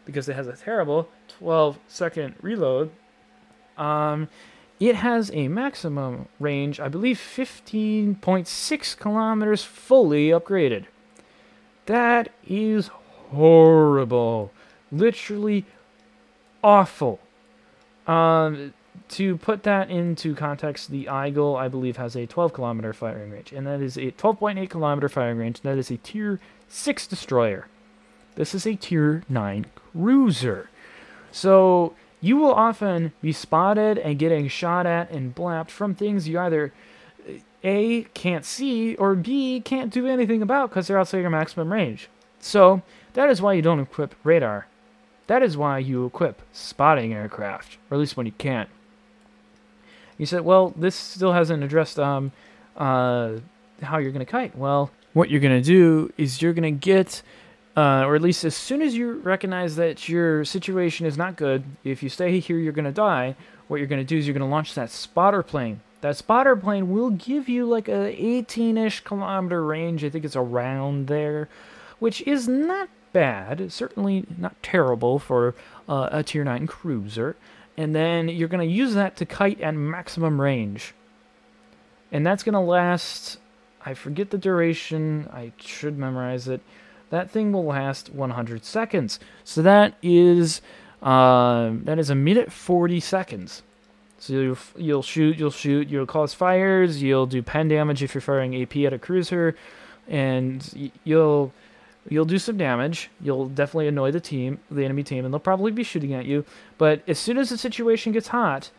because 0.04 0.28
it 0.28 0.36
has 0.36 0.48
a 0.48 0.52
terrible 0.52 1.08
12 1.42 1.78
second 1.88 2.34
reload. 2.40 2.92
Um, 3.76 4.28
it 4.78 4.94
has 4.94 5.30
a 5.32 5.48
maximum 5.48 6.28
range, 6.38 6.78
I 6.78 6.88
believe 6.88 7.18
15.6 7.18 8.96
kilometers 8.98 9.64
fully 9.64 10.28
upgraded. 10.28 10.84
That 11.86 12.30
is 12.46 12.90
horrible. 13.30 14.52
Literally 14.92 15.64
awful. 16.62 17.18
Um, 18.06 18.72
to 19.08 19.36
put 19.36 19.64
that 19.64 19.90
into 19.90 20.36
context, 20.36 20.90
the 20.90 21.08
Eagle, 21.12 21.56
I 21.56 21.66
believe, 21.66 21.96
has 21.96 22.14
a 22.14 22.26
12 22.26 22.52
kilometer 22.52 22.92
firing 22.92 23.32
range, 23.32 23.52
and 23.52 23.66
that 23.66 23.80
is 23.80 23.96
a 23.96 24.12
12.8 24.12 24.70
kilometer 24.70 25.08
firing 25.08 25.38
range. 25.38 25.58
and 25.58 25.72
That 25.72 25.78
is 25.78 25.90
a 25.90 25.96
Tier 25.96 26.38
6 26.68 27.06
destroyer. 27.08 27.66
This 28.36 28.54
is 28.54 28.64
a 28.64 28.76
Tier 28.76 29.24
9 29.28 29.66
cruiser. 29.74 30.70
So 31.32 31.94
you 32.20 32.36
will 32.36 32.52
often 32.52 33.12
be 33.20 33.32
spotted 33.32 33.98
and 33.98 34.18
getting 34.18 34.46
shot 34.46 34.86
at 34.86 35.10
and 35.10 35.34
blapped 35.34 35.70
from 35.70 35.94
things 35.94 36.28
you 36.28 36.38
either 36.38 36.72
A, 37.64 38.04
can't 38.14 38.44
see, 38.44 38.94
or 38.94 39.16
B, 39.16 39.60
can't 39.60 39.92
do 39.92 40.06
anything 40.06 40.40
about 40.40 40.70
because 40.70 40.86
they're 40.86 40.98
outside 40.98 41.18
your 41.18 41.30
maximum 41.30 41.72
range. 41.72 42.08
So, 42.38 42.82
that 43.14 43.28
is 43.28 43.42
why 43.42 43.52
you 43.52 43.62
don't 43.62 43.80
equip 43.80 44.14
radar. 44.24 44.66
That 45.26 45.42
is 45.42 45.56
why 45.56 45.78
you 45.78 46.06
equip 46.06 46.42
spotting 46.52 47.12
aircraft, 47.12 47.78
or 47.90 47.96
at 47.96 48.00
least 48.00 48.16
when 48.16 48.26
you 48.26 48.32
can't. 48.32 48.68
You 50.18 50.26
said, 50.26 50.42
well, 50.42 50.72
this 50.76 50.94
still 50.94 51.32
hasn't 51.32 51.62
addressed 51.62 51.98
um, 51.98 52.32
uh, 52.76 53.36
how 53.82 53.98
you're 53.98 54.12
going 54.12 54.24
to 54.24 54.30
kite. 54.30 54.56
Well, 54.56 54.90
what 55.12 55.30
you're 55.30 55.40
going 55.40 55.60
to 55.60 55.66
do 55.66 56.12
is 56.16 56.42
you're 56.42 56.52
going 56.52 56.62
to 56.62 56.70
get 56.78 57.22
uh, 57.76 58.04
or 58.04 58.14
at 58.14 58.22
least 58.22 58.44
as 58.44 58.54
soon 58.54 58.82
as 58.82 58.94
you 58.94 59.12
recognize 59.12 59.76
that 59.76 60.08
your 60.08 60.44
situation 60.44 61.06
is 61.06 61.16
not 61.16 61.36
good, 61.36 61.64
if 61.84 62.02
you 62.02 62.08
stay 62.08 62.38
here, 62.38 62.58
you're 62.58 62.72
going 62.72 62.84
to 62.84 62.92
die. 62.92 63.34
What 63.68 63.78
you're 63.78 63.86
going 63.86 64.00
to 64.00 64.06
do 64.06 64.18
is 64.18 64.26
you're 64.26 64.34
going 64.34 64.48
to 64.48 64.52
launch 64.52 64.74
that 64.74 64.90
spotter 64.90 65.42
plane. 65.42 65.80
That 66.02 66.16
spotter 66.16 66.56
plane 66.56 66.90
will 66.90 67.10
give 67.10 67.48
you 67.48 67.64
like 67.64 67.88
a 67.88 68.14
18-ish 68.14 69.00
kilometer 69.00 69.64
range. 69.64 70.04
I 70.04 70.10
think 70.10 70.24
it's 70.24 70.36
around 70.36 71.06
there, 71.06 71.48
which 71.98 72.20
is 72.22 72.46
not 72.46 72.90
bad. 73.12 73.72
Certainly 73.72 74.26
not 74.36 74.60
terrible 74.62 75.18
for 75.18 75.54
uh, 75.88 76.08
a 76.12 76.22
tier 76.22 76.44
9 76.44 76.66
cruiser. 76.66 77.36
And 77.76 77.94
then 77.94 78.28
you're 78.28 78.48
going 78.48 78.68
to 78.68 78.74
use 78.74 78.94
that 78.94 79.16
to 79.16 79.24
kite 79.24 79.60
at 79.62 79.74
maximum 79.74 80.40
range. 80.40 80.92
And 82.10 82.26
that's 82.26 82.42
going 82.42 82.52
to 82.52 82.60
last, 82.60 83.38
I 83.86 83.94
forget 83.94 84.28
the 84.28 84.36
duration. 84.36 85.28
I 85.32 85.52
should 85.56 85.96
memorize 85.96 86.48
it 86.48 86.60
that 87.12 87.30
thing 87.30 87.52
will 87.52 87.66
last 87.66 88.08
100 88.08 88.64
seconds. 88.64 89.20
So 89.44 89.60
that 89.60 89.94
is 90.02 90.62
uh, 91.02 91.72
that 91.84 91.98
is 91.98 92.08
a 92.08 92.14
minute 92.14 92.50
40 92.50 93.00
seconds. 93.00 93.62
So 94.18 94.32
you'll, 94.32 94.58
you'll 94.76 95.02
shoot, 95.02 95.38
you'll 95.38 95.50
shoot, 95.50 95.88
you'll 95.88 96.06
cause 96.06 96.32
fires, 96.32 97.02
you'll 97.02 97.26
do 97.26 97.42
pen 97.42 97.68
damage 97.68 98.02
if 98.02 98.14
you're 98.14 98.22
firing 98.22 98.60
AP 98.60 98.76
at 98.78 98.94
a 98.94 98.98
cruiser, 98.98 99.54
and 100.08 100.90
you'll 101.04 101.52
you'll 102.08 102.24
do 102.24 102.38
some 102.38 102.56
damage. 102.56 103.10
You'll 103.20 103.48
definitely 103.48 103.88
annoy 103.88 104.10
the 104.12 104.20
team, 104.20 104.60
the 104.70 104.82
enemy 104.82 105.02
team, 105.02 105.26
and 105.26 105.34
they'll 105.34 105.38
probably 105.38 105.70
be 105.70 105.82
shooting 105.82 106.14
at 106.14 106.24
you. 106.24 106.46
But 106.78 107.02
as 107.06 107.18
soon 107.18 107.36
as 107.36 107.50
the 107.50 107.58
situation 107.58 108.12
gets 108.12 108.28
hot, 108.28 108.70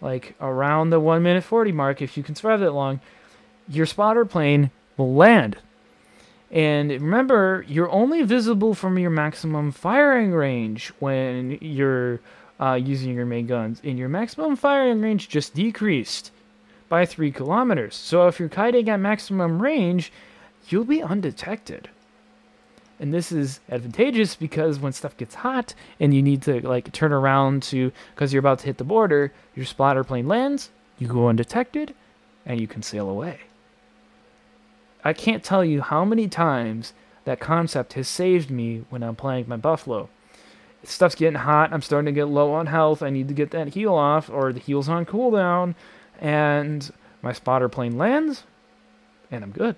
like 0.00 0.36
around 0.40 0.90
the 0.90 1.00
1 1.00 1.24
minute 1.24 1.42
40 1.42 1.72
mark, 1.72 2.00
if 2.00 2.16
you 2.16 2.22
can 2.22 2.36
survive 2.36 2.60
that 2.60 2.72
long, 2.72 3.00
your 3.68 3.86
spotter 3.86 4.24
plane 4.24 4.70
will 4.96 5.12
land 5.12 5.58
and 6.50 6.90
remember, 6.90 7.64
you're 7.68 7.90
only 7.90 8.22
visible 8.22 8.74
from 8.74 8.98
your 8.98 9.10
maximum 9.10 9.70
firing 9.70 10.32
range 10.32 10.88
when 10.98 11.58
you're 11.60 12.20
uh, 12.58 12.74
using 12.74 13.14
your 13.14 13.26
main 13.26 13.46
guns. 13.46 13.80
And 13.84 13.98
your 13.98 14.08
maximum 14.08 14.56
firing 14.56 15.00
range 15.00 15.28
just 15.28 15.54
decreased 15.54 16.32
by 16.88 17.06
3 17.06 17.30
kilometers. 17.30 17.94
So 17.94 18.26
if 18.26 18.40
you're 18.40 18.48
kiting 18.48 18.88
at 18.88 18.98
maximum 18.98 19.62
range, 19.62 20.12
you'll 20.68 20.84
be 20.84 21.02
undetected. 21.02 21.88
And 22.98 23.14
this 23.14 23.30
is 23.30 23.60
advantageous 23.70 24.34
because 24.34 24.78
when 24.78 24.92
stuff 24.92 25.16
gets 25.16 25.36
hot 25.36 25.74
and 26.00 26.12
you 26.12 26.20
need 26.20 26.42
to 26.42 26.66
like 26.66 26.92
turn 26.92 27.12
around 27.12 27.62
to 27.64 27.92
because 28.14 28.32
you're 28.32 28.40
about 28.40 28.58
to 28.58 28.66
hit 28.66 28.76
the 28.76 28.84
border, 28.84 29.32
your 29.54 29.64
spotter 29.64 30.04
plane 30.04 30.28
lands, 30.28 30.70
you 30.98 31.06
go 31.06 31.28
undetected, 31.28 31.94
and 32.44 32.60
you 32.60 32.66
can 32.66 32.82
sail 32.82 33.08
away. 33.08 33.40
I 35.04 35.12
can't 35.12 35.42
tell 35.42 35.64
you 35.64 35.80
how 35.80 36.04
many 36.04 36.28
times 36.28 36.92
that 37.24 37.40
concept 37.40 37.94
has 37.94 38.08
saved 38.08 38.50
me 38.50 38.84
when 38.90 39.02
I'm 39.02 39.16
playing 39.16 39.46
my 39.48 39.56
Buffalo. 39.56 40.08
Stuff's 40.82 41.14
getting 41.14 41.40
hot. 41.40 41.72
I'm 41.72 41.82
starting 41.82 42.06
to 42.06 42.18
get 42.18 42.26
low 42.26 42.52
on 42.54 42.66
health. 42.66 43.02
I 43.02 43.10
need 43.10 43.28
to 43.28 43.34
get 43.34 43.50
that 43.50 43.74
heal 43.74 43.94
off, 43.94 44.30
or 44.30 44.52
the 44.52 44.60
heal's 44.60 44.88
on 44.88 45.04
cooldown, 45.04 45.74
and 46.18 46.90
my 47.22 47.32
spotter 47.32 47.68
plane 47.68 47.98
lands, 47.98 48.44
and 49.30 49.44
I'm 49.44 49.50
good. 49.50 49.76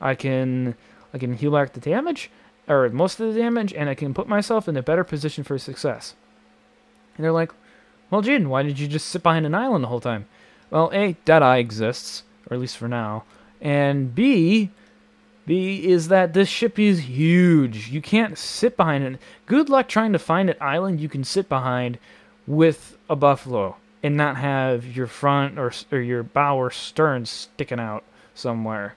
I 0.00 0.14
can 0.14 0.74
I 1.12 1.18
can 1.18 1.34
heal 1.34 1.52
back 1.52 1.72
the 1.72 1.80
damage, 1.80 2.30
or 2.68 2.88
most 2.90 3.18
of 3.18 3.32
the 3.32 3.40
damage, 3.40 3.72
and 3.72 3.88
I 3.88 3.94
can 3.94 4.14
put 4.14 4.28
myself 4.28 4.68
in 4.68 4.76
a 4.76 4.82
better 4.82 5.04
position 5.04 5.42
for 5.42 5.58
success. 5.58 6.14
And 7.16 7.24
they're 7.24 7.32
like, 7.32 7.52
"Well, 8.10 8.22
Jaden, 8.22 8.46
why 8.48 8.62
did 8.62 8.78
you 8.78 8.86
just 8.88 9.08
sit 9.08 9.22
behind 9.22 9.46
an 9.46 9.54
island 9.54 9.84
the 9.84 9.88
whole 9.88 10.00
time?" 10.00 10.26
Well, 10.70 10.90
a 10.92 11.16
Deadeye 11.24 11.58
exists, 11.58 12.22
or 12.48 12.54
at 12.54 12.60
least 12.60 12.76
for 12.76 12.88
now. 12.88 13.24
And 13.60 14.14
B, 14.14 14.70
B 15.46 15.86
is 15.86 16.08
that 16.08 16.32
this 16.32 16.48
ship 16.48 16.78
is 16.78 17.00
huge. 17.00 17.88
You 17.88 18.00
can't 18.00 18.38
sit 18.38 18.76
behind 18.76 19.04
it. 19.04 19.20
Good 19.46 19.68
luck 19.68 19.88
trying 19.88 20.12
to 20.12 20.18
find 20.18 20.50
an 20.50 20.56
island 20.60 21.00
you 21.00 21.08
can 21.08 21.24
sit 21.24 21.48
behind 21.48 21.98
with 22.46 22.96
a 23.08 23.16
buffalo 23.16 23.76
and 24.02 24.16
not 24.16 24.36
have 24.36 24.96
your 24.96 25.06
front 25.06 25.58
or 25.58 25.72
or 25.92 26.00
your 26.00 26.22
bow 26.22 26.56
or 26.56 26.70
stern 26.70 27.26
sticking 27.26 27.80
out 27.80 28.04
somewhere. 28.34 28.94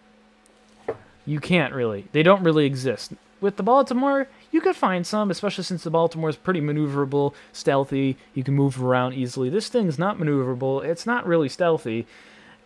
You 1.26 1.39
can't 1.39 1.74
really. 1.74 2.07
They 2.11 2.24
don't 2.24 2.43
really 2.43 2.66
exist. 2.66 3.14
With 3.41 3.57
the 3.57 3.64
Baltimore, 3.64 4.28
you 4.51 4.61
could 4.61 4.76
find 4.76 5.05
some, 5.05 5.30
especially 5.30 5.66
since 5.66 5.84
the 5.84 5.89
Baltimore 5.89 6.30
is 6.30 6.38
pretty 6.38 6.61
maneuverable, 6.61 7.34
stealthy. 7.51 8.18
You 8.34 8.43
can 8.43 8.53
move 8.53 8.82
around 8.82 9.14
easily. 9.14 9.49
This 9.49 9.68
thing's 9.68 9.99
not 9.99 10.18
maneuverable. 10.18 10.84
It's 10.84 11.05
not 11.05 11.28
really 11.28 11.49
stealthy, 11.49 12.07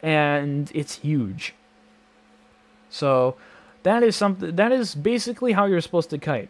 and 0.04 0.72
it's 0.76 0.98
huge. 0.98 1.56
So 2.90 3.36
that 3.84 4.04
is 4.04 4.16
something. 4.16 4.56
That 4.56 4.72
is 4.72 4.96
basically 4.96 5.54
how 5.54 5.66
you're 5.66 5.82
supposed 5.82 6.10
to 6.12 6.18
kite. 6.18 6.50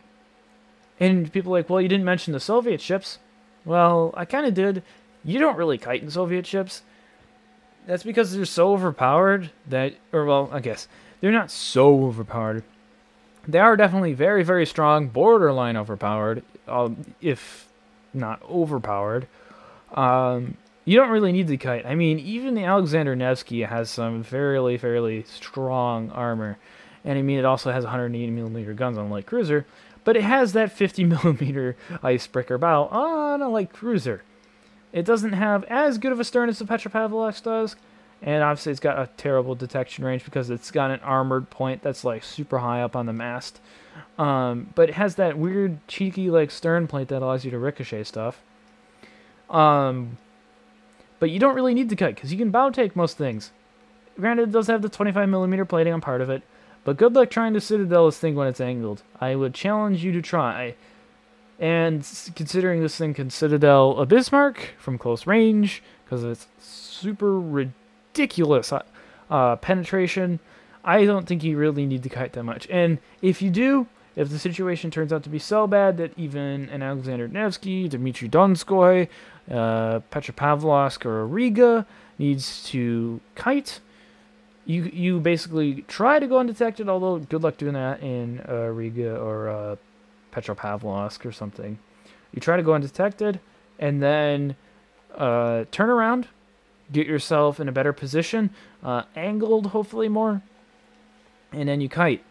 And 0.99 1.31
people 1.31 1.55
are 1.55 1.59
like, 1.59 1.69
well, 1.69 1.81
you 1.81 1.87
didn't 1.87 2.05
mention 2.05 2.33
the 2.33 2.39
Soviet 2.39 2.81
ships. 2.81 3.19
Well, 3.65 4.13
I 4.15 4.25
kind 4.25 4.45
of 4.45 4.53
did. 4.53 4.83
You 5.23 5.39
don't 5.39 5.57
really 5.57 5.77
kite 5.77 6.01
in 6.01 6.09
Soviet 6.09 6.47
ships. 6.47 6.81
That's 7.85 8.03
because 8.03 8.33
they're 8.33 8.45
so 8.45 8.73
overpowered 8.73 9.51
that, 9.67 9.95
or 10.11 10.25
well, 10.25 10.49
I 10.51 10.59
guess 10.59 10.87
they're 11.21 11.31
not 11.31 11.51
so 11.51 12.05
overpowered. 12.05 12.63
They 13.47 13.59
are 13.59 13.77
definitely 13.77 14.13
very, 14.13 14.43
very 14.43 14.65
strong, 14.65 15.07
borderline 15.07 15.77
overpowered, 15.77 16.43
uh, 16.67 16.89
if 17.21 17.69
not 18.13 18.41
overpowered. 18.43 19.27
Um, 19.93 20.57
you 20.87 20.95
don't 20.95 21.09
really 21.09 21.33
need 21.33 21.49
the 21.49 21.57
kite. 21.57 21.85
I 21.85 21.95
mean, 21.95 22.17
even 22.17 22.53
the 22.53 22.63
Alexander 22.63 23.13
Nevsky 23.13 23.63
has 23.63 23.89
some 23.89 24.23
fairly, 24.23 24.77
fairly 24.77 25.23
strong 25.23 26.09
armor. 26.11 26.57
And 27.03 27.19
I 27.19 27.21
mean, 27.21 27.37
it 27.37 27.43
also 27.43 27.73
has 27.73 27.83
180 27.83 28.31
millimeter 28.31 28.73
guns 28.73 28.97
on 28.97 29.07
a 29.07 29.09
light 29.09 29.25
cruiser, 29.25 29.65
but 30.05 30.15
it 30.15 30.23
has 30.23 30.53
that 30.53 30.71
50 30.71 31.03
millimeter 31.03 31.75
icebreaker 32.01 32.57
bow 32.57 32.85
on 32.85 33.41
a 33.41 33.49
light 33.49 33.73
cruiser. 33.73 34.23
It 34.93 35.03
doesn't 35.03 35.33
have 35.33 35.65
as 35.65 35.97
good 35.97 36.13
of 36.13 36.21
a 36.21 36.23
stern 36.23 36.47
as 36.47 36.59
the 36.59 36.63
Petropavlovsk 36.63 37.43
does, 37.43 37.75
and 38.21 38.41
obviously 38.41 38.71
it's 38.71 38.79
got 38.79 38.97
a 38.97 39.09
terrible 39.17 39.55
detection 39.55 40.05
range 40.05 40.23
because 40.23 40.49
it's 40.49 40.71
got 40.71 40.89
an 40.89 41.01
armored 41.01 41.49
point 41.49 41.83
that's 41.83 42.05
like 42.05 42.23
super 42.23 42.59
high 42.59 42.81
up 42.81 42.95
on 42.95 43.07
the 43.07 43.13
mast. 43.13 43.59
Um, 44.17 44.69
but 44.73 44.87
it 44.87 44.95
has 44.95 45.15
that 45.15 45.37
weird 45.37 45.85
cheeky 45.89 46.29
like 46.29 46.49
stern 46.49 46.87
plate 46.87 47.09
that 47.09 47.21
allows 47.21 47.43
you 47.43 47.51
to 47.51 47.59
ricochet 47.59 48.05
stuff. 48.05 48.41
Um, 49.49 50.17
but 51.19 51.29
you 51.29 51.39
don't 51.39 51.55
really 51.55 51.73
need 51.73 51.89
to 51.89 51.95
kite 51.95 52.15
because 52.15 52.31
you 52.31 52.37
can 52.37 52.51
bow 52.51 52.69
take 52.69 52.95
most 52.95 53.17
things. 53.17 53.51
Granted, 54.19 54.49
it 54.49 54.51
does 54.51 54.67
have 54.67 54.81
the 54.81 54.89
25 54.89 55.29
millimeter 55.29 55.65
plating 55.65 55.93
on 55.93 56.01
part 56.01 56.21
of 56.21 56.29
it, 56.29 56.41
but 56.83 56.97
good 56.97 57.13
luck 57.13 57.29
trying 57.29 57.53
to 57.53 57.61
citadel 57.61 58.05
this 58.05 58.17
thing 58.17 58.35
when 58.35 58.47
it's 58.47 58.61
angled. 58.61 59.03
I 59.21 59.35
would 59.35 59.53
challenge 59.53 60.03
you 60.03 60.11
to 60.13 60.21
try. 60.21 60.75
And 61.59 62.07
considering 62.35 62.81
this 62.81 62.97
thing 62.97 63.13
can 63.13 63.29
citadel 63.29 63.99
a 63.99 64.05
Bismarck 64.05 64.73
from 64.77 64.97
close 64.97 65.27
range, 65.27 65.81
because 66.05 66.23
of 66.23 66.31
its 66.31 66.47
super 66.59 67.39
ridiculous 67.39 68.71
uh, 68.71 68.83
uh, 69.29 69.55
penetration, 69.57 70.39
I 70.83 71.05
don't 71.05 71.27
think 71.27 71.43
you 71.43 71.57
really 71.57 71.85
need 71.85 72.03
to 72.03 72.09
kite 72.09 72.33
that 72.33 72.43
much. 72.43 72.67
And 72.69 72.99
if 73.21 73.41
you 73.41 73.49
do, 73.49 73.87
if 74.17 74.29
the 74.29 74.39
situation 74.39 74.89
turns 74.89 75.13
out 75.13 75.21
to 75.23 75.29
be 75.29 75.37
so 75.37 75.67
bad 75.67 75.97
that 75.97 76.11
even 76.17 76.67
an 76.69 76.81
Alexander 76.81 77.27
Nevsky, 77.27 77.87
Dmitry 77.87 78.27
Donskoy, 78.27 79.07
uh, 79.49 79.99
Petropavlovsk, 80.11 81.05
or 81.05 81.25
Riga 81.27 81.85
needs 82.17 82.63
to 82.71 83.21
kite, 83.35 83.79
you 84.65 84.85
you 84.91 85.19
basically 85.19 85.83
try 85.87 86.17
to 86.17 86.25
go 86.25 86.39
undetected. 86.39 86.89
Although 86.89 87.19
good 87.19 87.43
luck 87.43 87.57
doing 87.57 87.73
that 87.73 88.01
in 88.01 88.41
uh, 88.49 88.65
Riga 88.65 89.15
or 89.17 89.49
uh, 89.49 89.75
Petropavlovsk 90.33 91.23
or 91.23 91.31
something. 91.31 91.77
You 92.33 92.41
try 92.41 92.57
to 92.57 92.63
go 92.63 92.73
undetected, 92.73 93.39
and 93.77 94.01
then 94.01 94.55
uh, 95.15 95.65
turn 95.71 95.91
around, 95.91 96.27
get 96.91 97.05
yourself 97.05 97.59
in 97.59 97.69
a 97.69 97.71
better 97.71 97.93
position, 97.93 98.49
uh, 98.83 99.03
angled 99.15 99.67
hopefully 99.67 100.09
more, 100.09 100.41
and 101.51 101.69
then 101.69 101.81
you 101.81 101.87
kite. 101.87 102.23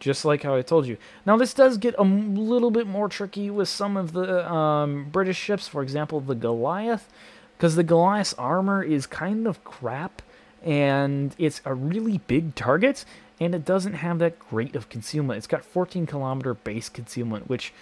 Just 0.00 0.24
like 0.24 0.42
how 0.42 0.54
I 0.54 0.62
told 0.62 0.86
you. 0.86 0.96
Now 1.26 1.36
this 1.36 1.54
does 1.54 1.76
get 1.76 1.94
a 1.98 2.04
little 2.04 2.70
bit 2.70 2.86
more 2.86 3.08
tricky 3.08 3.50
with 3.50 3.68
some 3.68 3.96
of 3.96 4.12
the 4.12 4.50
um, 4.50 5.08
British 5.10 5.36
ships, 5.36 5.66
for 5.66 5.82
example 5.82 6.20
the 6.20 6.34
Goliath, 6.34 7.08
because 7.56 7.74
the 7.74 7.82
Goliath's 7.82 8.34
armor 8.34 8.82
is 8.82 9.06
kind 9.06 9.46
of 9.46 9.64
crap, 9.64 10.22
and 10.62 11.34
it's 11.38 11.60
a 11.64 11.74
really 11.74 12.18
big 12.26 12.54
target, 12.54 13.04
and 13.40 13.54
it 13.54 13.64
doesn't 13.64 13.94
have 13.94 14.18
that 14.20 14.38
great 14.38 14.76
of 14.76 14.88
concealment. 14.88 15.38
It's 15.38 15.46
got 15.46 15.64
14 15.64 16.06
kilometer 16.06 16.54
base 16.54 16.88
concealment, 16.88 17.48
which, 17.48 17.72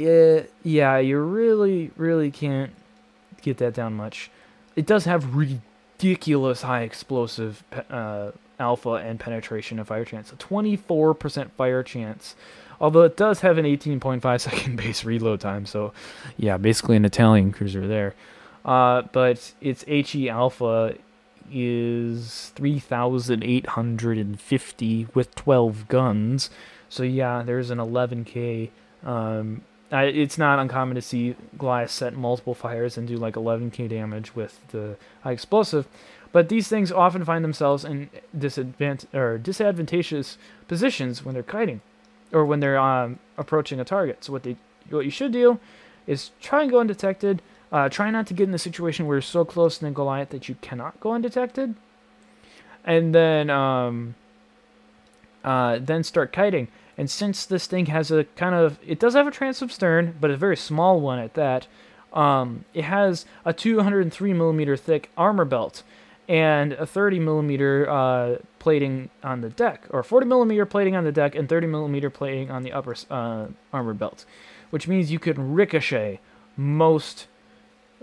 uh, 0.00 0.42
yeah, 0.62 0.98
you 0.98 1.18
really, 1.18 1.90
really 1.96 2.30
can't 2.30 2.72
get 3.42 3.58
that 3.58 3.74
down 3.74 3.94
much. 3.94 4.30
It 4.74 4.86
does 4.86 5.04
have 5.04 5.34
ridiculous 5.34 6.62
high 6.62 6.82
explosive 6.82 7.62
uh, 7.90 8.32
alpha 8.58 8.90
and 8.90 9.20
penetration 9.20 9.78
and 9.78 9.86
fire 9.86 10.04
chance, 10.04 10.32
a 10.32 10.36
24% 10.36 11.50
fire 11.52 11.82
chance. 11.82 12.34
Although 12.80 13.02
it 13.02 13.16
does 13.16 13.40
have 13.40 13.58
an 13.58 13.64
18.5 13.64 14.40
second 14.50 14.76
base 14.76 15.04
reload 15.04 15.40
time, 15.40 15.66
so 15.66 15.92
yeah, 16.36 16.56
basically 16.56 16.96
an 16.96 17.04
Italian 17.04 17.52
cruiser 17.52 17.86
there. 17.86 18.14
Uh, 18.64 19.02
but 19.12 19.52
its 19.60 19.84
HE 19.84 20.28
alpha 20.28 20.94
is 21.52 22.52
3,850 22.56 25.06
with 25.14 25.34
12 25.34 25.88
guns. 25.88 26.50
So 26.88 27.02
yeah, 27.02 27.42
there's 27.42 27.70
an 27.70 27.78
11k. 27.78 28.70
Um, 29.04 29.62
I, 29.92 30.04
it's 30.04 30.38
not 30.38 30.58
uncommon 30.58 30.94
to 30.94 31.02
see 31.02 31.36
Goliath 31.58 31.90
set 31.90 32.16
multiple 32.16 32.54
fires 32.54 32.96
and 32.96 33.06
do 33.06 33.16
like 33.16 33.34
11k 33.34 33.90
damage 33.90 34.34
with 34.34 34.66
the 34.68 34.96
high 35.22 35.32
explosive. 35.32 35.86
But 36.34 36.50
these 36.50 36.68
things 36.68 36.92
often 36.92 37.24
find 37.24 37.42
themselves 37.42 37.84
in 37.86 38.10
disadvant- 38.36 39.06
or 39.14 39.38
disadvantageous 39.38 40.36
positions 40.68 41.24
when 41.24 41.32
they're 41.32 41.42
kiting, 41.42 41.80
or 42.30 42.44
when 42.44 42.60
they're 42.60 42.78
um, 42.78 43.20
approaching 43.38 43.80
a 43.80 43.84
target. 43.84 44.24
So 44.24 44.32
what 44.32 44.42
they 44.42 44.56
what 44.90 45.06
you 45.06 45.10
should 45.10 45.32
do 45.32 45.58
is 46.06 46.32
try 46.42 46.60
and 46.60 46.70
go 46.70 46.80
undetected 46.80 47.40
uh, 47.74 47.88
try 47.88 48.08
not 48.08 48.24
to 48.28 48.34
get 48.34 48.48
in 48.48 48.54
a 48.54 48.58
situation 48.58 49.04
where 49.04 49.16
you're 49.16 49.22
so 49.22 49.44
close 49.44 49.78
to 49.78 49.84
the 49.84 49.90
Goliath 49.90 50.28
that 50.28 50.48
you 50.48 50.54
cannot 50.60 51.00
go 51.00 51.10
undetected. 51.10 51.74
And 52.84 53.12
then, 53.12 53.50
um, 53.50 54.14
uh, 55.42 55.80
then 55.80 56.04
start 56.04 56.32
kiting. 56.32 56.68
And 56.96 57.10
since 57.10 57.44
this 57.44 57.66
thing 57.66 57.86
has 57.86 58.12
a 58.12 58.24
kind 58.36 58.54
of, 58.54 58.78
it 58.86 59.00
does 59.00 59.14
have 59.14 59.26
a 59.26 59.32
transom 59.32 59.70
stern, 59.70 60.14
but 60.20 60.30
a 60.30 60.36
very 60.36 60.56
small 60.56 61.00
one 61.00 61.18
at 61.18 61.34
that. 61.34 61.66
Um, 62.12 62.64
it 62.74 62.84
has 62.84 63.26
a 63.44 63.52
203 63.52 64.32
millimeter 64.32 64.76
thick 64.76 65.10
armor 65.16 65.44
belt 65.44 65.82
and 66.28 66.72
a 66.74 66.86
30 66.86 67.18
millimeter 67.18 67.88
uh, 67.88 68.36
plating 68.58 69.10
on 69.22 69.40
the 69.40 69.50
deck, 69.50 69.86
or 69.90 70.02
40 70.02 70.26
millimeter 70.26 70.64
plating 70.64 70.96
on 70.96 71.04
the 71.04 71.12
deck 71.12 71.34
and 71.34 71.48
30 71.48 71.66
millimeter 71.66 72.10
plating 72.10 72.50
on 72.50 72.62
the 72.62 72.72
upper 72.72 72.94
uh, 73.10 73.46
armor 73.72 73.94
belt, 73.94 74.24
which 74.70 74.88
means 74.88 75.12
you 75.12 75.18
can 75.18 75.54
ricochet 75.54 76.20
most 76.56 77.26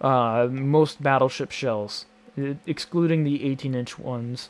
uh, 0.01 0.47
most 0.51 1.01
battleship 1.01 1.51
shells, 1.51 2.05
excluding 2.65 3.23
the 3.23 3.39
18-inch 3.39 3.99
ones, 3.99 4.49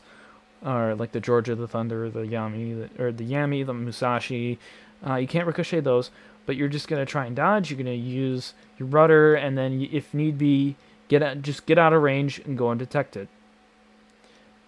are 0.62 0.94
like 0.94 1.12
the 1.12 1.20
Georgia, 1.20 1.54
the 1.54 1.68
Thunder, 1.68 2.08
the 2.08 2.20
Yami, 2.20 2.88
the, 2.96 3.02
or 3.02 3.12
the 3.12 3.24
Yami, 3.24 3.66
the 3.66 3.74
Musashi. 3.74 4.58
Uh, 5.06 5.16
you 5.16 5.26
can't 5.26 5.46
ricochet 5.46 5.80
those, 5.80 6.10
but 6.46 6.56
you're 6.56 6.68
just 6.68 6.88
gonna 6.88 7.04
try 7.04 7.26
and 7.26 7.36
dodge. 7.36 7.70
You're 7.70 7.78
gonna 7.78 7.90
use 7.92 8.54
your 8.78 8.88
rudder, 8.88 9.34
and 9.34 9.58
then 9.58 9.86
if 9.92 10.14
need 10.14 10.38
be, 10.38 10.76
get 11.08 11.22
out, 11.22 11.42
just 11.42 11.66
get 11.66 11.78
out 11.78 11.92
of 11.92 12.02
range 12.02 12.38
and 12.40 12.56
go 12.56 12.70
undetected. 12.70 13.28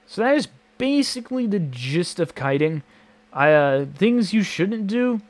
So 0.06 0.22
that 0.22 0.36
is 0.36 0.48
basically 0.78 1.46
the 1.46 1.58
gist 1.58 2.20
of 2.20 2.34
kiting. 2.34 2.82
Uh, 3.32 3.86
things 3.96 4.32
you 4.32 4.42
shouldn't 4.42 4.86
do. 4.86 5.20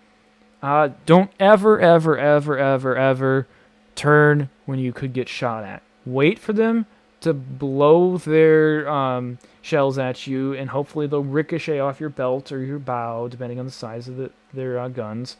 Uh, 0.62 0.90
don't 1.06 1.30
ever, 1.38 1.78
ever, 1.78 2.18
ever, 2.18 2.58
ever, 2.58 2.96
ever 2.96 3.46
turn 3.94 4.48
when 4.66 4.78
you 4.78 4.92
could 4.92 5.12
get 5.12 5.28
shot 5.28 5.64
at. 5.64 5.82
Wait 6.06 6.38
for 6.38 6.52
them 6.52 6.86
to 7.20 7.32
blow 7.32 8.18
their 8.18 8.88
um, 8.88 9.38
shells 9.62 9.96
at 9.96 10.26
you, 10.26 10.52
and 10.52 10.70
hopefully 10.70 11.06
they'll 11.06 11.22
ricochet 11.22 11.78
off 11.78 12.00
your 12.00 12.10
belt 12.10 12.52
or 12.52 12.62
your 12.62 12.78
bow, 12.78 13.28
depending 13.28 13.58
on 13.58 13.64
the 13.64 13.72
size 13.72 14.08
of 14.08 14.16
the, 14.16 14.30
their 14.52 14.78
uh, 14.78 14.88
guns. 14.88 15.36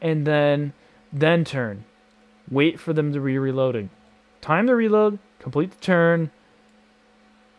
And 0.00 0.26
then, 0.26 0.74
then 1.12 1.44
turn. 1.44 1.84
Wait 2.50 2.78
for 2.78 2.92
them 2.92 3.12
to 3.12 3.20
be 3.20 3.38
reloading. 3.38 3.88
Time 4.42 4.66
the 4.66 4.74
reload, 4.74 5.18
complete 5.38 5.70
the 5.70 5.80
turn, 5.80 6.30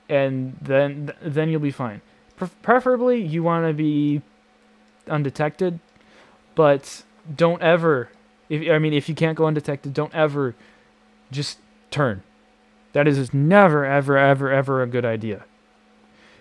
and 0.09 0.57
then 0.61 1.13
then 1.21 1.49
you'll 1.49 1.59
be 1.59 1.71
fine. 1.71 2.01
Preferably, 2.61 3.21
you 3.21 3.43
want 3.43 3.67
to 3.67 3.73
be 3.73 4.21
undetected, 5.07 5.79
but 6.55 7.03
don't 7.35 7.61
ever 7.61 8.09
if 8.49 8.69
I 8.69 8.79
mean, 8.79 8.93
if 8.93 9.09
you 9.09 9.15
can't 9.15 9.37
go 9.37 9.45
undetected, 9.45 9.93
don't 9.93 10.13
ever 10.13 10.55
just 11.31 11.59
turn. 11.91 12.23
That 12.93 13.07
is 13.07 13.33
never, 13.33 13.85
ever, 13.85 14.17
ever, 14.17 14.51
ever 14.51 14.83
a 14.83 14.87
good 14.87 15.05
idea. 15.05 15.45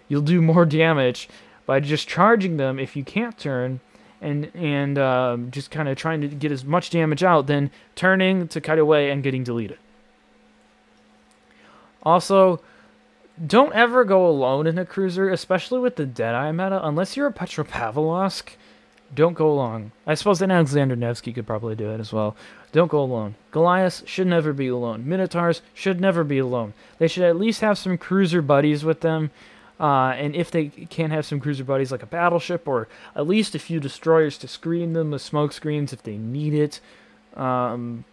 You'll 0.08 0.22
do 0.22 0.42
more 0.42 0.66
damage 0.66 1.28
by 1.64 1.80
just 1.80 2.06
charging 2.06 2.58
them 2.58 2.78
if 2.78 2.94
you 2.96 3.04
can't 3.04 3.38
turn 3.38 3.80
and 4.20 4.50
and 4.54 4.98
um, 4.98 5.50
just 5.50 5.70
kind 5.70 5.88
of 5.88 5.96
trying 5.96 6.20
to 6.20 6.28
get 6.28 6.52
as 6.52 6.64
much 6.64 6.90
damage 6.90 7.24
out 7.24 7.46
than 7.46 7.70
turning 7.94 8.46
to 8.48 8.60
cut 8.60 8.78
away 8.78 9.10
and 9.10 9.22
getting 9.22 9.42
deleted. 9.42 9.78
Also, 12.02 12.60
don't 13.44 13.74
ever 13.74 14.04
go 14.04 14.26
alone 14.26 14.66
in 14.66 14.78
a 14.78 14.84
cruiser, 14.84 15.30
especially 15.30 15.80
with 15.80 15.96
the 15.96 16.06
Deadeye 16.06 16.52
meta, 16.52 16.86
unless 16.86 17.16
you're 17.16 17.28
a 17.28 17.32
Petropavlovsk. 17.32 18.50
Don't 19.14 19.34
go 19.34 19.50
alone. 19.50 19.92
I 20.06 20.14
suppose 20.14 20.38
then 20.38 20.50
Alexander 20.50 20.96
Nevsky 20.96 21.32
could 21.32 21.46
probably 21.46 21.74
do 21.74 21.90
it 21.90 22.00
as 22.00 22.12
well. 22.12 22.34
Don't 22.72 22.90
go 22.90 23.00
alone. 23.00 23.34
Goliaths 23.50 24.02
should 24.06 24.26
never 24.26 24.54
be 24.54 24.68
alone. 24.68 25.06
Minotaurs 25.06 25.60
should 25.74 26.00
never 26.00 26.24
be 26.24 26.38
alone. 26.38 26.72
They 26.98 27.08
should 27.08 27.24
at 27.24 27.36
least 27.36 27.60
have 27.60 27.76
some 27.76 27.98
cruiser 27.98 28.40
buddies 28.40 28.84
with 28.84 29.00
them. 29.00 29.30
Uh, 29.78 30.14
and 30.16 30.34
if 30.34 30.50
they 30.50 30.66
can't 30.68 31.12
have 31.12 31.26
some 31.26 31.40
cruiser 31.40 31.64
buddies 31.64 31.92
like 31.92 32.02
a 32.02 32.06
battleship 32.06 32.66
or 32.66 32.88
at 33.14 33.26
least 33.26 33.54
a 33.54 33.58
few 33.58 33.80
destroyers 33.80 34.38
to 34.38 34.48
screen 34.48 34.92
them 34.92 35.10
with 35.10 35.20
smoke 35.20 35.52
screens 35.52 35.92
if 35.92 36.02
they 36.02 36.16
need 36.16 36.54
it. 36.54 36.80
Um, 37.36 38.04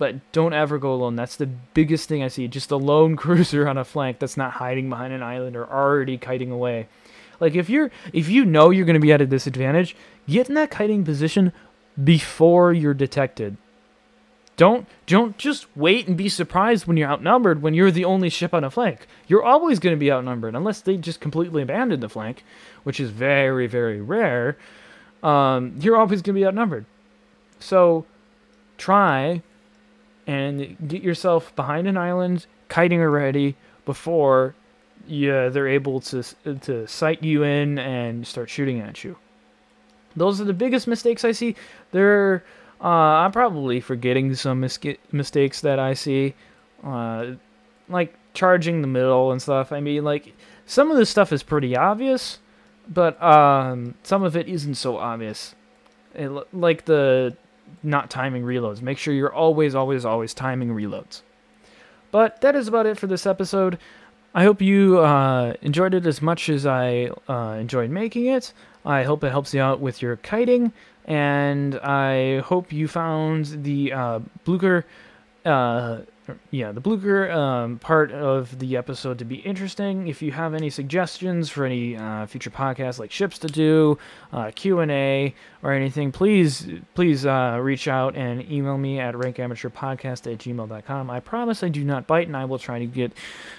but 0.00 0.32
don't 0.32 0.54
ever 0.54 0.78
go 0.78 0.94
alone. 0.94 1.14
That's 1.14 1.36
the 1.36 1.44
biggest 1.46 2.08
thing 2.08 2.22
I 2.22 2.28
see. 2.28 2.48
Just 2.48 2.70
a 2.70 2.76
lone 2.76 3.16
cruiser 3.18 3.68
on 3.68 3.76
a 3.76 3.84
flank 3.84 4.18
that's 4.18 4.36
not 4.36 4.52
hiding 4.52 4.88
behind 4.88 5.12
an 5.12 5.22
island 5.22 5.56
or 5.56 5.70
already 5.70 6.16
kiting 6.16 6.50
away. 6.50 6.88
Like 7.38 7.54
if 7.54 7.68
you're 7.68 7.90
if 8.14 8.28
you 8.30 8.46
know 8.46 8.70
you're 8.70 8.86
going 8.86 8.94
to 8.94 9.00
be 9.00 9.12
at 9.12 9.20
a 9.20 9.26
disadvantage, 9.26 9.94
get 10.26 10.48
in 10.48 10.54
that 10.54 10.70
kiting 10.70 11.04
position 11.04 11.52
before 12.02 12.72
you're 12.72 12.94
detected. 12.94 13.58
Don't 14.56 14.88
don't 15.04 15.36
just 15.36 15.66
wait 15.76 16.08
and 16.08 16.16
be 16.16 16.30
surprised 16.30 16.86
when 16.86 16.96
you're 16.96 17.10
outnumbered 17.10 17.60
when 17.60 17.74
you're 17.74 17.90
the 17.90 18.06
only 18.06 18.30
ship 18.30 18.54
on 18.54 18.64
a 18.64 18.70
flank. 18.70 19.06
You're 19.28 19.44
always 19.44 19.80
going 19.80 19.94
to 19.94 20.00
be 20.00 20.10
outnumbered 20.10 20.54
unless 20.54 20.80
they 20.80 20.96
just 20.96 21.20
completely 21.20 21.60
abandon 21.60 22.00
the 22.00 22.08
flank, 22.08 22.42
which 22.84 23.00
is 23.00 23.10
very 23.10 23.66
very 23.66 24.00
rare. 24.00 24.56
Um, 25.22 25.74
you're 25.78 25.98
always 25.98 26.22
going 26.22 26.34
to 26.34 26.40
be 26.40 26.46
outnumbered. 26.46 26.86
So 27.58 28.06
try 28.78 29.42
and 30.30 30.76
get 30.86 31.02
yourself 31.02 31.54
behind 31.56 31.88
an 31.88 31.96
island, 31.96 32.46
kiting 32.68 33.00
already 33.00 33.56
before 33.84 34.54
yeah, 35.06 35.48
they're 35.48 35.68
able 35.68 36.00
to 36.00 36.22
to 36.44 36.86
sight 36.86 37.22
you 37.22 37.42
in 37.42 37.78
and 37.78 38.26
start 38.26 38.48
shooting 38.48 38.80
at 38.80 39.02
you. 39.02 39.16
Those 40.14 40.40
are 40.40 40.44
the 40.44 40.52
biggest 40.52 40.86
mistakes 40.86 41.24
I 41.24 41.32
see. 41.32 41.56
There, 41.92 42.44
uh, 42.80 42.86
I'm 43.24 43.32
probably 43.32 43.80
forgetting 43.80 44.34
some 44.34 44.60
mis- 44.60 44.78
mistakes 45.12 45.60
that 45.62 45.78
I 45.78 45.94
see, 45.94 46.34
uh, 46.84 47.32
like 47.88 48.14
charging 48.34 48.82
the 48.82 48.88
middle 48.88 49.32
and 49.32 49.40
stuff. 49.40 49.72
I 49.72 49.80
mean, 49.80 50.04
like 50.04 50.32
some 50.66 50.90
of 50.90 50.96
this 50.96 51.10
stuff 51.10 51.32
is 51.32 51.42
pretty 51.42 51.76
obvious, 51.76 52.38
but 52.88 53.20
um, 53.22 53.94
some 54.02 54.22
of 54.22 54.36
it 54.36 54.48
isn't 54.48 54.76
so 54.76 54.96
obvious. 54.96 55.54
It, 56.14 56.28
like 56.52 56.84
the 56.84 57.36
not 57.82 58.10
timing 58.10 58.42
reloads. 58.42 58.82
Make 58.82 58.98
sure 58.98 59.14
you're 59.14 59.32
always, 59.32 59.74
always, 59.74 60.04
always 60.04 60.34
timing 60.34 60.70
reloads. 60.70 61.22
But 62.10 62.40
that 62.40 62.56
is 62.56 62.68
about 62.68 62.86
it 62.86 62.98
for 62.98 63.06
this 63.06 63.26
episode. 63.26 63.78
I 64.34 64.44
hope 64.44 64.62
you 64.62 65.00
uh, 65.00 65.54
enjoyed 65.62 65.94
it 65.94 66.06
as 66.06 66.22
much 66.22 66.48
as 66.48 66.66
I 66.66 67.10
uh, 67.28 67.56
enjoyed 67.58 67.90
making 67.90 68.26
it. 68.26 68.52
I 68.84 69.02
hope 69.02 69.24
it 69.24 69.30
helps 69.30 69.52
you 69.52 69.60
out 69.60 69.80
with 69.80 70.00
your 70.00 70.16
kiting, 70.16 70.72
and 71.04 71.76
I 71.80 72.38
hope 72.40 72.72
you 72.72 72.88
found 72.88 73.64
the 73.64 73.92
uh, 73.92 74.18
Blucher 74.44 74.86
uh, 75.44 75.98
yeah, 76.50 76.72
the 76.72 76.80
Blucher 76.80 77.30
um, 77.30 77.78
part 77.78 78.12
of 78.12 78.58
the 78.58 78.76
episode 78.76 79.18
to 79.18 79.24
be 79.24 79.36
interesting. 79.36 80.08
If 80.08 80.22
you 80.22 80.32
have 80.32 80.54
any 80.54 80.70
suggestions 80.70 81.48
for 81.48 81.64
any 81.64 81.96
uh, 81.96 82.26
future 82.26 82.50
podcasts 82.50 82.98
like 82.98 83.10
ships 83.10 83.38
to 83.40 83.48
do, 83.48 83.98
uh, 84.32 84.50
Q 84.54 84.80
and 84.80 84.90
A, 84.90 85.34
or 85.62 85.72
anything, 85.72 86.12
please 86.12 86.66
please 86.94 87.26
uh, 87.26 87.58
reach 87.60 87.88
out 87.88 88.16
and 88.16 88.50
email 88.50 88.78
me 88.78 88.98
at 89.00 89.14
rankamateurpodcast 89.14 90.32
at 90.32 90.38
gmail.com. 90.38 91.10
I 91.10 91.20
promise 91.20 91.62
I 91.62 91.68
do 91.68 91.84
not 91.84 92.06
bite, 92.06 92.26
and 92.26 92.36
I 92.36 92.44
will 92.44 92.58
try 92.58 92.78
to 92.78 92.86
get 92.86 93.12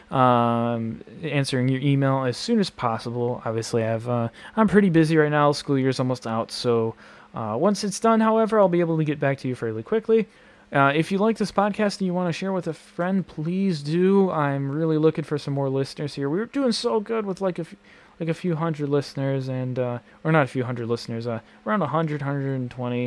um, 0.09 1.01
answering 1.23 1.69
your 1.69 1.81
email 1.81 2.23
as 2.25 2.37
soon 2.37 2.59
as 2.59 2.69
possible. 2.69 3.41
Obviously, 3.45 3.83
I've 3.83 4.07
uh, 4.07 4.29
I'm 4.55 4.67
pretty 4.67 4.89
busy 4.89 5.17
right 5.17 5.31
now. 5.31 5.51
School 5.51 5.77
year's 5.77 5.99
almost 5.99 6.27
out, 6.27 6.51
so 6.51 6.95
uh, 7.33 7.55
once 7.59 7.83
it's 7.83 7.99
done, 7.99 8.19
however, 8.19 8.59
I'll 8.59 8.69
be 8.69 8.81
able 8.81 8.97
to 8.97 9.03
get 9.03 9.19
back 9.19 9.37
to 9.39 9.47
you 9.47 9.55
fairly 9.55 9.83
quickly. 9.83 10.27
Uh, 10.73 10.93
if 10.95 11.11
you 11.11 11.17
like 11.17 11.37
this 11.37 11.51
podcast 11.51 11.99
and 11.99 12.05
you 12.07 12.13
want 12.13 12.29
to 12.29 12.33
share 12.33 12.53
with 12.53 12.65
a 12.65 12.73
friend, 12.73 13.27
please 13.27 13.81
do. 13.81 14.31
I'm 14.31 14.71
really 14.71 14.97
looking 14.97 15.25
for 15.25 15.37
some 15.37 15.53
more 15.53 15.69
listeners 15.69 16.13
here. 16.13 16.29
We're 16.29 16.45
doing 16.45 16.71
so 16.71 17.01
good 17.01 17.25
with 17.25 17.41
like 17.41 17.59
a, 17.59 17.63
f- 17.63 17.75
like 18.21 18.29
a 18.29 18.33
few 18.33 18.55
hundred 18.55 18.87
listeners, 18.87 19.49
and 19.49 19.77
uh, 19.77 19.99
or 20.23 20.31
not 20.31 20.43
a 20.43 20.47
few 20.47 20.63
hundred 20.63 20.87
listeners, 20.87 21.27
uh, 21.27 21.41
around 21.65 21.81
100, 21.81 22.21
120, 22.21 23.03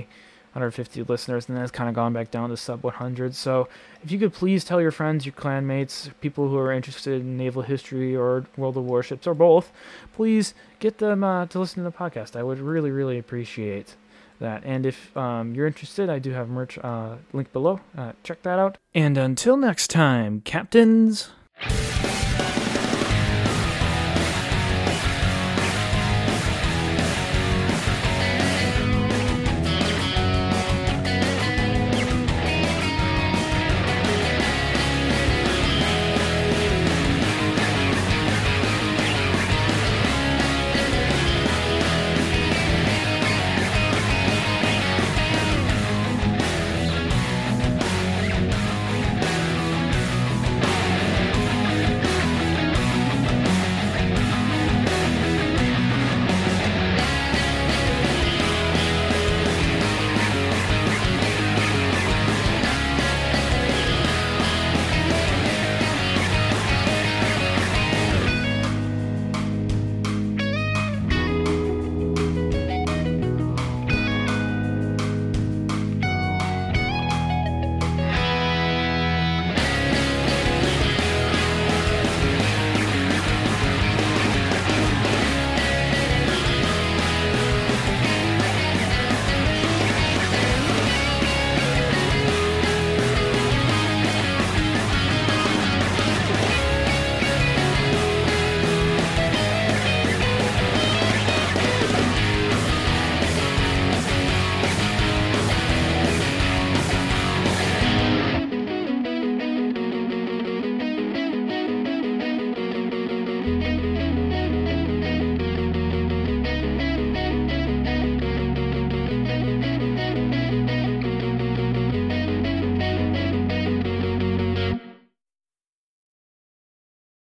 150 0.53 1.03
listeners, 1.05 1.49
and 1.49 1.57
that's 1.57 1.71
kind 1.71 1.89
of 1.89 1.95
gone 1.95 2.13
back 2.13 2.31
down 2.31 2.51
to 2.51 2.57
sub 2.59 2.85
100. 2.85 3.35
So 3.35 3.67
if 4.03 4.13
you 4.13 4.19
could 4.19 4.35
please 4.35 4.63
tell 4.63 4.81
your 4.81 4.91
friends, 4.91 5.25
your 5.25 5.33
clanmates, 5.33 6.11
people 6.21 6.51
who 6.51 6.59
are 6.59 6.71
interested 6.71 7.23
in 7.23 7.39
naval 7.39 7.63
history 7.63 8.15
or 8.15 8.45
World 8.59 8.77
of 8.77 8.85
Warships 8.85 9.27
or 9.27 9.33
both, 9.33 9.73
please 10.13 10.53
get 10.81 10.99
them 10.99 11.25
uh, 11.25 11.47
to 11.47 11.59
listen 11.59 11.83
to 11.83 11.91
the 11.91 11.97
podcast. 11.97 12.37
I 12.37 12.43
would 12.43 12.59
really, 12.59 12.91
really 12.91 13.17
appreciate 13.17 13.97
that. 14.41 14.63
And 14.65 14.87
if 14.87 15.17
um, 15.17 15.55
you're 15.55 15.67
interested, 15.67 16.09
I 16.11 16.19
do 16.19 16.31
have 16.33 16.49
merch 16.49 16.79
uh, 16.79 17.17
link 17.33 17.53
below. 17.53 17.81
Uh, 17.97 18.13
check 18.23 18.43
that 18.43 18.59
out. 18.59 18.79
And 18.95 19.17
until 19.17 19.57
next 19.57 19.89
time, 19.89 20.41
captains. 20.41 21.31